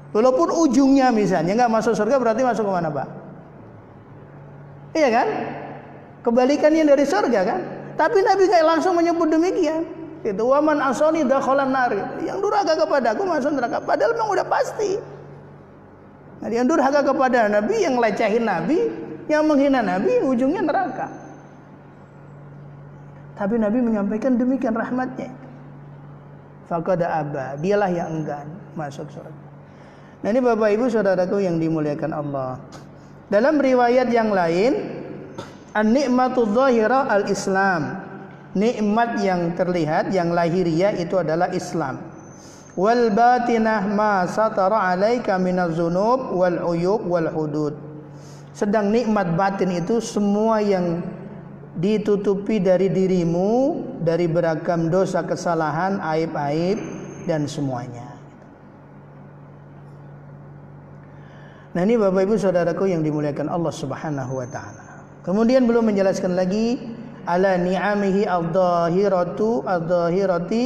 Walaupun 0.10 0.50
ujungnya 0.50 1.14
misalnya 1.14 1.54
nggak 1.54 1.74
masuk 1.74 1.94
surga 1.94 2.18
berarti 2.18 2.42
masuk 2.42 2.66
ke 2.66 2.72
mana, 2.74 2.90
Pak? 2.90 3.08
Iya 4.98 5.10
kan? 5.14 5.28
Kebalikannya 6.26 6.84
dari 6.84 7.06
surga 7.06 7.40
kan? 7.46 7.60
Tapi 7.94 8.18
Nabi 8.26 8.44
kayak 8.50 8.66
langsung 8.66 8.98
menyebut 8.98 9.30
demikian. 9.30 9.86
Itu 10.26 10.52
waman 10.52 10.84
asoni 10.84 11.24
dakhalan 11.24 11.72
nar. 11.72 11.92
Yang 12.24 12.38
durhaka 12.44 12.74
kepadaku 12.76 13.24
masuk 13.24 13.56
neraka. 13.56 13.80
Padahal 13.80 14.12
memang 14.18 14.30
udah 14.36 14.48
pasti. 14.48 15.00
Nah, 16.40 16.48
yang 16.48 16.68
durhaka 16.68 17.04
kepada 17.04 17.52
Nabi, 17.52 17.76
yang 17.84 18.00
lecehin 18.00 18.48
Nabi, 18.48 18.80
yang 19.28 19.44
menghina 19.48 19.84
Nabi, 19.84 20.24
ujungnya 20.24 20.64
neraka. 20.64 21.08
Tapi 23.36 23.56
Nabi 23.56 23.80
menyampaikan 23.80 24.36
demikian 24.36 24.76
rahmatnya. 24.76 25.32
Fakada 26.70 27.26
abba, 27.26 27.58
dialah 27.58 27.90
yang 27.90 28.22
enggan 28.22 28.46
masuk 28.78 29.10
surga. 29.10 29.34
Nah 30.22 30.30
ini 30.30 30.38
Bapak 30.38 30.70
Ibu 30.70 30.86
saudaraku 30.86 31.42
yang 31.42 31.58
dimuliakan 31.58 32.14
Allah. 32.14 32.62
Dalam 33.26 33.58
riwayat 33.58 34.14
yang 34.14 34.30
lain, 34.30 35.02
an-ni'matu 35.74 36.46
al-Islam. 36.54 38.06
Nikmat 38.50 39.22
yang 39.22 39.54
terlihat, 39.54 40.10
yang 40.10 40.34
lahiriah 40.34 40.94
itu 40.98 41.18
adalah 41.18 41.54
Islam. 41.54 42.02
Wal 42.74 43.14
batinah 43.14 43.86
ma 43.86 44.26
satara 44.26 44.94
alaika 44.94 45.38
minaz 45.38 45.78
zunub 45.78 46.34
wal 46.34 46.58
uyub 46.74 47.06
wal 47.06 47.30
hudud. 47.30 47.78
Sedang 48.54 48.90
nikmat 48.90 49.38
batin 49.38 49.70
itu 49.74 50.02
semua 50.02 50.66
yang 50.66 51.06
ditutupi 51.80 52.60
dari 52.60 52.92
dirimu 52.92 53.80
dari 54.04 54.28
beragam 54.28 54.92
dosa 54.92 55.24
kesalahan 55.24 56.04
aib-aib 56.04 56.78
dan 57.24 57.48
semuanya 57.48 58.10
Nah 61.70 61.86
ini 61.86 62.02
Bapak 62.02 62.26
Ibu 62.26 62.34
Saudaraku 62.34 62.90
yang 62.90 63.06
dimuliakan 63.06 63.46
Allah 63.46 63.70
Subhanahu 63.70 64.42
wa 64.42 64.48
taala. 64.50 65.06
Kemudian 65.22 65.70
belum 65.70 65.94
menjelaskan 65.94 66.34
lagi 66.34 66.82
ala 67.30 67.62
ni'amihi 67.62 68.26
al-dhahiratu 68.26 69.70
al-dhahirati 69.70 70.64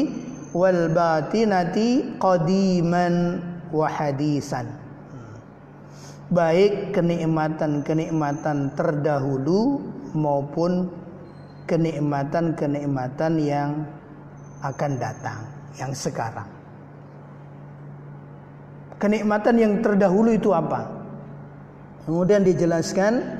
wal 0.56 0.88
batinati 0.96 2.16
qadiman 2.24 3.44
wa 3.76 3.88
hadisan. 3.92 4.72
Baik 6.32 6.96
kenikmatan-kenikmatan 6.96 8.72
terdahulu 8.80 9.84
maupun 10.16 10.88
kenikmatan-kenikmatan 11.68 13.34
yang 13.40 13.88
akan 14.64 14.92
datang, 15.00 15.44
yang 15.80 15.92
sekarang. 15.92 16.48
Kenikmatan 19.00 19.56
yang 19.60 19.74
terdahulu 19.84 20.32
itu 20.32 20.56
apa? 20.56 20.88
Kemudian 22.08 22.44
dijelaskan 22.48 23.40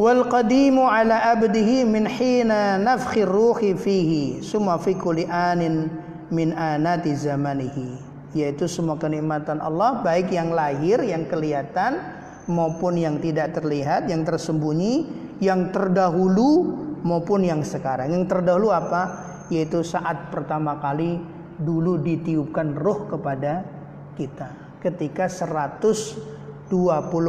wal 0.00 0.24
qadimu 0.28 0.88
ala 0.88 1.36
abdihi 1.36 1.84
min 1.84 2.08
hina 2.08 2.80
nafkhir 2.80 3.28
ruhi 3.28 3.76
fihi 3.76 4.40
summa 4.40 4.80
fi 4.80 4.96
kulli 4.96 5.28
anin 5.28 5.92
min 6.32 6.56
anati 6.56 7.12
zamanihi 7.12 8.00
yaitu 8.34 8.66
semua 8.66 8.98
kenikmatan 8.98 9.62
Allah 9.62 10.02
baik 10.02 10.34
yang 10.34 10.50
lahir 10.50 10.98
yang 11.00 11.24
kelihatan 11.30 12.02
maupun 12.50 12.98
yang 12.98 13.22
tidak 13.22 13.54
terlihat 13.54 14.10
yang 14.10 14.26
tersembunyi 14.26 15.06
yang 15.38 15.70
terdahulu 15.70 16.74
maupun 17.04 17.44
yang 17.44 17.60
sekarang. 17.62 18.10
Yang 18.10 18.32
terdahulu 18.32 18.72
apa? 18.72 19.30
Yaitu 19.52 19.84
saat 19.84 20.32
pertama 20.32 20.80
kali 20.80 21.20
dulu 21.60 22.00
ditiupkan 22.00 22.74
roh 22.74 23.06
kepada 23.06 23.62
kita. 24.16 24.80
Ketika 24.80 25.28
120 25.28 26.72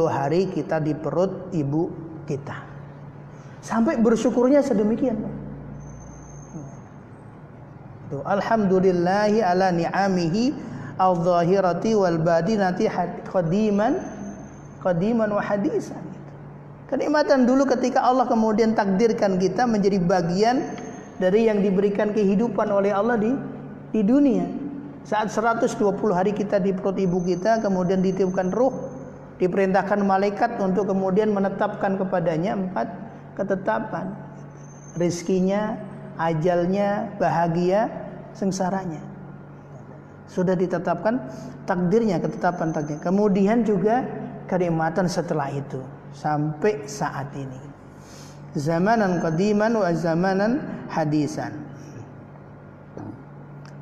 hari 0.08 0.50
kita 0.50 0.80
di 0.80 0.96
perut 0.96 1.52
ibu 1.52 1.92
kita. 2.24 2.56
Sampai 3.60 4.00
bersyukurnya 4.00 4.64
sedemikian. 4.64 5.18
Alhamdulillahi 8.06 9.42
ala 9.42 9.74
ni'amihi 9.74 10.54
al-zahirati 10.94 11.90
wal 11.98 12.22
badinati 12.22 12.86
qadiman 13.26 13.98
qadiman 14.78 15.34
wa 15.34 15.42
hadisan. 15.42 16.05
Kenikmatan 16.86 17.50
dulu 17.50 17.66
ketika 17.66 17.98
Allah 17.98 18.30
kemudian 18.30 18.78
takdirkan 18.78 19.42
kita 19.42 19.66
menjadi 19.66 19.98
bagian 19.98 20.70
dari 21.18 21.50
yang 21.50 21.58
diberikan 21.58 22.14
kehidupan 22.14 22.70
oleh 22.70 22.94
Allah 22.94 23.18
di 23.18 23.34
di 23.90 24.06
dunia. 24.06 24.46
Saat 25.02 25.34
120 25.34 25.66
hari 26.14 26.30
kita 26.30 26.62
di 26.62 26.70
perut 26.70 26.94
ibu 26.94 27.18
kita 27.26 27.58
kemudian 27.58 28.06
ditiupkan 28.06 28.54
ruh, 28.54 28.70
diperintahkan 29.42 29.98
malaikat 30.06 30.62
untuk 30.62 30.86
kemudian 30.94 31.34
menetapkan 31.34 31.98
kepadanya 31.98 32.54
empat 32.54 32.86
ketetapan. 33.34 34.14
Rizkinya, 34.94 35.74
ajalnya, 36.22 37.10
bahagia, 37.18 37.90
sengsaranya. 38.30 39.02
Sudah 40.30 40.54
ditetapkan 40.54 41.18
takdirnya, 41.66 42.22
ketetapan 42.22 42.70
takdirnya. 42.70 43.02
Kemudian 43.02 43.66
juga 43.66 44.06
kenikmatan 44.46 45.10
setelah 45.10 45.50
itu 45.50 45.95
sampai 46.16 46.88
saat 46.88 47.28
ini. 47.36 47.60
Zamanan 48.56 49.20
qadiman 49.20 49.76
wa 49.76 49.92
zamanan 49.92 50.64
hadisan. 50.88 51.52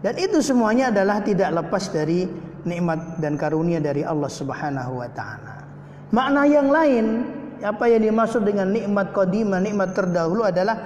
Dan 0.02 0.18
itu 0.18 0.42
semuanya 0.42 0.90
adalah 0.90 1.22
tidak 1.22 1.54
lepas 1.54 1.88
dari 1.94 2.26
nikmat 2.66 3.22
dan 3.22 3.38
karunia 3.38 3.78
dari 3.78 4.02
Allah 4.02 4.28
Subhanahu 4.28 5.00
wa 5.00 5.08
taala. 5.14 5.64
Makna 6.10 6.42
yang 6.44 6.68
lain 6.68 7.06
apa 7.64 7.88
yang 7.88 8.02
dimaksud 8.04 8.44
dengan 8.44 8.68
nikmat 8.68 9.14
qadimah, 9.14 9.62
nikmat 9.62 9.96
terdahulu 9.96 10.44
adalah 10.44 10.76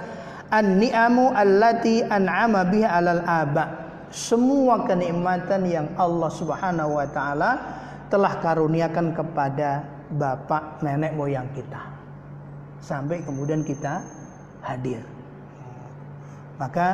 an-ni'amu 0.53 1.35
allati 1.35 2.05
an'ama 2.05 2.63
biha 2.69 2.87
'alal 2.93 3.23
aba. 3.25 3.65
Semua 4.13 4.87
kenikmatan 4.87 5.67
yang 5.67 5.87
Allah 5.99 6.29
Subhanahu 6.31 7.01
wa 7.01 7.07
taala 7.09 7.51
telah 8.07 8.39
karuniakan 8.39 9.11
kepada 9.13 9.98
bapak 10.13 10.81
nenek 10.81 11.13
moyang 11.13 11.49
kita. 11.53 11.81
Sampai 12.81 13.21
kemudian 13.21 13.61
kita 13.61 14.01
hadir. 14.65 15.03
Maka 16.59 16.87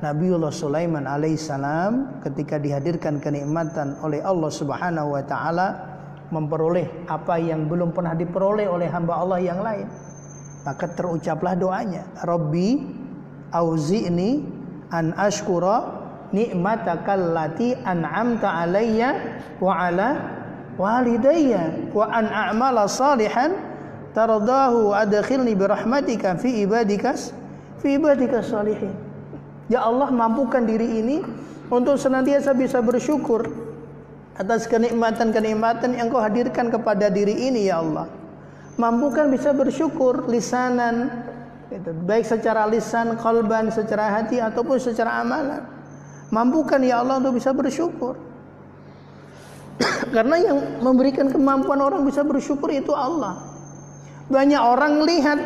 Nabiullah 0.00 0.48
Sulaiman 0.48 1.04
alaihissalam 1.04 2.24
ketika 2.24 2.56
dihadirkan 2.56 3.20
kenikmatan 3.20 4.00
oleh 4.00 4.24
Allah 4.24 4.48
Subhanahu 4.48 5.12
wa 5.12 5.22
taala 5.28 5.68
memperoleh 6.32 7.04
apa 7.04 7.36
yang 7.36 7.68
belum 7.68 7.92
pernah 7.92 8.16
diperoleh 8.16 8.64
oleh 8.64 8.88
hamba 8.88 9.20
Allah 9.20 9.40
yang 9.44 9.60
lain. 9.60 9.84
Maka 10.64 10.88
terucaplah 10.96 11.52
doanya, 11.52 12.08
Rabbi 12.24 12.68
auzi'ni 13.52 14.30
an 14.88 15.12
ashkura 15.20 16.00
ni'matakal 16.32 17.36
lati 17.36 17.76
an'amta 17.76 18.56
alayya 18.56 19.08
wa 19.60 19.72
ala 19.84 20.08
walidayya 20.80 21.92
wa 21.92 22.08
an 22.08 22.24
a'mala 22.32 22.88
salihan 22.88 23.52
tardahu 24.16 24.96
adkhilni 24.96 25.52
bi 25.52 25.64
rahmatika 25.68 26.40
fi 26.40 26.64
ibadikas 26.64 27.36
fi 27.84 28.00
ibadikas 28.00 28.48
salihin. 28.48 28.96
Ya 29.68 29.84
Allah 29.84 30.08
mampukan 30.08 30.64
diri 30.64 31.04
ini 31.04 31.20
untuk 31.68 32.00
senantiasa 32.00 32.56
bisa 32.56 32.80
bersyukur 32.80 33.46
atas 34.40 34.64
kenikmatan-kenikmatan 34.66 36.00
yang 36.00 36.08
kau 36.08 36.18
hadirkan 36.18 36.72
kepada 36.72 37.12
diri 37.12 37.52
ini 37.52 37.68
ya 37.68 37.84
Allah. 37.84 38.08
Mampukan 38.80 39.28
bisa 39.28 39.52
bersyukur 39.52 40.24
lisanan 40.32 41.28
itu 41.70 41.92
baik 42.02 42.26
secara 42.26 42.66
lisan, 42.66 43.14
kalban, 43.20 43.70
secara 43.70 44.10
hati 44.10 44.42
ataupun 44.42 44.80
secara 44.80 45.22
amalan. 45.22 45.62
Mampukan 46.34 46.82
ya 46.82 47.04
Allah 47.04 47.22
untuk 47.22 47.38
bisa 47.38 47.54
bersyukur. 47.54 48.29
Karena 50.14 50.36
yang 50.36 50.58
memberikan 50.84 51.32
kemampuan 51.32 51.80
orang 51.80 52.04
bisa 52.04 52.20
bersyukur 52.20 52.68
itu 52.72 52.92
Allah. 52.92 53.40
Banyak 54.30 54.62
orang 54.62 55.02
lihat 55.02 55.38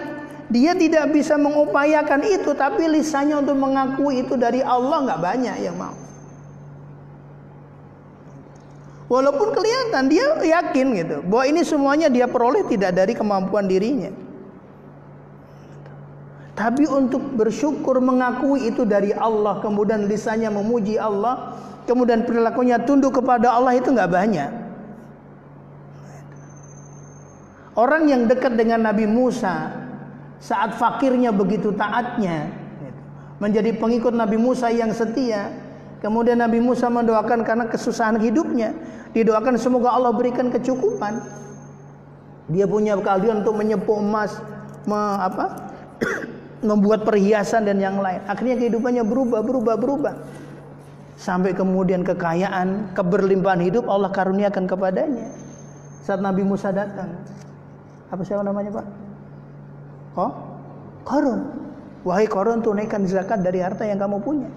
dia 0.53 0.77
tidak 0.77 1.15
bisa 1.15 1.41
mengupayakan 1.41 2.21
itu 2.21 2.53
tapi 2.53 2.85
lisannya 2.85 3.41
untuk 3.41 3.57
mengakui 3.57 4.23
itu 4.27 4.37
dari 4.37 4.61
Allah 4.61 5.09
nggak 5.09 5.21
banyak 5.23 5.57
yang 5.65 5.77
mau. 5.79 5.97
Walaupun 9.05 9.53
kelihatan 9.53 10.09
dia 10.09 10.27
yakin 10.43 10.87
gitu 10.97 11.17
bahwa 11.29 11.45
ini 11.45 11.61
semuanya 11.63 12.09
dia 12.09 12.25
peroleh 12.25 12.65
tidak 12.67 12.97
dari 12.97 13.13
kemampuan 13.13 13.69
dirinya. 13.69 14.11
Tapi 16.55 16.87
untuk 16.87 17.35
bersyukur 17.35 17.99
mengakui 17.99 18.71
itu 18.71 18.87
dari 18.87 19.11
Allah 19.11 19.59
kemudian 19.59 20.07
lisannya 20.07 20.55
memuji 20.55 20.95
Allah 20.95 21.59
kemudian 21.83 22.23
perilakunya 22.23 22.79
tunduk 22.87 23.19
kepada 23.19 23.59
Allah 23.59 23.75
itu 23.75 23.91
nggak 23.91 24.11
banyak. 24.11 24.51
Orang 27.75 28.07
yang 28.07 28.31
dekat 28.31 28.55
dengan 28.55 28.87
Nabi 28.87 29.03
Musa 29.11 29.75
saat 30.39 30.79
fakirnya 30.79 31.35
begitu 31.35 31.75
taatnya 31.75 32.55
menjadi 33.43 33.75
pengikut 33.75 34.15
Nabi 34.15 34.39
Musa 34.39 34.71
yang 34.71 34.95
setia 34.95 35.51
kemudian 35.99 36.39
Nabi 36.39 36.63
Musa 36.63 36.87
mendoakan 36.87 37.43
karena 37.43 37.67
kesusahan 37.67 38.21
hidupnya 38.23 38.77
didoakan 39.11 39.59
semoga 39.59 39.91
Allah 39.91 40.15
berikan 40.15 40.55
kecukupan 40.55 41.19
dia 42.47 42.69
punya 42.69 42.95
keahlian 43.01 43.41
untuk 43.41 43.57
menyepuk 43.57 43.99
emas 43.99 44.37
me, 44.85 45.01
apa 45.19 45.73
membuat 46.65 47.05
perhiasan 47.05 47.69
dan 47.69 47.79
yang 47.79 48.01
lain 48.01 48.25
akhirnya 48.25 48.57
kehidupannya 48.57 49.05
berubah 49.05 49.41
berubah 49.45 49.77
berubah 49.77 50.15
sampai 51.21 51.53
kemudian 51.53 52.03
kekayaan 52.03 52.97
keberlimpahan 52.97 53.63
hidup 53.63 53.87
Allah 53.87 54.11
karuniakan 54.11 54.65
kepadanya 54.65 55.29
saat 56.03 56.25
Nabi 56.25 56.43
Musa 56.43 56.73
datang 56.73 57.13
apa 58.09 58.23
siapa 58.25 58.43
namanya 58.43 58.81
Pak 58.81 59.05
Oh, 60.15 60.31
korun. 61.03 61.41
Wahai 62.07 62.31
korun 62.31 62.63
tunaikan 62.63 63.03
zakat 63.09 63.43
dari 63.43 63.59
harta 63.59 63.83
yang 63.83 63.99
kamu 63.99 64.23
punya. 64.23 64.51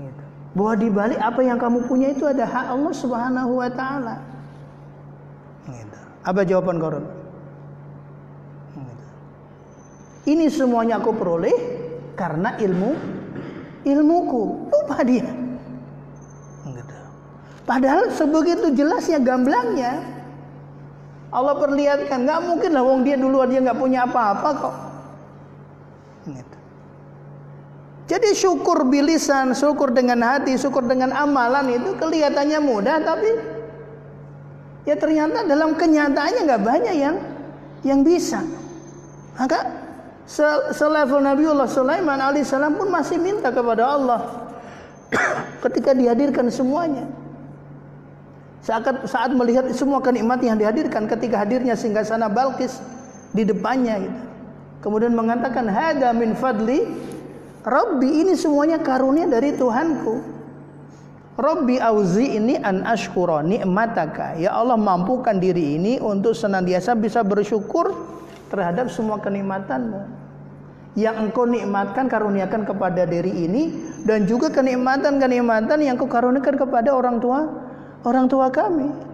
Gitu. 0.00 0.24
Bahwa 0.56 0.74
di 0.80 0.88
balik 0.88 1.20
apa 1.20 1.40
yang 1.44 1.60
kamu 1.60 1.84
punya 1.84 2.08
itu 2.14 2.24
ada 2.24 2.48
hak 2.48 2.66
Allah 2.72 2.94
Subhanahu 2.96 3.52
wa 3.60 3.68
taala. 3.68 4.16
Gitu. 5.68 5.98
Apa 6.24 6.40
jawaban 6.48 6.80
korun? 6.80 7.04
Gitu. 8.72 9.06
Ini 10.28 10.52
semuanya 10.52 11.00
aku 11.00 11.16
peroleh 11.16 11.56
karena 12.12 12.56
ilmu 12.60 12.92
ilmuku. 13.84 14.42
Lupa 14.68 15.00
dia. 15.00 15.28
Gitu. 16.68 16.96
Padahal 17.64 18.12
sebegitu 18.12 18.74
jelasnya 18.76 19.20
gamblangnya 19.22 20.20
Allah 21.30 21.54
perlihatkan, 21.62 22.26
nggak 22.26 22.40
mungkin 22.42 22.70
lah 22.74 22.82
wong 22.82 23.06
dia 23.06 23.14
dulu 23.14 23.46
dia 23.46 23.62
nggak 23.62 23.78
punya 23.78 24.02
apa-apa 24.02 24.48
kok. 24.58 24.76
Gitu. 26.26 26.56
Jadi 28.10 28.28
syukur 28.34 28.82
bilisan, 28.90 29.54
syukur 29.54 29.94
dengan 29.94 30.18
hati, 30.26 30.58
syukur 30.58 30.82
dengan 30.82 31.14
amalan 31.14 31.70
itu 31.70 31.94
kelihatannya 31.94 32.58
mudah 32.58 32.98
tapi 33.06 33.30
ya 34.82 34.98
ternyata 34.98 35.46
dalam 35.46 35.78
kenyataannya 35.78 36.42
nggak 36.50 36.62
banyak 36.66 36.94
yang 36.98 37.16
yang 37.86 38.02
bisa. 38.02 38.42
Maka 39.38 39.79
selevel 40.70 41.18
Nabiullah 41.18 41.66
Sulaiman 41.66 42.22
alaihissalam 42.22 42.78
pun 42.78 42.86
masih 42.86 43.18
minta 43.18 43.50
kepada 43.50 43.82
Allah 43.82 44.46
ketika 45.66 45.90
dihadirkan 45.90 46.46
semuanya. 46.54 47.10
Saat, 48.60 49.08
saat 49.08 49.32
melihat 49.34 49.66
semua 49.74 49.98
kenikmatan 49.98 50.54
yang 50.54 50.58
dihadirkan 50.60 51.08
ketika 51.10 51.42
hadirnya 51.42 51.74
singgah 51.74 52.06
sana 52.06 52.30
Balkis 52.30 52.78
di 53.34 53.42
depannya 53.42 53.98
gitu. 54.06 54.20
Kemudian 54.80 55.12
mengatakan 55.12 55.66
hada 55.68 56.14
min 56.14 56.38
fadli 56.38 56.86
Rabbi 57.60 58.24
ini 58.24 58.32
semuanya 58.38 58.80
karunia 58.80 59.28
dari 59.28 59.52
Tuhanku. 59.52 60.40
Rabbi 61.36 61.76
auzi 61.80 62.36
ini 62.36 62.56
an 62.56 62.84
ashkura 62.84 63.44
ni'mataka. 63.44 64.40
Ya 64.40 64.56
Allah 64.56 64.80
mampukan 64.80 65.36
diri 65.36 65.76
ini 65.76 66.00
untuk 66.00 66.32
senantiasa 66.36 66.96
bisa 66.96 67.20
bersyukur 67.20 67.92
terhadap 68.48 68.88
semua 68.88 69.20
kenikmatanmu. 69.20 70.19
Yang 70.98 71.16
engkau 71.30 71.46
nikmatkan 71.46 72.10
karuniakan 72.10 72.66
kepada 72.66 73.06
diri 73.06 73.30
ini 73.46 73.62
dan 74.02 74.26
juga 74.26 74.50
kenikmatan-kenikmatan 74.50 75.78
yang 75.86 75.94
kau 75.94 76.10
karuniakan 76.10 76.58
kepada 76.58 76.90
orang 76.90 77.22
tua 77.22 77.46
orang 78.02 78.26
tua 78.26 78.50
kami. 78.50 79.10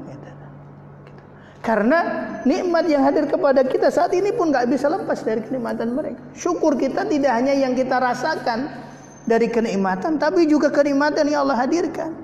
Karena 1.67 1.99
nikmat 2.47 2.87
yang 2.87 3.03
hadir 3.03 3.27
kepada 3.27 3.67
kita 3.67 3.91
saat 3.91 4.15
ini 4.15 4.31
pun 4.31 4.55
nggak 4.55 4.71
bisa 4.71 4.87
lepas 4.87 5.19
dari 5.27 5.43
kenikmatan 5.43 5.99
mereka. 5.99 6.23
Syukur 6.39 6.79
kita 6.79 7.03
tidak 7.11 7.33
hanya 7.35 7.59
yang 7.59 7.75
kita 7.75 7.99
rasakan 7.99 8.71
dari 9.27 9.51
kenikmatan, 9.51 10.15
tapi 10.23 10.47
juga 10.47 10.71
kenikmatan 10.71 11.27
yang 11.27 11.43
Allah 11.43 11.59
hadirkan 11.67 12.15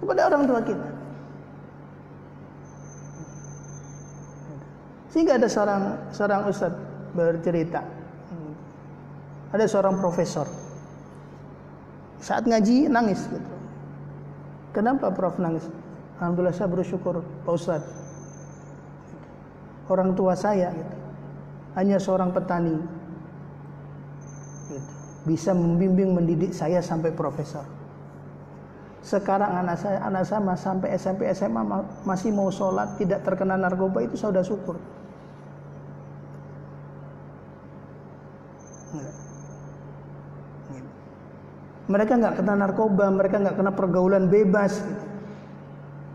kepada 0.00 0.32
orang 0.32 0.48
tua 0.48 0.60
kita. 0.64 0.88
Sehingga 5.12 5.36
ada 5.36 5.48
seorang 5.52 5.82
seorang 6.08 6.40
ustadz 6.48 6.80
bercerita, 7.12 7.84
ada 9.54 9.64
seorang 9.66 9.98
profesor 9.98 10.46
saat 12.26 12.42
ngaji 12.48 12.90
nangis 12.90 13.22
gitu. 13.28 13.50
Kenapa 14.72 15.08
Prof 15.08 15.40
nangis? 15.40 15.64
Alhamdulillah 16.20 16.52
saya 16.52 16.68
bersyukur 16.68 17.24
Pak 17.44 17.54
Ustaz. 17.54 17.82
Orang 19.86 20.18
tua 20.18 20.34
saya 20.34 20.74
gitu, 20.74 20.96
hanya 21.78 21.96
seorang 22.02 22.34
petani. 22.34 22.74
Gitu, 24.66 24.92
bisa 25.22 25.54
membimbing 25.54 26.12
mendidik 26.12 26.50
saya 26.50 26.82
sampai 26.82 27.14
profesor. 27.14 27.62
Sekarang 29.06 29.62
anak 29.62 29.78
saya, 29.78 30.02
anak 30.02 30.26
saya 30.26 30.42
sampai 30.58 30.98
SMP 30.98 31.30
SMA 31.30 31.62
masih 32.02 32.34
mau 32.34 32.50
sholat, 32.50 32.98
tidak 32.98 33.22
terkena 33.22 33.54
narkoba 33.54 34.02
itu 34.02 34.18
saya 34.18 34.34
sudah 34.34 34.44
syukur. 34.44 34.76
Mereka 41.86 42.18
nggak 42.18 42.34
kena 42.42 42.54
narkoba, 42.58 43.06
mereka 43.14 43.38
nggak 43.38 43.56
kena 43.62 43.70
pergaulan 43.70 44.26
bebas. 44.26 44.82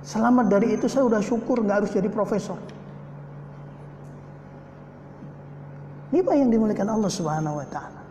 Selamat 0.04 0.52
dari 0.52 0.76
itu 0.76 0.92
saya 0.92 1.08
udah 1.08 1.24
syukur 1.24 1.64
nggak 1.64 1.86
harus 1.86 1.92
jadi 1.96 2.12
profesor. 2.12 2.60
Ini 6.12 6.20
apa 6.20 6.36
yang 6.36 6.52
dimuliakan 6.52 6.92
Allah 6.92 7.08
Subhanahu 7.08 7.64
Wa 7.64 7.68
Taala. 7.72 8.02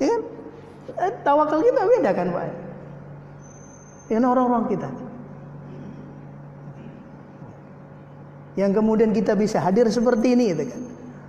Ya 0.00 0.08
kan? 0.08 0.22
Eh, 0.90 1.12
tawakal 1.20 1.60
kita 1.60 1.80
beda 1.84 2.10
kan 2.16 2.26
Pak? 2.32 2.44
Ini 4.08 4.24
orang-orang 4.24 4.64
kita. 4.72 4.88
Yang 8.56 8.72
kemudian 8.80 9.10
kita 9.12 9.36
bisa 9.36 9.60
hadir 9.60 9.84
seperti 9.92 10.32
ini 10.32 10.56
gitu 10.56 10.64
kan. 10.72 10.82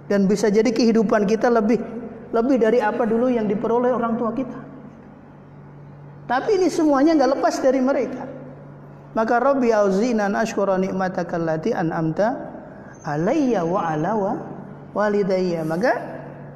Dan 0.08 0.20
bisa 0.32 0.48
jadi 0.48 0.72
kehidupan 0.72 1.28
kita 1.28 1.52
lebih 1.52 2.01
lebih 2.32 2.58
dari 2.60 2.80
apa 2.80 3.04
dulu 3.04 3.28
yang 3.28 3.46
diperoleh 3.48 3.92
orang 3.92 4.16
tua 4.16 4.32
kita. 4.32 4.60
Tapi 6.32 6.56
ini 6.56 6.72
semuanya 6.72 7.16
nggak 7.20 7.32
lepas 7.38 7.56
dari 7.60 7.84
mereka. 7.84 8.24
Maka 9.12 9.44
Rabbi 9.44 9.76
auzina 9.76 10.32
an 10.32 10.40
ashkura 10.40 10.80
ni'mataka 10.80 11.36
allati 11.36 11.76
an'amta 11.76 12.28
alayya 13.04 13.68
wa 13.68 13.84
ala 13.84 14.12
wa 14.16 14.34
walidayya. 14.96 15.68
Maka 15.68 15.92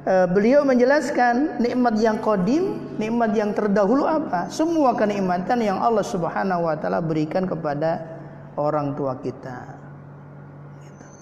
e, 0.08 0.14
beliau 0.32 0.64
menjelaskan 0.64 1.60
nikmat 1.60 2.00
yang 2.00 2.16
kodim, 2.24 2.96
nikmat 2.96 3.36
yang 3.36 3.52
terdahulu 3.52 4.08
apa? 4.08 4.48
Semua 4.48 4.96
kenikmatan 4.96 5.60
yang 5.60 5.76
Allah 5.76 6.04
Subhanahu 6.08 6.64
wa 6.64 6.76
taala 6.80 7.04
berikan 7.04 7.44
kepada 7.44 8.00
orang 8.56 8.96
tua 8.96 9.20
kita. 9.20 9.75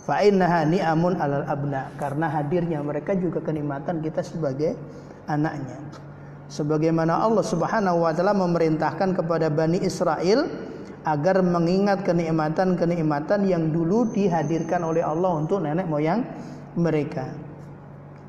Fa 0.04 0.20
innaha 0.20 0.68
ni'amun 0.68 1.16
alal 1.16 1.48
abna 1.48 1.88
karena 1.96 2.28
hadirnya 2.28 2.84
mereka 2.84 3.16
juga 3.16 3.40
kenikmatan 3.40 4.04
kita 4.04 4.20
sebagai 4.20 4.76
anaknya. 5.24 5.80
Sebagaimana 6.52 7.24
Allah 7.24 7.40
Subhanahu 7.40 8.04
wa 8.04 8.12
taala 8.12 8.36
memerintahkan 8.36 9.16
kepada 9.16 9.48
Bani 9.48 9.80
Israel 9.80 10.44
agar 11.08 11.40
mengingat 11.40 12.04
kenikmatan-kenikmatan 12.04 13.48
yang 13.48 13.72
dulu 13.72 14.12
dihadirkan 14.12 14.84
oleh 14.84 15.00
Allah 15.00 15.40
untuk 15.40 15.64
nenek 15.64 15.88
moyang 15.88 16.20
mereka. 16.76 17.32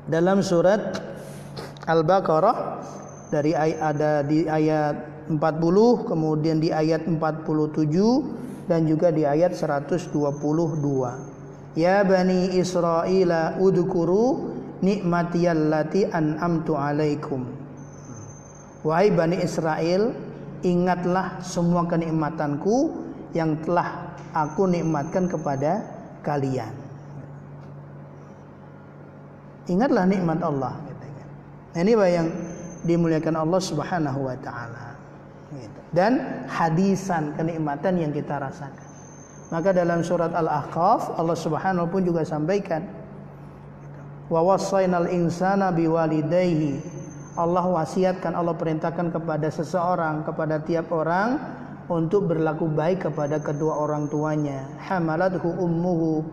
Dalam 0.08 0.40
surat 0.40 0.96
Al-Baqarah 1.84 2.80
dari 3.28 3.52
ayat 3.52 3.80
ada 3.84 4.24
di 4.24 4.48
ayat 4.48 5.28
40 5.28 6.08
kemudian 6.08 6.56
di 6.56 6.72
ayat 6.72 7.04
47 7.04 8.64
dan 8.64 8.88
juga 8.88 9.12
di 9.12 9.28
ayat 9.28 9.52
122. 9.52 11.35
Ya 11.76 12.00
bani 12.02 12.56
Israel 12.56 13.60
udhkuru 13.60 14.56
ni'matiyallati 14.80 16.08
an'amtu 16.08 16.72
alaikum. 16.72 17.44
Wahai 18.80 19.12
bani 19.12 19.44
Israel, 19.44 20.16
ingatlah 20.64 21.36
semua 21.44 21.84
kenikmatanku 21.84 22.96
yang 23.36 23.60
telah 23.60 24.16
aku 24.32 24.64
nikmatkan 24.64 25.28
kepada 25.28 25.84
kalian. 26.24 26.72
Ingatlah 29.66 30.04
nikmat 30.06 30.40
Allah. 30.40 30.74
Nah, 31.76 31.80
ini 31.84 31.92
yang 31.92 32.32
dimuliakan 32.88 33.36
Allah 33.36 33.60
Subhanahu 33.60 34.24
wa 34.24 34.36
taala. 34.40 34.96
Dan 35.92 36.44
hadisan 36.48 37.34
kenikmatan 37.36 38.00
yang 38.00 38.12
kita 38.16 38.38
rasakan. 38.40 38.85
Maka 39.46 39.70
dalam 39.70 40.02
surat 40.02 40.34
Al-Ahqaf 40.34 41.14
Allah 41.14 41.38
Subhanahu 41.38 41.86
pun 41.86 42.02
juga 42.02 42.26
sampaikan 42.26 42.82
wa 44.26 44.42
wasainal 44.42 45.06
insana 45.10 45.70
biwalidayhi. 45.70 46.82
Allah 47.36 47.62
wasiatkan 47.62 48.32
Allah 48.32 48.56
perintahkan 48.56 49.12
kepada 49.12 49.46
seseorang 49.52 50.24
kepada 50.24 50.56
tiap 50.64 50.88
orang 50.90 51.38
untuk 51.86 52.26
berlaku 52.26 52.66
baik 52.66 53.06
kepada 53.06 53.38
kedua 53.38 53.76
orang 53.86 54.10
tuanya. 54.10 54.66
Hamalathu 54.82 55.46
ummuhu. 55.46 56.26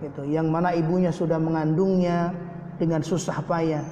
Itu 0.00 0.24
yang 0.24 0.48
mana 0.48 0.72
ibunya 0.72 1.12
sudah 1.12 1.36
mengandungnya 1.36 2.32
dengan 2.80 3.04
susah 3.04 3.42
payah. 3.44 3.84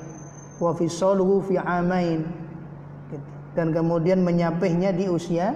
Wa 0.57 0.73
fisaluhu 0.73 1.45
fi 1.45 1.61
amain. 1.61 2.45
Gitu. 3.13 3.29
dan 3.55 3.71
kemudian 3.71 4.25
menyapihnya 4.25 4.91
di 4.97 5.07
usia 5.13 5.55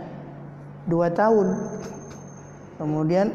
dua 0.84 1.08
tahun 1.08 1.56
Kemudian 2.78 3.34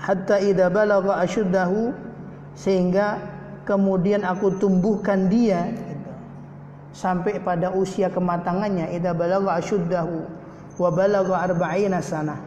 hatta 0.00 0.40
idza 0.40 0.72
balagha 0.72 1.20
asyuddahu 1.22 1.92
sehingga 2.56 3.20
kemudian 3.68 4.24
aku 4.24 4.56
tumbuhkan 4.56 5.28
dia 5.28 5.70
sampai 6.96 7.38
pada 7.44 7.72
usia 7.76 8.08
kematangannya 8.08 8.96
idza 8.96 9.12
balagha 9.12 9.60
asyuddahu 9.60 10.24
wa 10.80 10.88
balagha 10.88 11.36
arba'ina 11.52 12.00
sanah 12.00 12.40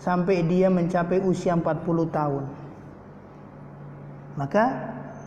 sampai 0.00 0.44
dia 0.44 0.68
mencapai 0.68 1.20
usia 1.24 1.56
40 1.56 1.64
tahun. 2.08 2.44
Maka 4.36 4.64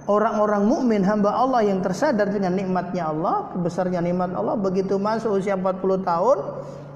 orang-orang 0.09 0.63
mukmin 0.65 1.01
hamba 1.05 1.34
Allah 1.34 1.61
yang 1.65 1.82
tersadar 1.86 2.30
dengan 2.30 2.57
nikmatnya 2.57 3.13
Allah, 3.13 3.53
besarnya 3.57 4.01
nikmat 4.01 4.34
Allah 4.34 4.57
begitu 4.57 4.97
masuk 4.97 5.38
usia 5.38 5.53
40 5.53 5.82
tahun 6.01 6.38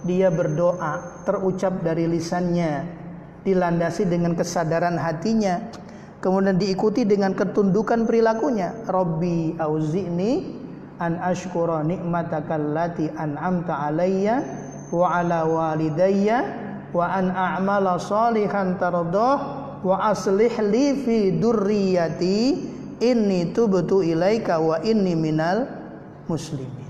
dia 0.06 0.30
berdoa 0.30 1.24
terucap 1.26 1.82
dari 1.82 2.06
lisannya 2.06 2.86
dilandasi 3.48 4.06
dengan 4.06 4.36
kesadaran 4.36 5.00
hatinya 5.00 5.72
kemudian 6.20 6.58
diikuti 6.58 7.06
dengan 7.06 7.34
ketundukan 7.38 8.04
perilakunya. 8.10 8.74
Robbi 8.90 9.56
auzi'ni 9.56 10.32
an 10.98 11.22
ashkura 11.22 11.86
ni'mataka 11.86 12.58
allati 12.58 13.06
an'amta 13.08 13.86
alayya 13.88 14.42
wa 14.90 15.08
ala 15.14 15.46
walidayya 15.46 16.38
wa 16.92 17.06
an 17.06 17.30
a'mala 17.30 18.02
salihan 18.02 18.80
tardah 18.82 19.38
wa 19.84 19.96
aslih 20.10 20.52
li 20.68 20.98
fi 21.06 21.18
durriyati 21.38 22.40
inni 22.98 23.54
tubtu 23.54 24.02
ilaika 24.02 24.58
wa 24.58 24.82
inni 24.82 25.14
minal 25.14 25.70
muslimin 26.26 26.87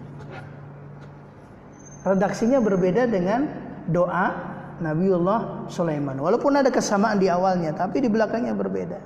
redaksinya 2.13 2.63
berbeda 2.63 3.07
dengan 3.09 3.47
doa 3.91 4.55
Nabiullah 4.77 5.69
Sulaiman. 5.73 6.21
Walaupun 6.21 6.53
ada 6.53 6.69
kesamaan 6.69 7.17
di 7.17 7.27
awalnya, 7.27 7.73
tapi 7.73 7.99
di 8.01 8.09
belakangnya 8.09 8.53
berbeda. 8.53 8.99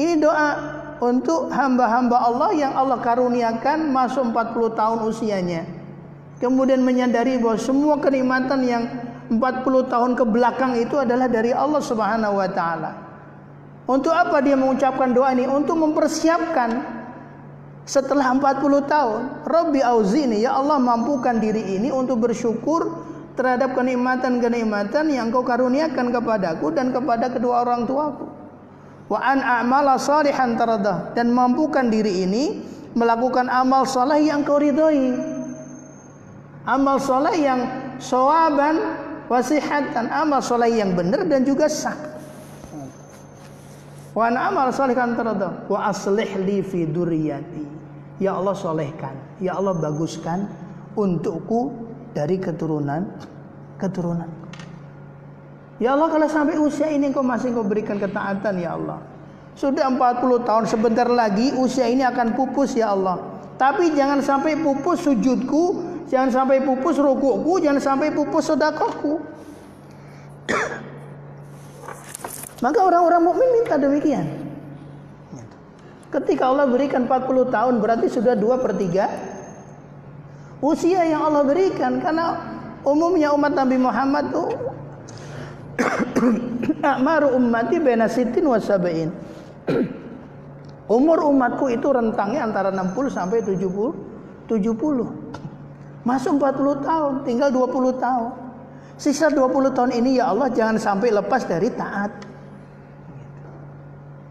Ini 0.00 0.16
doa 0.16 0.48
untuk 1.04 1.52
hamba-hamba 1.52 2.16
Allah 2.16 2.50
yang 2.56 2.72
Allah 2.72 3.00
karuniakan 3.00 3.92
masuk 3.92 4.32
40 4.32 4.78
tahun 4.78 4.98
usianya. 5.04 5.62
Kemudian 6.40 6.80
menyadari 6.80 7.36
bahwa 7.36 7.60
semua 7.60 8.00
kenikmatan 8.00 8.60
yang 8.64 8.84
40 9.28 9.92
tahun 9.92 10.12
ke 10.16 10.24
belakang 10.24 10.72
itu 10.80 10.96
adalah 10.96 11.28
dari 11.28 11.52
Allah 11.52 11.84
Subhanahu 11.84 12.40
wa 12.40 12.48
taala. 12.48 12.90
Untuk 13.84 14.14
apa 14.14 14.40
dia 14.40 14.56
mengucapkan 14.56 15.12
doa 15.12 15.34
ini? 15.36 15.44
Untuk 15.44 15.76
mempersiapkan 15.76 16.99
setelah 17.90 18.30
40 18.38 18.86
tahun, 18.86 19.22
Rabbi 19.50 19.82
auzini, 19.82 20.46
ya 20.46 20.54
Allah 20.54 20.78
mampukan 20.78 21.42
diri 21.42 21.74
ini 21.74 21.90
untuk 21.90 22.22
bersyukur 22.22 23.02
terhadap 23.34 23.74
kenikmatan-kenikmatan 23.74 25.10
yang 25.10 25.34
kau 25.34 25.42
karuniakan 25.42 26.14
kepadaku 26.14 26.70
dan 26.70 26.94
kepada 26.94 27.26
kedua 27.34 27.66
orang 27.66 27.90
tuaku. 27.90 28.30
Wa 29.10 29.18
an 29.18 29.42
a'mala 29.42 29.98
salihan 29.98 30.54
taradah 30.54 31.18
dan 31.18 31.34
mampukan 31.34 31.90
diri 31.90 32.30
ini 32.30 32.62
melakukan 32.94 33.50
amal 33.50 33.82
soleh 33.82 34.22
yang 34.22 34.46
kau 34.46 34.62
ridhoi. 34.62 35.10
Amal 36.70 37.02
soleh 37.02 37.42
yang 37.42 37.60
sawaban 37.98 38.78
wasihatan, 39.26 40.06
amal 40.14 40.38
soleh 40.38 40.78
yang 40.78 40.94
benar 40.94 41.26
dan 41.26 41.42
juga 41.42 41.66
sah. 41.66 41.98
Wa 44.14 44.30
amal 44.30 44.70
salihan 44.70 45.18
taradah 45.18 45.66
wa 45.66 45.90
aslih 45.90 46.38
li 46.46 46.62
fi 46.62 46.86
duriyati 46.86 47.79
Ya 48.20 48.36
Allah 48.36 48.52
solehkan, 48.52 49.16
Ya 49.40 49.56
Allah 49.56 49.72
baguskan 49.72 50.44
untukku 50.92 51.72
dari 52.12 52.36
keturunan 52.36 53.08
keturunan. 53.80 54.28
Ya 55.80 55.96
Allah 55.96 56.12
kalau 56.12 56.28
sampai 56.28 56.60
usia 56.60 56.92
ini 56.92 57.08
kau 57.08 57.24
masih 57.24 57.56
kau 57.56 57.64
berikan 57.64 57.96
ketaatan 57.96 58.60
ya 58.60 58.76
Allah. 58.76 59.00
Sudah 59.56 59.88
40 59.88 60.44
tahun 60.44 60.64
sebentar 60.68 61.08
lagi 61.08 61.56
usia 61.56 61.88
ini 61.88 62.04
akan 62.04 62.36
pupus 62.36 62.76
ya 62.76 62.92
Allah. 62.92 63.16
Tapi 63.56 63.96
jangan 63.96 64.20
sampai 64.20 64.60
pupus 64.60 65.04
sujudku, 65.04 65.84
jangan 66.08 66.28
sampai 66.32 66.60
pupus 66.64 67.00
rukukku, 67.00 67.60
jangan 67.64 67.80
sampai 67.80 68.12
pupus 68.12 68.52
sedekahku. 68.52 69.20
Maka 72.64 72.78
orang-orang 72.84 73.20
mukmin 73.24 73.48
minta 73.56 73.80
demikian. 73.80 74.39
Ketika 76.10 76.50
Allah 76.50 76.66
berikan 76.66 77.06
40 77.06 77.54
tahun 77.54 77.74
berarti 77.78 78.10
sudah 78.10 78.34
2 78.34 78.62
per 78.62 78.74
3 78.74 80.60
usia 80.60 81.06
yang 81.08 81.24
Allah 81.24 81.46
berikan 81.46 82.02
karena 82.02 82.36
umumnya 82.84 83.32
umat 83.32 83.56
Nabi 83.56 83.80
Muhammad 83.80 84.28
itu 84.28 84.44
Akmaru 86.92 87.32
ummati 87.32 87.80
bena 87.80 88.04
sitin 88.04 88.44
wa 88.44 88.60
sabain. 88.60 89.08
Umur 91.00 91.24
umatku 91.30 91.70
itu 91.72 91.88
rentangnya 91.88 92.44
antara 92.44 92.68
60 92.74 92.92
sampai 93.08 93.40
70 93.40 94.10
70. 94.50 96.02
Masuk 96.02 96.32
40 96.42 96.82
tahun, 96.82 97.12
tinggal 97.22 97.54
20 97.54 98.02
tahun. 98.02 98.30
Sisa 98.98 99.30
20 99.30 99.70
tahun 99.70 99.92
ini 99.94 100.18
ya 100.18 100.34
Allah 100.34 100.50
jangan 100.50 100.76
sampai 100.76 101.14
lepas 101.14 101.46
dari 101.46 101.70
taat. 101.70 102.10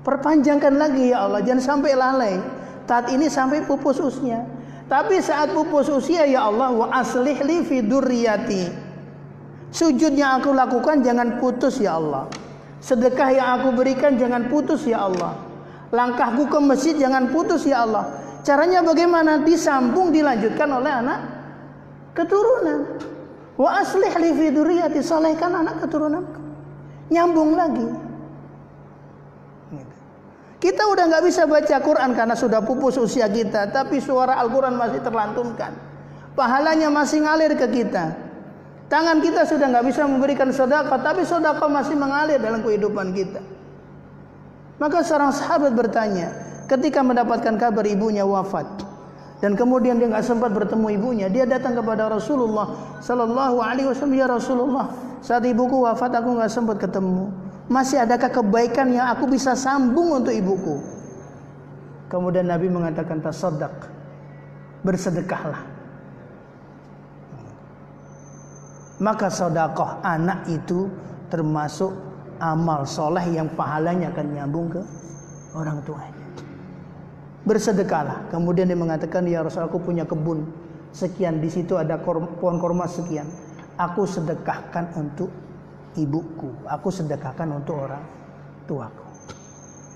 Perpanjangkan 0.10 0.74
lagi 0.74 1.14
ya 1.14 1.30
Allah, 1.30 1.46
jangan 1.46 1.62
sampai 1.62 1.94
lalai. 1.94 2.42
Saat 2.90 3.14
ini 3.14 3.30
sampai 3.30 3.62
pupus 3.62 4.02
usia. 4.02 4.42
Tapi 4.90 5.22
saat 5.22 5.54
pupus 5.54 5.86
usia 5.86 6.26
ya 6.26 6.50
Allah 6.50 6.74
wa 6.74 6.90
aslih 6.90 7.38
li 7.46 7.62
fi 7.62 7.86
durriyati. 7.86 8.66
Sujud 9.70 10.18
yang 10.18 10.42
aku 10.42 10.50
lakukan 10.50 11.06
jangan 11.06 11.38
putus 11.38 11.78
ya 11.78 12.02
Allah. 12.02 12.26
Sedekah 12.82 13.30
yang 13.30 13.62
aku 13.62 13.70
berikan 13.78 14.18
jangan 14.18 14.50
putus 14.50 14.90
ya 14.90 15.06
Allah. 15.06 15.38
Langkahku 15.94 16.50
ke 16.50 16.58
masjid 16.58 16.98
jangan 16.98 17.30
putus 17.30 17.70
ya 17.70 17.86
Allah. 17.86 18.10
Caranya 18.42 18.82
bagaimana? 18.82 19.46
Disambung 19.46 20.10
dilanjutkan 20.10 20.74
oleh 20.74 20.90
anak 20.90 21.20
keturunan. 22.18 22.98
Wa 23.62 23.86
aslih 23.86 24.10
li 24.26 24.34
fi 24.34 24.50
salehkan 25.06 25.54
anak 25.54 25.86
keturunan. 25.86 26.26
Nyambung 27.14 27.54
lagi. 27.54 28.09
Kita 30.70 30.86
udah 30.86 31.10
nggak 31.10 31.26
bisa 31.26 31.50
baca 31.50 31.82
Quran 31.82 32.14
karena 32.14 32.38
sudah 32.38 32.62
pupus 32.62 33.02
usia 33.02 33.26
kita, 33.26 33.74
tapi 33.74 33.98
suara 33.98 34.38
Al-Quran 34.38 34.78
masih 34.78 35.02
terlantunkan. 35.02 35.74
Pahalanya 36.38 36.94
masih 36.94 37.26
ngalir 37.26 37.58
ke 37.58 37.66
kita. 37.74 38.14
Tangan 38.86 39.18
kita 39.18 39.50
sudah 39.50 39.66
nggak 39.66 39.86
bisa 39.90 40.06
memberikan 40.06 40.54
sedekah, 40.54 41.02
tapi 41.02 41.26
sedekah 41.26 41.66
masih 41.66 41.98
mengalir 41.98 42.38
dalam 42.38 42.62
kehidupan 42.62 43.18
kita. 43.18 43.42
Maka 44.78 45.02
seorang 45.02 45.34
sahabat 45.34 45.74
bertanya, 45.74 46.38
ketika 46.70 47.02
mendapatkan 47.02 47.58
kabar 47.58 47.86
ibunya 47.90 48.22
wafat, 48.22 48.70
dan 49.42 49.58
kemudian 49.58 49.98
dia 49.98 50.06
nggak 50.06 50.22
sempat 50.22 50.54
bertemu 50.54 50.86
ibunya, 51.02 51.28
dia 51.34 51.50
datang 51.50 51.82
kepada 51.82 52.14
Rasulullah 52.14 52.78
Sallallahu 53.02 53.58
Alaihi 53.58 53.90
Wasallam, 53.90 54.14
ya 54.22 54.30
Rasulullah, 54.30 54.86
saat 55.26 55.42
ibuku 55.50 55.82
wafat 55.82 56.14
aku 56.14 56.38
nggak 56.38 56.54
sempat 56.54 56.78
ketemu. 56.78 57.49
Masih 57.70 58.02
adakah 58.02 58.34
kebaikan 58.34 58.90
yang 58.90 59.14
aku 59.14 59.30
bisa 59.30 59.54
sambung 59.54 60.18
untuk 60.18 60.34
ibuku? 60.34 60.82
Kemudian 62.10 62.50
Nabi 62.50 62.66
mengatakan 62.66 63.22
tasaddaq. 63.22 63.86
Bersedekahlah. 64.82 65.62
Maka 69.00 69.30
sodakoh 69.30 70.02
anak 70.02 70.50
itu 70.50 70.90
termasuk 71.30 71.94
amal 72.42 72.90
soleh 72.90 73.24
yang 73.32 73.48
pahalanya 73.54 74.10
akan 74.12 74.28
nyambung 74.34 74.68
ke 74.74 74.82
orang 75.54 75.80
tuanya. 75.86 76.26
Bersedekahlah. 77.46 78.34
Kemudian 78.34 78.66
dia 78.66 78.76
mengatakan, 78.76 79.30
ya 79.30 79.46
Rasul 79.46 79.70
aku 79.70 79.78
punya 79.78 80.10
kebun 80.10 80.50
sekian. 80.90 81.38
Di 81.38 81.54
situ 81.54 81.78
ada 81.78 82.02
pohon 82.02 82.58
korma 82.58 82.90
sekian. 82.90 83.30
Aku 83.78 84.04
sedekahkan 84.10 84.98
untuk 84.98 85.30
ibuku. 85.98 86.54
Aku 86.70 86.94
sedekahkan 86.94 87.50
untuk 87.50 87.80
orang 87.90 88.04
tuaku. 88.70 89.08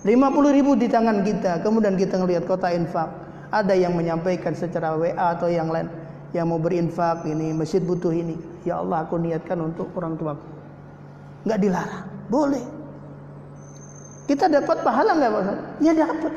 50 0.04 0.58
ribu 0.58 0.76
di 0.76 0.88
tangan 0.90 1.22
kita. 1.22 1.62
Kemudian 1.62 1.96
kita 1.96 2.18
ngelihat 2.20 2.44
kota 2.50 2.74
infak. 2.74 3.08
Ada 3.54 3.78
yang 3.78 3.94
menyampaikan 3.94 4.58
secara 4.58 4.98
WA 4.98 5.14
atau 5.14 5.48
yang 5.48 5.70
lain. 5.70 5.88
Yang 6.34 6.46
mau 6.50 6.60
berinfak 6.60 7.24
ini. 7.30 7.54
Masjid 7.54 7.80
butuh 7.80 8.12
ini. 8.12 8.36
Ya 8.66 8.82
Allah 8.82 9.06
aku 9.06 9.22
niatkan 9.22 9.60
untuk 9.62 9.94
orang 9.96 10.18
tuaku. 10.18 10.48
Nggak 11.46 11.60
dilarang. 11.62 12.06
Boleh. 12.28 12.64
Kita 14.24 14.48
dapat 14.48 14.82
pahala 14.82 15.20
nggak 15.20 15.32
Pak 15.32 15.44
Ya 15.84 15.92
dapat. 15.92 16.34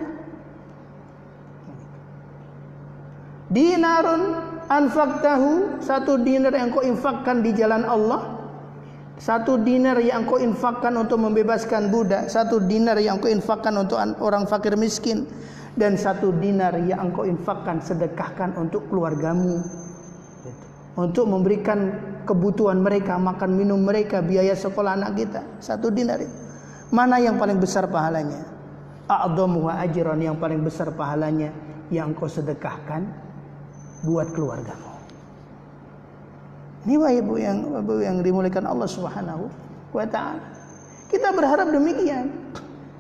Dinarun 3.47 4.23
anfaktahu 4.67 5.79
satu 5.79 6.19
dinar 6.19 6.51
yang 6.51 6.75
kau 6.75 6.83
infakkan 6.83 7.47
di 7.47 7.55
jalan 7.55 7.87
Allah 7.87 8.36
satu 9.17 9.57
dinar 9.65 9.97
yang 9.97 10.29
kau 10.29 10.37
infakkan 10.37 10.93
untuk 11.01 11.17
membebaskan 11.17 11.89
budak, 11.89 12.29
satu 12.29 12.61
dinar 12.61 13.01
yang 13.01 13.17
kau 13.17 13.33
infakkan 13.33 13.73
untuk 13.81 13.97
orang 14.21 14.45
fakir 14.45 14.77
miskin, 14.77 15.25
dan 15.73 15.97
satu 15.97 16.37
dinar 16.37 16.77
yang 16.85 17.13
kau 17.17 17.25
infakkan 17.25 17.81
sedekahkan 17.81 18.57
untuk 18.61 18.85
keluargamu. 18.93 19.65
Untuk 20.97 21.29
memberikan 21.29 21.93
kebutuhan 22.25 22.81
mereka, 22.81 23.21
makan 23.21 23.53
minum 23.53 23.81
mereka, 23.85 24.25
biaya 24.25 24.57
sekolah 24.57 24.97
anak 24.97 25.13
kita. 25.17 25.41
Satu 25.61 25.93
dinar 25.93 26.21
itu. 26.25 26.33
Mana 26.89 27.21
yang 27.21 27.37
paling 27.37 27.61
besar 27.61 27.85
pahalanya? 27.93 28.49
A'dhamu 29.05 29.69
wa 29.69 29.77
ajran 29.81 30.25
yang 30.25 30.41
paling 30.41 30.65
besar 30.65 30.93
pahalanya 30.97 31.53
yang 31.93 32.17
kau 32.17 32.29
sedekahkan 32.29 33.05
buat 34.09 34.33
keluargamu. 34.33 34.96
Ini 36.87 36.95
Bapak 37.03 37.13
Ibu 37.19 37.35
yang 37.43 37.59
Ibu 37.83 37.95
yang 37.99 38.17
dimuliakan 38.23 38.63
Allah 38.71 38.87
Subhanahu 38.87 39.51
wa 39.91 40.07
taala. 40.07 40.39
Kita 41.11 41.35
berharap 41.35 41.67
demikian. 41.75 42.31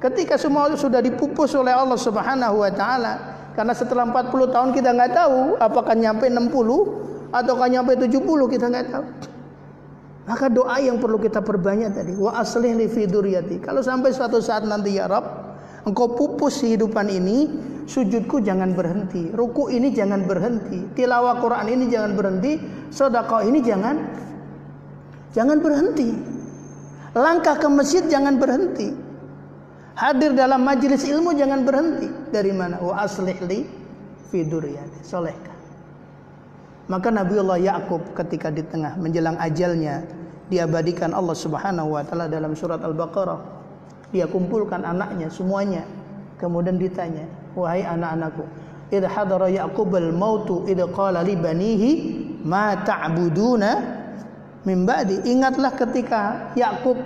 Ketika 0.02 0.34
semua 0.34 0.66
itu 0.66 0.90
sudah 0.90 0.98
dipupus 0.98 1.54
oleh 1.54 1.70
Allah 1.70 1.94
Subhanahu 1.94 2.66
wa 2.66 2.70
taala, 2.74 3.14
karena 3.54 3.70
setelah 3.78 4.02
40 4.10 4.50
tahun 4.50 4.70
kita 4.74 4.90
nggak 4.90 5.12
tahu 5.14 5.38
apakah 5.62 5.94
nyampe 5.94 6.26
60 6.26 7.30
ataukah 7.30 7.68
nyampe 7.70 7.94
70 7.94 8.26
kita 8.50 8.66
nggak 8.74 8.86
tahu. 8.90 9.06
Maka 10.26 10.50
doa 10.50 10.82
yang 10.82 10.98
perlu 10.98 11.22
kita 11.22 11.38
perbanyak 11.38 11.94
tadi, 11.94 12.18
wa 12.18 12.34
aslih 12.34 12.74
li 12.74 12.90
fi 12.90 13.06
Kalau 13.62 13.78
sampai 13.86 14.10
suatu 14.10 14.42
saat 14.42 14.66
nanti 14.66 14.98
ya 14.98 15.06
Rabb, 15.06 15.45
engkau 15.86 16.12
pupus 16.12 16.66
kehidupan 16.66 17.06
ini, 17.06 17.46
sujudku 17.86 18.42
jangan 18.42 18.74
berhenti, 18.74 19.30
ruku 19.30 19.70
ini 19.70 19.94
jangan 19.94 20.26
berhenti, 20.26 20.82
tilawah 20.98 21.38
Quran 21.38 21.66
ini 21.70 21.84
jangan 21.86 22.12
berhenti, 22.18 22.58
sedekah 22.90 23.46
ini 23.46 23.62
jangan 23.62 23.96
jangan 25.30 25.58
berhenti. 25.62 26.10
Langkah 27.16 27.56
ke 27.56 27.68
masjid 27.72 28.04
jangan 28.04 28.36
berhenti. 28.36 28.92
Hadir 29.96 30.36
dalam 30.36 30.60
majelis 30.60 31.08
ilmu 31.08 31.32
jangan 31.32 31.64
berhenti. 31.64 32.12
Dari 32.28 32.52
mana? 32.52 32.76
Wa 32.76 33.08
aslih 33.08 33.40
li 33.48 33.64
fi 34.28 34.44
Solehkan. 35.00 35.56
Maka 36.92 37.08
Nabiullah 37.08 37.56
Yakub 37.56 38.12
ketika 38.12 38.52
di 38.52 38.60
tengah 38.60 39.00
menjelang 39.00 39.40
ajalnya 39.40 40.04
diabadikan 40.52 41.16
Allah 41.16 41.32
Subhanahu 41.32 41.96
wa 41.96 42.04
taala 42.04 42.28
dalam 42.28 42.52
surat 42.52 42.84
Al-Baqarah. 42.84 43.55
Dia 44.14 44.30
kumpulkan 44.30 44.86
anaknya 44.86 45.26
semuanya. 45.30 45.82
Kemudian 46.36 46.76
ditanya, 46.76 47.24
wahai 47.56 47.82
anak-anakku 47.82 48.44
idh 48.90 49.06
hadara 49.06 49.50
yaqubal 49.50 50.14
mautu 50.14 50.62
idh 50.70 50.86
qala 50.94 51.26
li 51.26 51.34
banihi 51.34 51.90
ma 52.46 52.78
ta'buduna 52.78 53.70
min 54.62 54.86
ba'di? 54.86 55.26
Ingatlah 55.26 55.74
ketika 55.74 56.52
Yakub 56.54 56.98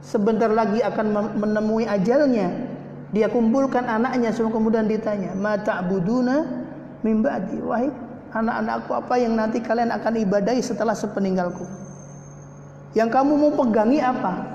sebentar 0.00 0.48
lagi 0.52 0.80
akan 0.80 1.36
menemui 1.36 1.84
ajalnya. 1.88 2.72
Dia 3.14 3.30
kumpulkan 3.30 3.86
anaknya 3.86 4.34
semua 4.34 4.50
kemudian 4.50 4.90
ditanya 4.90 5.36
ma 5.36 5.60
ta'buduna 5.60 6.64
min 7.04 7.20
ba'di? 7.20 7.60
Wahai 7.60 7.88
anak-anakku 8.34 8.90
apa 8.96 9.14
yang 9.20 9.36
nanti 9.36 9.60
kalian 9.60 9.92
akan 9.92 10.24
ibadahi 10.24 10.60
setelah 10.64 10.96
sepeninggalku? 10.96 11.68
Yang 12.94 13.10
kamu 13.10 13.32
mau 13.34 13.52
pegangi 13.58 13.98
apa 13.98 14.53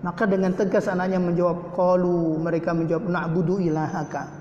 maka 0.00 0.24
dengan 0.24 0.56
tegas 0.56 0.88
anaknya 0.88 1.20
menjawab, 1.20 1.76
"Qalu," 1.76 2.40
mereka 2.40 2.72
menjawab, 2.72 3.04
"Na'budu 3.04 3.60
ilahaka." 3.60 4.32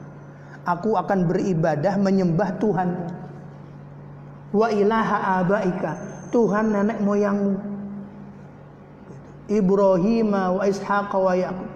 Aku 0.64 0.96
akan 0.96 1.28
beribadah 1.28 2.00
menyembah 2.00 2.56
Tuhan. 2.62 2.90
Wa 4.56 4.68
ilaha 4.72 5.44
abaika, 5.44 5.92
Tuhan 6.32 6.72
nenek 6.72 7.00
moyangmu. 7.04 7.58
Ibrahim 9.50 10.30
wa 10.32 10.64
Ishaq 10.64 11.12
wa 11.12 11.34
Yaqub. 11.34 11.70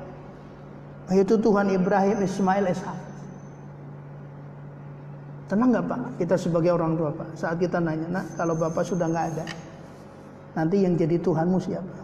Itu 1.14 1.36
Tuhan 1.42 1.74
Ibrahim, 1.74 2.22
Ismail, 2.22 2.70
Ishaq. 2.70 3.00
Tenang 5.50 5.70
nggak 5.74 5.86
Pak? 5.86 6.00
Kita 6.22 6.36
sebagai 6.40 6.72
orang 6.72 6.96
tua 6.96 7.12
Pak. 7.12 7.36
Saat 7.36 7.60
kita 7.60 7.78
nanya, 7.84 8.08
nah 8.10 8.26
kalau 8.40 8.56
Bapak 8.56 8.86
sudah 8.86 9.10
nggak 9.10 9.26
ada, 9.36 9.46
nanti 10.56 10.86
yang 10.86 10.96
jadi 10.96 11.20
Tuhanmu 11.20 11.58
siapa? 11.60 12.03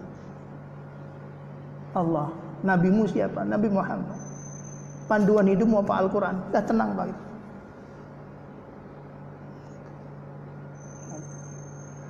Allah. 1.99 2.27
Nabimu 2.63 3.07
siapa? 3.07 3.43
Nabi 3.43 3.67
Muhammad. 3.67 4.15
Panduan 5.11 5.47
hidupmu 5.47 5.83
apa 5.83 5.93
Al-Quran? 6.05 6.35
Dah 6.51 6.63
tenang 6.63 6.95
Pak. 6.95 7.07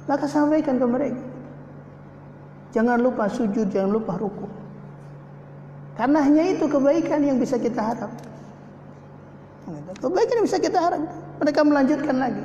Maka 0.09 0.25
sampaikan 0.25 0.81
ke 0.81 0.85
mereka. 0.89 1.23
Jangan 2.73 2.97
lupa 3.01 3.29
sujud, 3.29 3.69
jangan 3.69 3.93
lupa 3.93 4.17
ruku. 4.17 4.45
Karena 5.97 6.21
hanya 6.21 6.43
itu 6.49 6.65
kebaikan 6.65 7.21
yang 7.21 7.37
bisa 7.37 7.57
kita 7.57 7.81
harap. 7.81 8.11
Kebaikan 10.01 10.33
yang 10.41 10.45
bisa 10.49 10.61
kita 10.61 10.79
harap. 10.81 11.01
Mereka 11.41 11.61
melanjutkan 11.65 12.15
lagi. 12.17 12.43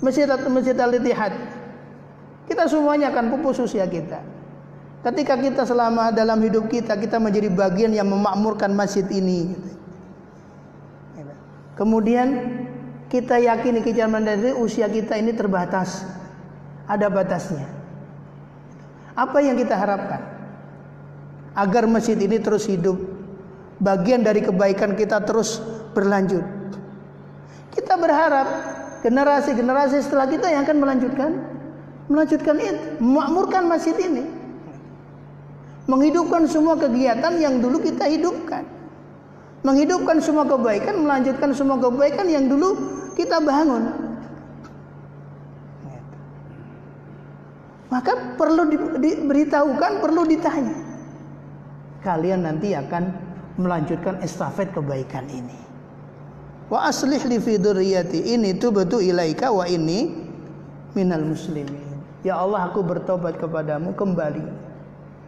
Masjid 0.00 0.76
Al-Ittihad. 0.76 1.32
Kita 2.46 2.68
semuanya 2.68 3.10
akan 3.10 3.36
pupus 3.36 3.60
usia 3.60 3.84
kita. 3.88 4.35
Ketika 5.06 5.38
kita 5.38 5.62
selama 5.62 6.10
dalam 6.10 6.42
hidup 6.42 6.66
kita 6.66 6.98
kita 6.98 7.22
menjadi 7.22 7.46
bagian 7.46 7.94
yang 7.94 8.10
memakmurkan 8.10 8.74
masjid 8.74 9.06
ini. 9.14 9.54
Kemudian 11.78 12.26
kita 13.06 13.38
yakini 13.38 13.86
kejaman 13.86 14.26
dari 14.26 14.50
usia 14.50 14.90
kita 14.90 15.14
ini 15.14 15.30
terbatas. 15.30 16.02
Ada 16.90 17.06
batasnya. 17.06 17.70
Apa 19.14 19.38
yang 19.46 19.54
kita 19.54 19.78
harapkan? 19.78 20.26
Agar 21.54 21.86
masjid 21.86 22.18
ini 22.18 22.42
terus 22.42 22.66
hidup. 22.66 22.98
Bagian 23.78 24.26
dari 24.26 24.42
kebaikan 24.42 24.98
kita 24.98 25.22
terus 25.22 25.62
berlanjut. 25.94 26.42
Kita 27.70 27.94
berharap 27.94 28.48
generasi-generasi 29.06 30.02
setelah 30.02 30.26
kita 30.26 30.50
yang 30.50 30.66
akan 30.66 30.78
melanjutkan 30.82 31.30
melanjutkan 32.10 32.58
itu, 32.58 32.98
memakmurkan 32.98 33.70
masjid 33.70 33.94
ini 34.02 34.35
menghidupkan 35.86 36.50
semua 36.50 36.74
kegiatan 36.74 37.38
yang 37.38 37.62
dulu 37.62 37.78
kita 37.82 38.10
hidupkan. 38.10 38.66
Menghidupkan 39.62 40.22
semua 40.22 40.46
kebaikan, 40.46 41.02
melanjutkan 41.02 41.50
semua 41.50 41.78
kebaikan 41.78 42.26
yang 42.30 42.46
dulu 42.46 42.78
kita 43.18 43.42
bangun. 43.42 43.90
Maka 47.90 48.36
perlu 48.38 48.62
di, 48.70 48.76
diberitahukan, 48.76 50.02
perlu 50.02 50.22
ditanya. 50.26 50.76
Kalian 52.02 52.46
nanti 52.46 52.74
akan 52.74 53.10
melanjutkan 53.58 54.22
estafet 54.22 54.70
kebaikan 54.74 55.26
ini. 55.30 55.58
Wa 56.66 56.90
aslih 56.90 57.22
li 57.30 57.38
fi 57.38 57.58
ini 57.58 58.58
tubatu 58.58 58.98
ilaika 58.98 59.54
wa 59.54 59.66
ini 59.70 60.14
minal 60.98 61.22
muslimin. 61.22 62.02
Ya 62.26 62.42
Allah 62.42 62.70
aku 62.70 62.82
bertobat 62.82 63.38
kepadamu 63.38 63.94
kembali 63.94 64.65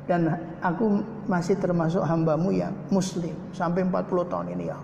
dan 0.09 0.41
aku 0.65 1.05
masih 1.29 1.61
termasuk 1.61 2.01
hambamu 2.01 2.49
yang 2.51 2.73
muslim 2.89 3.37
sampai 3.53 3.85
40 3.85 4.33
tahun 4.33 4.49
ini 4.57 4.65
ya 4.73 4.79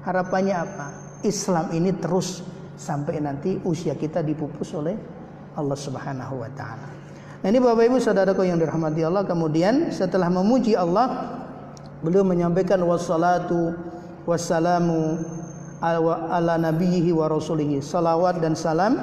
Harapannya 0.00 0.56
apa? 0.56 0.86
Islam 1.20 1.68
ini 1.76 1.92
terus 1.92 2.40
sampai 2.80 3.20
nanti 3.20 3.60
usia 3.68 3.92
kita 3.92 4.24
dipupus 4.24 4.72
oleh 4.72 4.96
Allah 5.52 5.76
Subhanahu 5.76 6.40
wa 6.40 6.48
taala. 6.56 6.88
Nah 7.44 7.48
ini 7.48 7.60
Bapak 7.60 7.84
Ibu 7.84 8.00
Saudaraku 8.00 8.48
yang 8.48 8.56
dirahmati 8.56 9.04
Allah 9.04 9.28
kemudian 9.28 9.92
setelah 9.92 10.32
memuji 10.32 10.72
Allah 10.72 11.36
beliau 12.00 12.24
menyampaikan 12.24 12.80
wassalatu 12.80 13.76
wassalamu 14.24 15.20
ala 15.84 16.56
nabiyhi 16.56 17.12
wa 17.12 17.28
rasulihi 17.28 17.84
salawat 17.84 18.40
dan 18.40 18.56
salam 18.56 18.96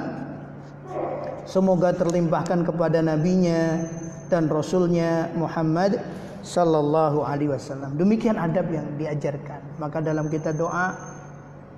semoga 1.46 1.94
terlimpahkan 1.94 2.66
kepada 2.66 2.98
nabinya 3.02 3.86
dan 4.28 4.46
rasulnya 4.48 5.32
Muhammad 5.34 6.00
sallallahu 6.44 7.24
alaihi 7.24 7.52
wasallam 7.52 7.98
demikian 7.98 8.38
adab 8.38 8.68
yang 8.70 8.86
diajarkan 8.96 9.60
maka 9.82 9.98
dalam 10.00 10.30
kita 10.30 10.54
doa 10.54 10.94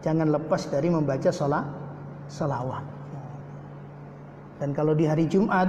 jangan 0.04 0.30
lepas 0.30 0.68
dari 0.68 0.92
membaca 0.92 1.30
salat 1.32 1.64
salawat 2.28 2.84
dan 4.60 4.76
kalau 4.76 4.92
di 4.92 5.08
hari 5.08 5.26
Jumat 5.26 5.66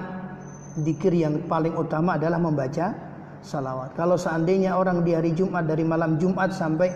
dikir 0.82 1.16
yang 1.16 1.48
paling 1.48 1.74
utama 1.74 2.20
adalah 2.20 2.38
membaca 2.38 2.94
salawat 3.42 3.96
kalau 3.96 4.20
seandainya 4.20 4.76
orang 4.76 5.02
di 5.02 5.16
hari 5.16 5.32
Jumat 5.32 5.66
dari 5.66 5.88
malam 5.88 6.20
Jumat 6.20 6.52
sampai 6.52 6.92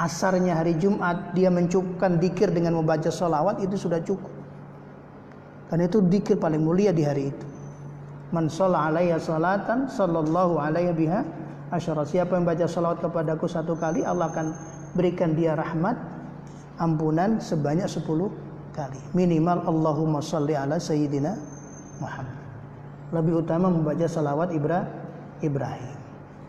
asarnya 0.00 0.56
hari 0.56 0.80
Jumat 0.80 1.36
dia 1.36 1.52
mencukupkan 1.52 2.16
dikir 2.16 2.48
dengan 2.48 2.80
membaca 2.80 3.12
salawat 3.12 3.60
itu 3.60 3.76
sudah 3.76 4.00
cukup. 4.00 4.32
Karena 5.68 5.86
itu 5.86 6.00
dikir 6.00 6.40
paling 6.40 6.64
mulia 6.64 6.90
di 6.90 7.04
hari 7.04 7.30
itu. 7.30 7.46
Man 8.30 8.46
alaiya 8.46 9.18
salatan 9.18 9.90
sallallahu 9.90 10.62
alaihi 10.62 10.94
biha 10.94 11.26
asyara. 11.74 12.06
Siapa 12.06 12.38
yang 12.38 12.46
baca 12.46 12.66
salawat 12.66 13.02
kepadaku 13.02 13.50
satu 13.50 13.74
kali 13.74 14.06
Allah 14.06 14.30
akan 14.30 14.54
berikan 14.94 15.34
dia 15.34 15.58
rahmat 15.58 15.98
ampunan 16.78 17.42
sebanyak 17.42 17.90
sepuluh 17.90 18.30
kali. 18.70 18.98
Minimal 19.18 19.66
Allahumma 19.66 20.22
sholli 20.22 20.54
ala 20.54 20.78
sayyidina 20.78 21.34
Muhammad. 21.98 22.38
Lebih 23.10 23.42
utama 23.42 23.66
membaca 23.66 24.06
salawat 24.06 24.54
Ibrahim 25.42 25.98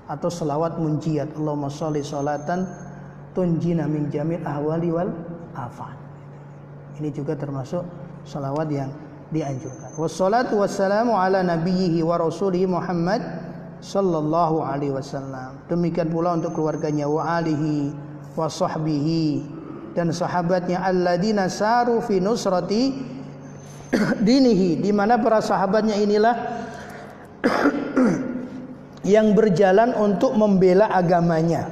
atau 0.05 0.29
salawat 0.29 0.77
munjiat 0.77 1.33
Allahumma 1.33 1.73
sholli 1.73 2.05
salatan 2.05 2.69
tunjina 3.33 3.89
min 3.89 4.13
jamil 4.13 4.45
ahwali 4.45 4.93
wal 4.93 5.09
afan. 5.57 5.97
Ini 7.01 7.09
juga 7.09 7.33
termasuk 7.33 7.81
salawat 8.21 8.69
yang 8.69 8.93
dianjurkan. 9.31 9.95
Wassalatu 9.95 10.59
wassalamu 10.59 11.15
ala 11.15 11.41
nabiyhi 11.41 12.03
wa 12.03 12.19
rasulihi 12.19 12.67
Muhammad 12.67 13.23
sallallahu 13.79 14.61
alaihi 14.61 14.93
wasallam. 14.93 15.57
Demikian 15.71 16.11
pula 16.11 16.35
untuk 16.35 16.53
keluarganya 16.53 17.07
wa 17.07 17.39
alihi 17.39 17.95
wa 18.35 18.47
sahbihi 18.51 19.43
dan 19.95 20.11
sahabatnya 20.11 20.83
alladzina 20.83 21.51
saru 21.51 21.99
fi 22.03 22.19
nusrati 22.19 22.95
dinihi 24.27 24.79
di 24.79 24.91
mana 24.95 25.19
para 25.19 25.43
sahabatnya 25.43 25.99
inilah 25.99 26.35
yang 29.15 29.35
berjalan 29.35 29.91
untuk 29.97 30.31
membela 30.37 30.87
agamanya 30.93 31.67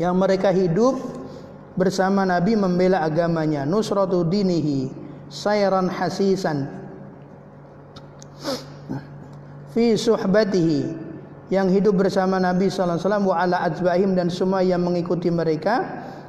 yang 0.00 0.16
mereka 0.16 0.48
hidup 0.48 0.96
bersama 1.76 2.24
Nabi 2.24 2.56
membela 2.56 3.04
agamanya 3.04 3.68
nusratu 3.68 4.24
dinihi 4.24 5.03
sayran 5.34 5.90
hasisan 5.90 6.70
fi 9.74 9.98
suhbatihi 9.98 10.94
yang 11.50 11.66
hidup 11.66 11.98
bersama 11.98 12.38
Nabi 12.38 12.70
sallallahu 12.70 12.94
alaihi 12.94 13.06
wasallam 13.10 13.26
wa 13.26 13.36
ala 13.42 13.56
atba'ihim 13.66 14.14
dan 14.14 14.30
semua 14.30 14.62
yang 14.62 14.86
mengikuti 14.86 15.34
mereka 15.34 15.82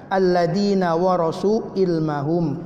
alladzina 0.09 0.97
warasu 0.97 1.69
ilmahum 1.77 2.57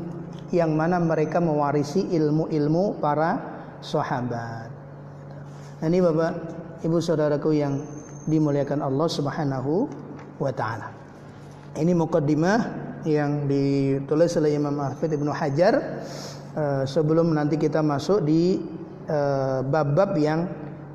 yang 0.55 0.73
mana 0.73 0.97
mereka 0.97 1.43
mewarisi 1.43 2.07
ilmu-ilmu 2.09 2.97
para 3.03 3.37
sahabat. 3.83 4.71
Nah, 5.79 5.85
ini 5.87 5.99
Bapak, 6.01 6.33
Ibu 6.81 6.97
saudaraku 7.03 7.53
yang 7.53 7.83
dimuliakan 8.25 8.81
Allah 8.81 9.07
Subhanahu 9.11 9.85
wa 10.41 10.51
taala. 10.55 10.89
Ini 11.77 11.93
mukaddimah 11.93 12.88
yang 13.07 13.47
ditulis 13.47 14.35
oleh 14.35 14.59
Imam 14.59 14.75
Hafidz 14.79 15.15
Ibnu 15.15 15.31
Hajar 15.31 16.03
uh, 16.55 16.83
sebelum 16.83 17.31
nanti 17.31 17.55
kita 17.55 17.79
masuk 17.79 18.25
di 18.25 18.59
eh, 19.09 19.59
bab-bab 19.63 20.13
yang 20.19 20.45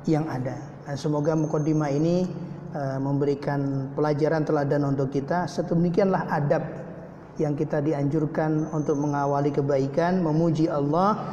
yang 0.05 0.29
ada. 0.29 0.55
Nah, 0.85 0.95
semoga 0.95 1.33
mukaddimah 1.33 1.89
ini 1.89 2.29
uh, 2.77 3.01
memberikan 3.01 3.89
pelajaran 3.97 4.45
teladan 4.45 4.85
untuk 4.85 5.09
kita. 5.09 5.49
Sedemikianlah 5.49 6.29
adab 6.29 6.61
yang 7.41 7.57
kita 7.57 7.81
dianjurkan 7.81 8.69
untuk 8.69 9.01
mengawali 9.01 9.49
kebaikan, 9.49 10.21
memuji 10.21 10.69
Allah, 10.69 11.25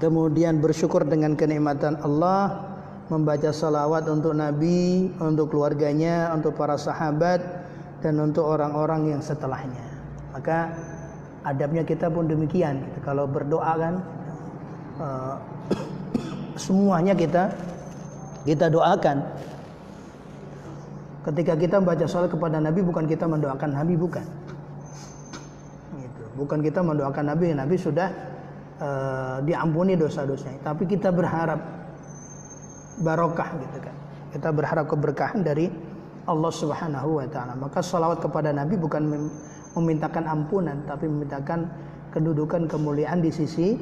kemudian 0.00 0.58
bersyukur 0.58 1.04
dengan 1.04 1.36
kenikmatan 1.36 2.00
Allah, 2.00 2.64
membaca 3.12 3.52
salawat 3.52 4.08
untuk 4.08 4.32
Nabi, 4.32 5.12
untuk 5.20 5.52
keluarganya, 5.52 6.32
untuk 6.32 6.56
para 6.56 6.80
sahabat, 6.80 7.59
dan 8.00 8.16
untuk 8.20 8.48
orang-orang 8.48 9.16
yang 9.16 9.22
setelahnya. 9.22 9.84
Maka 10.32 10.72
adabnya 11.44 11.84
kita 11.84 12.08
pun 12.08 12.28
demikian. 12.28 12.80
Gitu. 12.80 12.98
Kalau 13.04 13.28
berdoa 13.28 13.72
kan 13.76 13.94
uh, 15.00 15.36
semuanya 16.64 17.12
kita 17.12 17.52
kita 18.44 18.72
doakan. 18.72 19.24
Ketika 21.20 21.52
kita 21.52 21.76
membaca 21.84 22.08
salat 22.08 22.32
kepada 22.32 22.56
Nabi 22.56 22.80
bukan 22.80 23.04
kita 23.04 23.28
mendoakan 23.28 23.70
Nabi 23.76 23.94
bukan. 24.00 24.24
Gitu. 26.00 26.22
Bukan 26.40 26.64
kita 26.64 26.80
mendoakan 26.80 27.24
Nabi, 27.36 27.52
Nabi 27.52 27.76
sudah 27.76 28.08
uh, 28.80 29.36
diampuni 29.44 30.00
dosa-dosanya. 30.00 30.64
Tapi 30.64 30.88
kita 30.88 31.12
berharap 31.12 31.60
barokah 33.04 33.52
gitu 33.60 33.78
kan. 33.84 33.96
Kita 34.32 34.48
berharap 34.54 34.88
keberkahan 34.88 35.44
dari 35.44 35.89
Allah 36.26 36.52
Subhanahu 36.52 37.20
wa 37.22 37.26
taala. 37.28 37.54
Maka 37.56 37.80
salawat 37.80 38.20
kepada 38.20 38.52
Nabi 38.52 38.76
bukan 38.76 39.30
memintakan 39.76 40.26
ampunan 40.26 40.80
tapi 40.84 41.06
memintakan 41.06 41.70
kedudukan 42.10 42.66
kemuliaan 42.66 43.22
di 43.22 43.30
sisi 43.30 43.78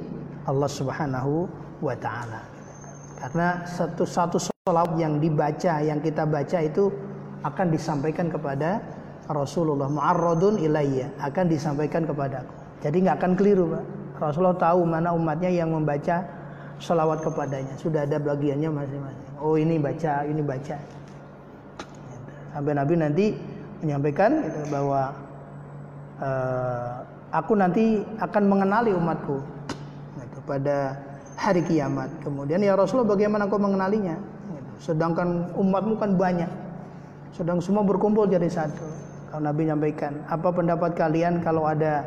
Allah 0.46 0.68
Subhanahu 0.68 1.48
wa 1.82 1.96
taala. 1.98 2.44
Karena 3.18 3.66
satu-satu 3.66 4.38
salawat 4.38 4.94
yang 5.00 5.18
dibaca, 5.18 5.82
yang 5.82 5.98
kita 5.98 6.22
baca 6.22 6.58
itu 6.62 6.92
akan 7.42 7.66
disampaikan 7.70 8.30
kepada 8.30 8.78
Rasulullah 9.28 9.90
mu'arradun 9.90 10.62
ilayya 10.62 11.12
akan 11.20 11.44
disampaikan 11.50 12.06
kepadaku. 12.08 12.54
Jadi 12.80 12.96
nggak 13.04 13.16
akan 13.18 13.32
keliru, 13.34 13.64
Pak. 13.74 13.84
Rasulullah 14.18 14.58
tahu 14.58 14.86
mana 14.86 15.14
umatnya 15.14 15.50
yang 15.50 15.70
membaca 15.74 16.24
salawat 16.78 17.22
kepadanya. 17.22 17.74
Sudah 17.78 18.06
ada 18.06 18.18
bagiannya 18.18 18.70
masing-masing. 18.70 19.28
Oh 19.38 19.54
ini 19.58 19.78
baca, 19.78 20.26
ini 20.26 20.42
baca. 20.42 20.78
Sampai 22.58 22.74
Nabi 22.74 22.98
nanti 22.98 23.26
menyampaikan 23.86 24.42
gitu, 24.42 24.74
bahwa 24.74 25.14
uh, 26.18 27.06
aku 27.30 27.54
nanti 27.54 28.02
akan 28.18 28.50
mengenali 28.50 28.90
umatku 28.98 29.38
gitu, 30.18 30.38
pada 30.42 30.98
hari 31.38 31.62
kiamat. 31.62 32.10
Kemudian 32.18 32.58
ya 32.58 32.74
Rasulullah 32.74 33.14
bagaimana 33.14 33.46
kau 33.46 33.62
mengenalinya? 33.62 34.18
Gitu. 34.50 34.90
Sedangkan 34.90 35.54
umatmu 35.54 36.02
kan 36.02 36.18
banyak. 36.18 36.50
Sedang 37.30 37.62
semua 37.62 37.86
berkumpul 37.86 38.26
jadi 38.26 38.50
satu. 38.50 38.82
Kalau 39.30 39.46
Nabi 39.46 39.70
menyampaikan, 39.70 40.18
apa 40.26 40.50
pendapat 40.50 40.98
kalian 40.98 41.38
kalau 41.38 41.62
ada 41.62 42.02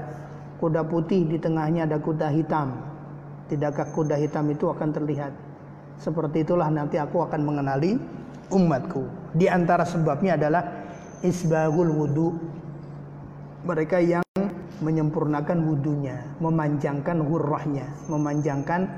kuda 0.59 0.83
putih 0.83 1.31
di 1.31 1.39
tengahnya 1.39 1.87
ada 1.87 1.95
kuda 1.95 2.27
hitam? 2.27 2.75
Tidakkah 3.47 3.87
kuda 3.95 4.19
hitam 4.19 4.51
itu 4.51 4.67
akan 4.67 4.91
terlihat? 4.91 5.31
Seperti 5.95 6.43
itulah 6.43 6.67
nanti 6.67 6.99
aku 6.99 7.23
akan 7.23 7.39
mengenali 7.39 8.19
umatku. 8.51 9.33
Di 9.33 9.47
antara 9.47 9.87
sebabnya 9.87 10.35
adalah 10.35 10.63
isbagul 11.23 11.89
wudu. 11.89 12.29
Mereka 13.61 13.97
yang 14.01 14.25
menyempurnakan 14.81 15.61
wudunya, 15.69 16.17
memanjangkan 16.41 17.21
hurrahnya, 17.21 17.85
memanjangkan 18.09 18.89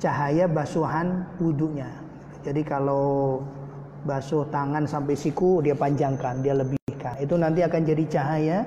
cahaya 0.00 0.48
basuhan 0.48 1.28
wudunya. 1.36 1.92
Jadi 2.40 2.64
kalau 2.64 3.44
basuh 4.08 4.48
tangan 4.48 4.88
sampai 4.88 5.12
siku 5.12 5.60
dia 5.60 5.76
panjangkan, 5.76 6.40
dia 6.40 6.56
lebihkan. 6.56 7.20
Itu 7.20 7.36
nanti 7.36 7.60
akan 7.60 7.80
jadi 7.84 8.04
cahaya 8.08 8.58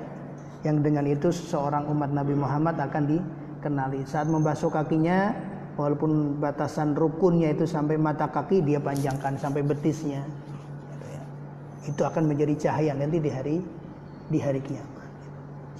yang 0.61 0.85
dengan 0.85 1.09
itu 1.09 1.33
seseorang 1.33 1.89
umat 1.89 2.13
Nabi 2.13 2.37
Muhammad 2.37 2.77
akan 2.77 3.03
di 3.09 3.17
kenali. 3.65 4.05
Saat 4.05 4.29
membasuh 4.29 4.69
kakinya 4.69 5.33
walaupun 5.81 6.37
batasan 6.37 6.93
rukunnya 6.93 7.57
itu 7.57 7.65
sampai 7.65 7.97
mata 7.97 8.29
kaki 8.29 8.61
dia 8.61 8.77
panjangkan 8.77 9.33
sampai 9.41 9.65
betisnya 9.65 10.21
gitu 10.93 11.05
ya. 11.09 11.21
itu 11.89 12.01
akan 12.05 12.23
menjadi 12.29 12.53
cahaya 12.69 12.93
nanti 12.93 13.17
di 13.17 13.29
hari 13.33 13.57
di 14.31 14.39
hari 14.39 14.61
kiamat. 14.61 15.09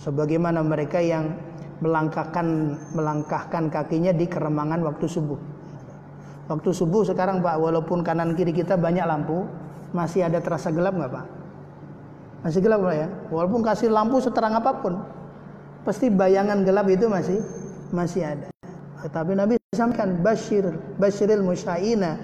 Sebagaimana 0.02 0.66
mereka 0.66 0.98
yang 0.98 1.38
melangkahkan 1.80 2.78
melangkahkan 2.98 3.70
kakinya 3.70 4.12
di 4.12 4.26
keremangan 4.26 4.82
waktu 4.82 5.06
subuh. 5.06 5.38
Waktu 6.50 6.70
subuh 6.74 7.06
sekarang 7.06 7.40
Pak 7.40 7.56
walaupun 7.62 8.04
kanan 8.04 8.36
kiri 8.36 8.52
kita 8.52 8.76
banyak 8.76 9.06
lampu 9.06 9.46
masih 9.96 10.26
ada 10.26 10.42
terasa 10.42 10.74
gelap 10.74 10.98
nggak 10.98 11.12
Pak? 11.14 11.26
Masih 12.44 12.60
gelap 12.60 12.82
Pak 12.84 12.96
ya? 12.98 13.08
Walaupun 13.30 13.62
kasih 13.64 13.88
lampu 13.94 14.20
seterang 14.20 14.58
apa 14.58 14.72
pun 14.82 15.00
pasti 15.88 16.12
bayangan 16.12 16.62
gelap 16.62 16.86
itu 16.90 17.10
masih 17.10 17.40
masih 17.90 18.22
ada 18.26 18.51
tetapi 19.02 19.34
Nabi 19.34 19.58
sampaikan 19.74 20.22
basyir 20.22 20.70
basyiril 21.02 21.42
musyaina 21.42 22.22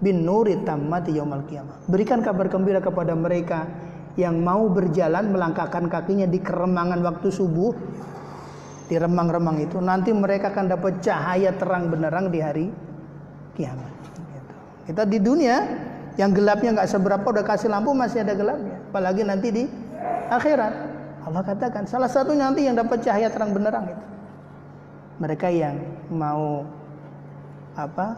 bin 0.00 0.24
nuri 0.24 0.56
tammati 0.64 1.12
yaumal 1.12 1.44
qiyamah. 1.44 1.84
Berikan 1.92 2.24
kabar 2.24 2.48
gembira 2.48 2.80
kepada 2.80 3.12
mereka 3.12 3.68
yang 4.16 4.40
mau 4.40 4.66
berjalan 4.72 5.28
melangkahkan 5.28 5.86
kakinya 5.92 6.26
di 6.26 6.40
keremangan 6.40 7.04
waktu 7.04 7.28
subuh 7.28 7.76
di 8.90 8.98
remang-remang 8.98 9.62
itu 9.62 9.78
nanti 9.78 10.10
mereka 10.10 10.50
akan 10.50 10.66
dapat 10.66 10.98
cahaya 11.04 11.54
terang 11.54 11.92
benerang 11.92 12.32
di 12.32 12.42
hari 12.42 12.66
kiamat. 13.54 13.92
Gitu. 14.18 14.52
Kita 14.90 15.02
di 15.06 15.18
dunia 15.22 15.56
yang 16.18 16.34
gelapnya 16.34 16.80
nggak 16.80 16.90
seberapa 16.90 17.22
udah 17.22 17.44
kasih 17.46 17.70
lampu 17.70 17.94
masih 17.94 18.26
ada 18.26 18.34
gelapnya, 18.34 18.82
apalagi 18.90 19.22
nanti 19.22 19.48
di 19.54 19.64
akhirat. 20.32 20.74
Allah 21.20 21.42
katakan 21.44 21.84
salah 21.84 22.08
satu 22.08 22.32
nanti 22.34 22.66
yang 22.66 22.74
dapat 22.74 23.04
cahaya 23.04 23.28
terang 23.30 23.52
benerang 23.52 23.92
itu 23.92 24.19
mereka 25.20 25.52
yang 25.52 25.76
mau 26.08 26.64
apa 27.76 28.16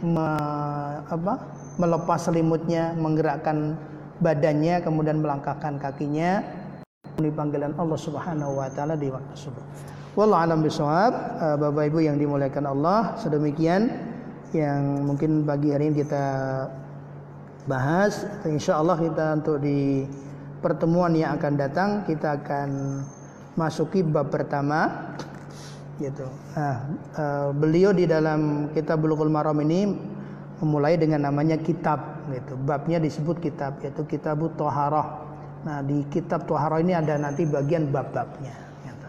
me, 0.00 0.28
apa 1.04 1.34
melepas 1.76 2.26
selimutnya 2.26 2.96
menggerakkan 2.96 3.76
badannya 4.18 4.80
kemudian 4.80 5.20
melangkahkan 5.20 5.76
kakinya 5.76 6.40
di 7.20 7.30
panggilan 7.30 7.76
Allah 7.78 7.98
Subhanahu 8.00 8.58
wa 8.58 8.66
taala 8.72 8.98
di 8.98 9.12
waktu 9.12 9.34
subuh. 9.36 9.62
Wallahu 10.14 10.40
alam 10.40 10.58
bisawab. 10.62 11.12
Eh, 11.38 11.56
Bapak 11.58 11.84
Ibu 11.90 11.98
yang 12.02 12.16
dimuliakan 12.18 12.70
Allah, 12.70 13.14
sedemikian 13.18 13.90
yang 14.54 15.06
mungkin 15.06 15.42
pagi 15.42 15.74
hari 15.74 15.90
ini 15.90 16.06
kita 16.06 16.24
bahas. 17.66 18.26
Insya 18.46 18.78
Allah 18.78 18.98
kita 18.98 19.42
untuk 19.42 19.58
di 19.62 20.06
pertemuan 20.62 21.12
yang 21.12 21.36
akan 21.36 21.52
datang 21.58 21.90
kita 22.08 22.40
akan 22.40 22.68
masuki 23.58 24.00
bab 24.00 24.32
pertama 24.32 25.12
gitu. 25.98 26.26
Nah, 26.58 26.76
uh, 27.14 27.48
beliau 27.54 27.94
di 27.94 28.08
dalam 28.08 28.70
kitab 28.74 29.02
Bulughul 29.02 29.30
Maram 29.30 29.58
ini 29.62 29.94
memulai 30.62 30.98
dengan 30.98 31.26
namanya 31.26 31.58
kitab 31.58 32.24
gitu. 32.30 32.56
Babnya 32.64 32.98
disebut 33.02 33.38
kitab 33.42 33.78
yaitu 33.84 34.02
Kitab 34.06 34.40
Toharoh. 34.56 35.26
Nah, 35.64 35.80
di 35.80 36.04
kitab 36.12 36.44
Toharoh 36.44 36.80
ini 36.80 36.92
ada 36.92 37.16
nanti 37.16 37.44
bagian 37.48 37.88
bab-babnya. 37.88 38.54
Gitu. 38.84 39.08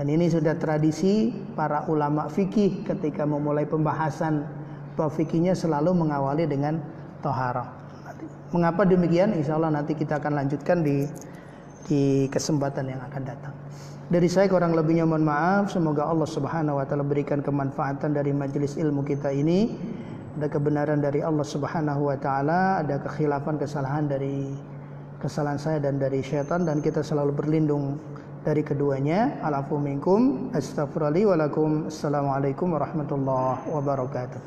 Dan 0.00 0.06
ini 0.08 0.28
sudah 0.28 0.54
tradisi 0.56 1.32
para 1.56 1.84
ulama 1.88 2.28
fikih 2.28 2.84
ketika 2.84 3.24
memulai 3.24 3.64
pembahasan 3.68 4.44
bab 4.98 5.14
fikihnya 5.14 5.54
selalu 5.54 5.94
mengawali 5.94 6.44
dengan 6.44 6.82
Toharoh. 7.22 7.78
Mengapa 8.48 8.88
demikian? 8.88 9.36
Insya 9.36 9.60
Allah 9.60 9.68
nanti 9.68 9.92
kita 9.92 10.18
akan 10.18 10.32
lanjutkan 10.40 10.80
di 10.80 11.04
di 11.84 12.28
kesempatan 12.32 12.88
yang 12.88 13.00
akan 13.00 13.22
datang. 13.24 13.54
Dari 14.08 14.24
saya 14.24 14.48
kurang 14.48 14.72
lebihnya 14.72 15.04
mohon 15.04 15.28
maaf. 15.28 15.68
Semoga 15.68 16.08
Allah 16.08 16.24
Subhanahu 16.24 16.80
wa 16.80 16.84
taala 16.88 17.04
berikan 17.04 17.44
kemanfaatan 17.44 18.16
dari 18.16 18.32
majelis 18.32 18.80
ilmu 18.80 19.04
kita 19.04 19.28
ini. 19.28 19.76
Ada 20.40 20.48
kebenaran 20.48 21.04
dari 21.04 21.20
Allah 21.20 21.44
Subhanahu 21.44 22.08
wa 22.08 22.16
taala, 22.16 22.80
ada 22.80 22.96
kekhilafan 23.04 23.60
kesalahan 23.60 24.08
dari 24.08 24.56
kesalahan 25.20 25.60
saya 25.60 25.84
dan 25.84 26.00
dari 26.00 26.24
syaitan 26.24 26.64
dan 26.64 26.80
kita 26.80 27.04
selalu 27.04 27.36
berlindung 27.36 28.00
dari 28.48 28.64
keduanya. 28.64 29.44
Alafu 29.44 29.76
minkum, 29.76 30.48
lakum. 31.36 31.92
Assalamualaikum 31.92 32.80
warahmatullahi 32.80 33.60
wabarakatuh. 33.68 34.40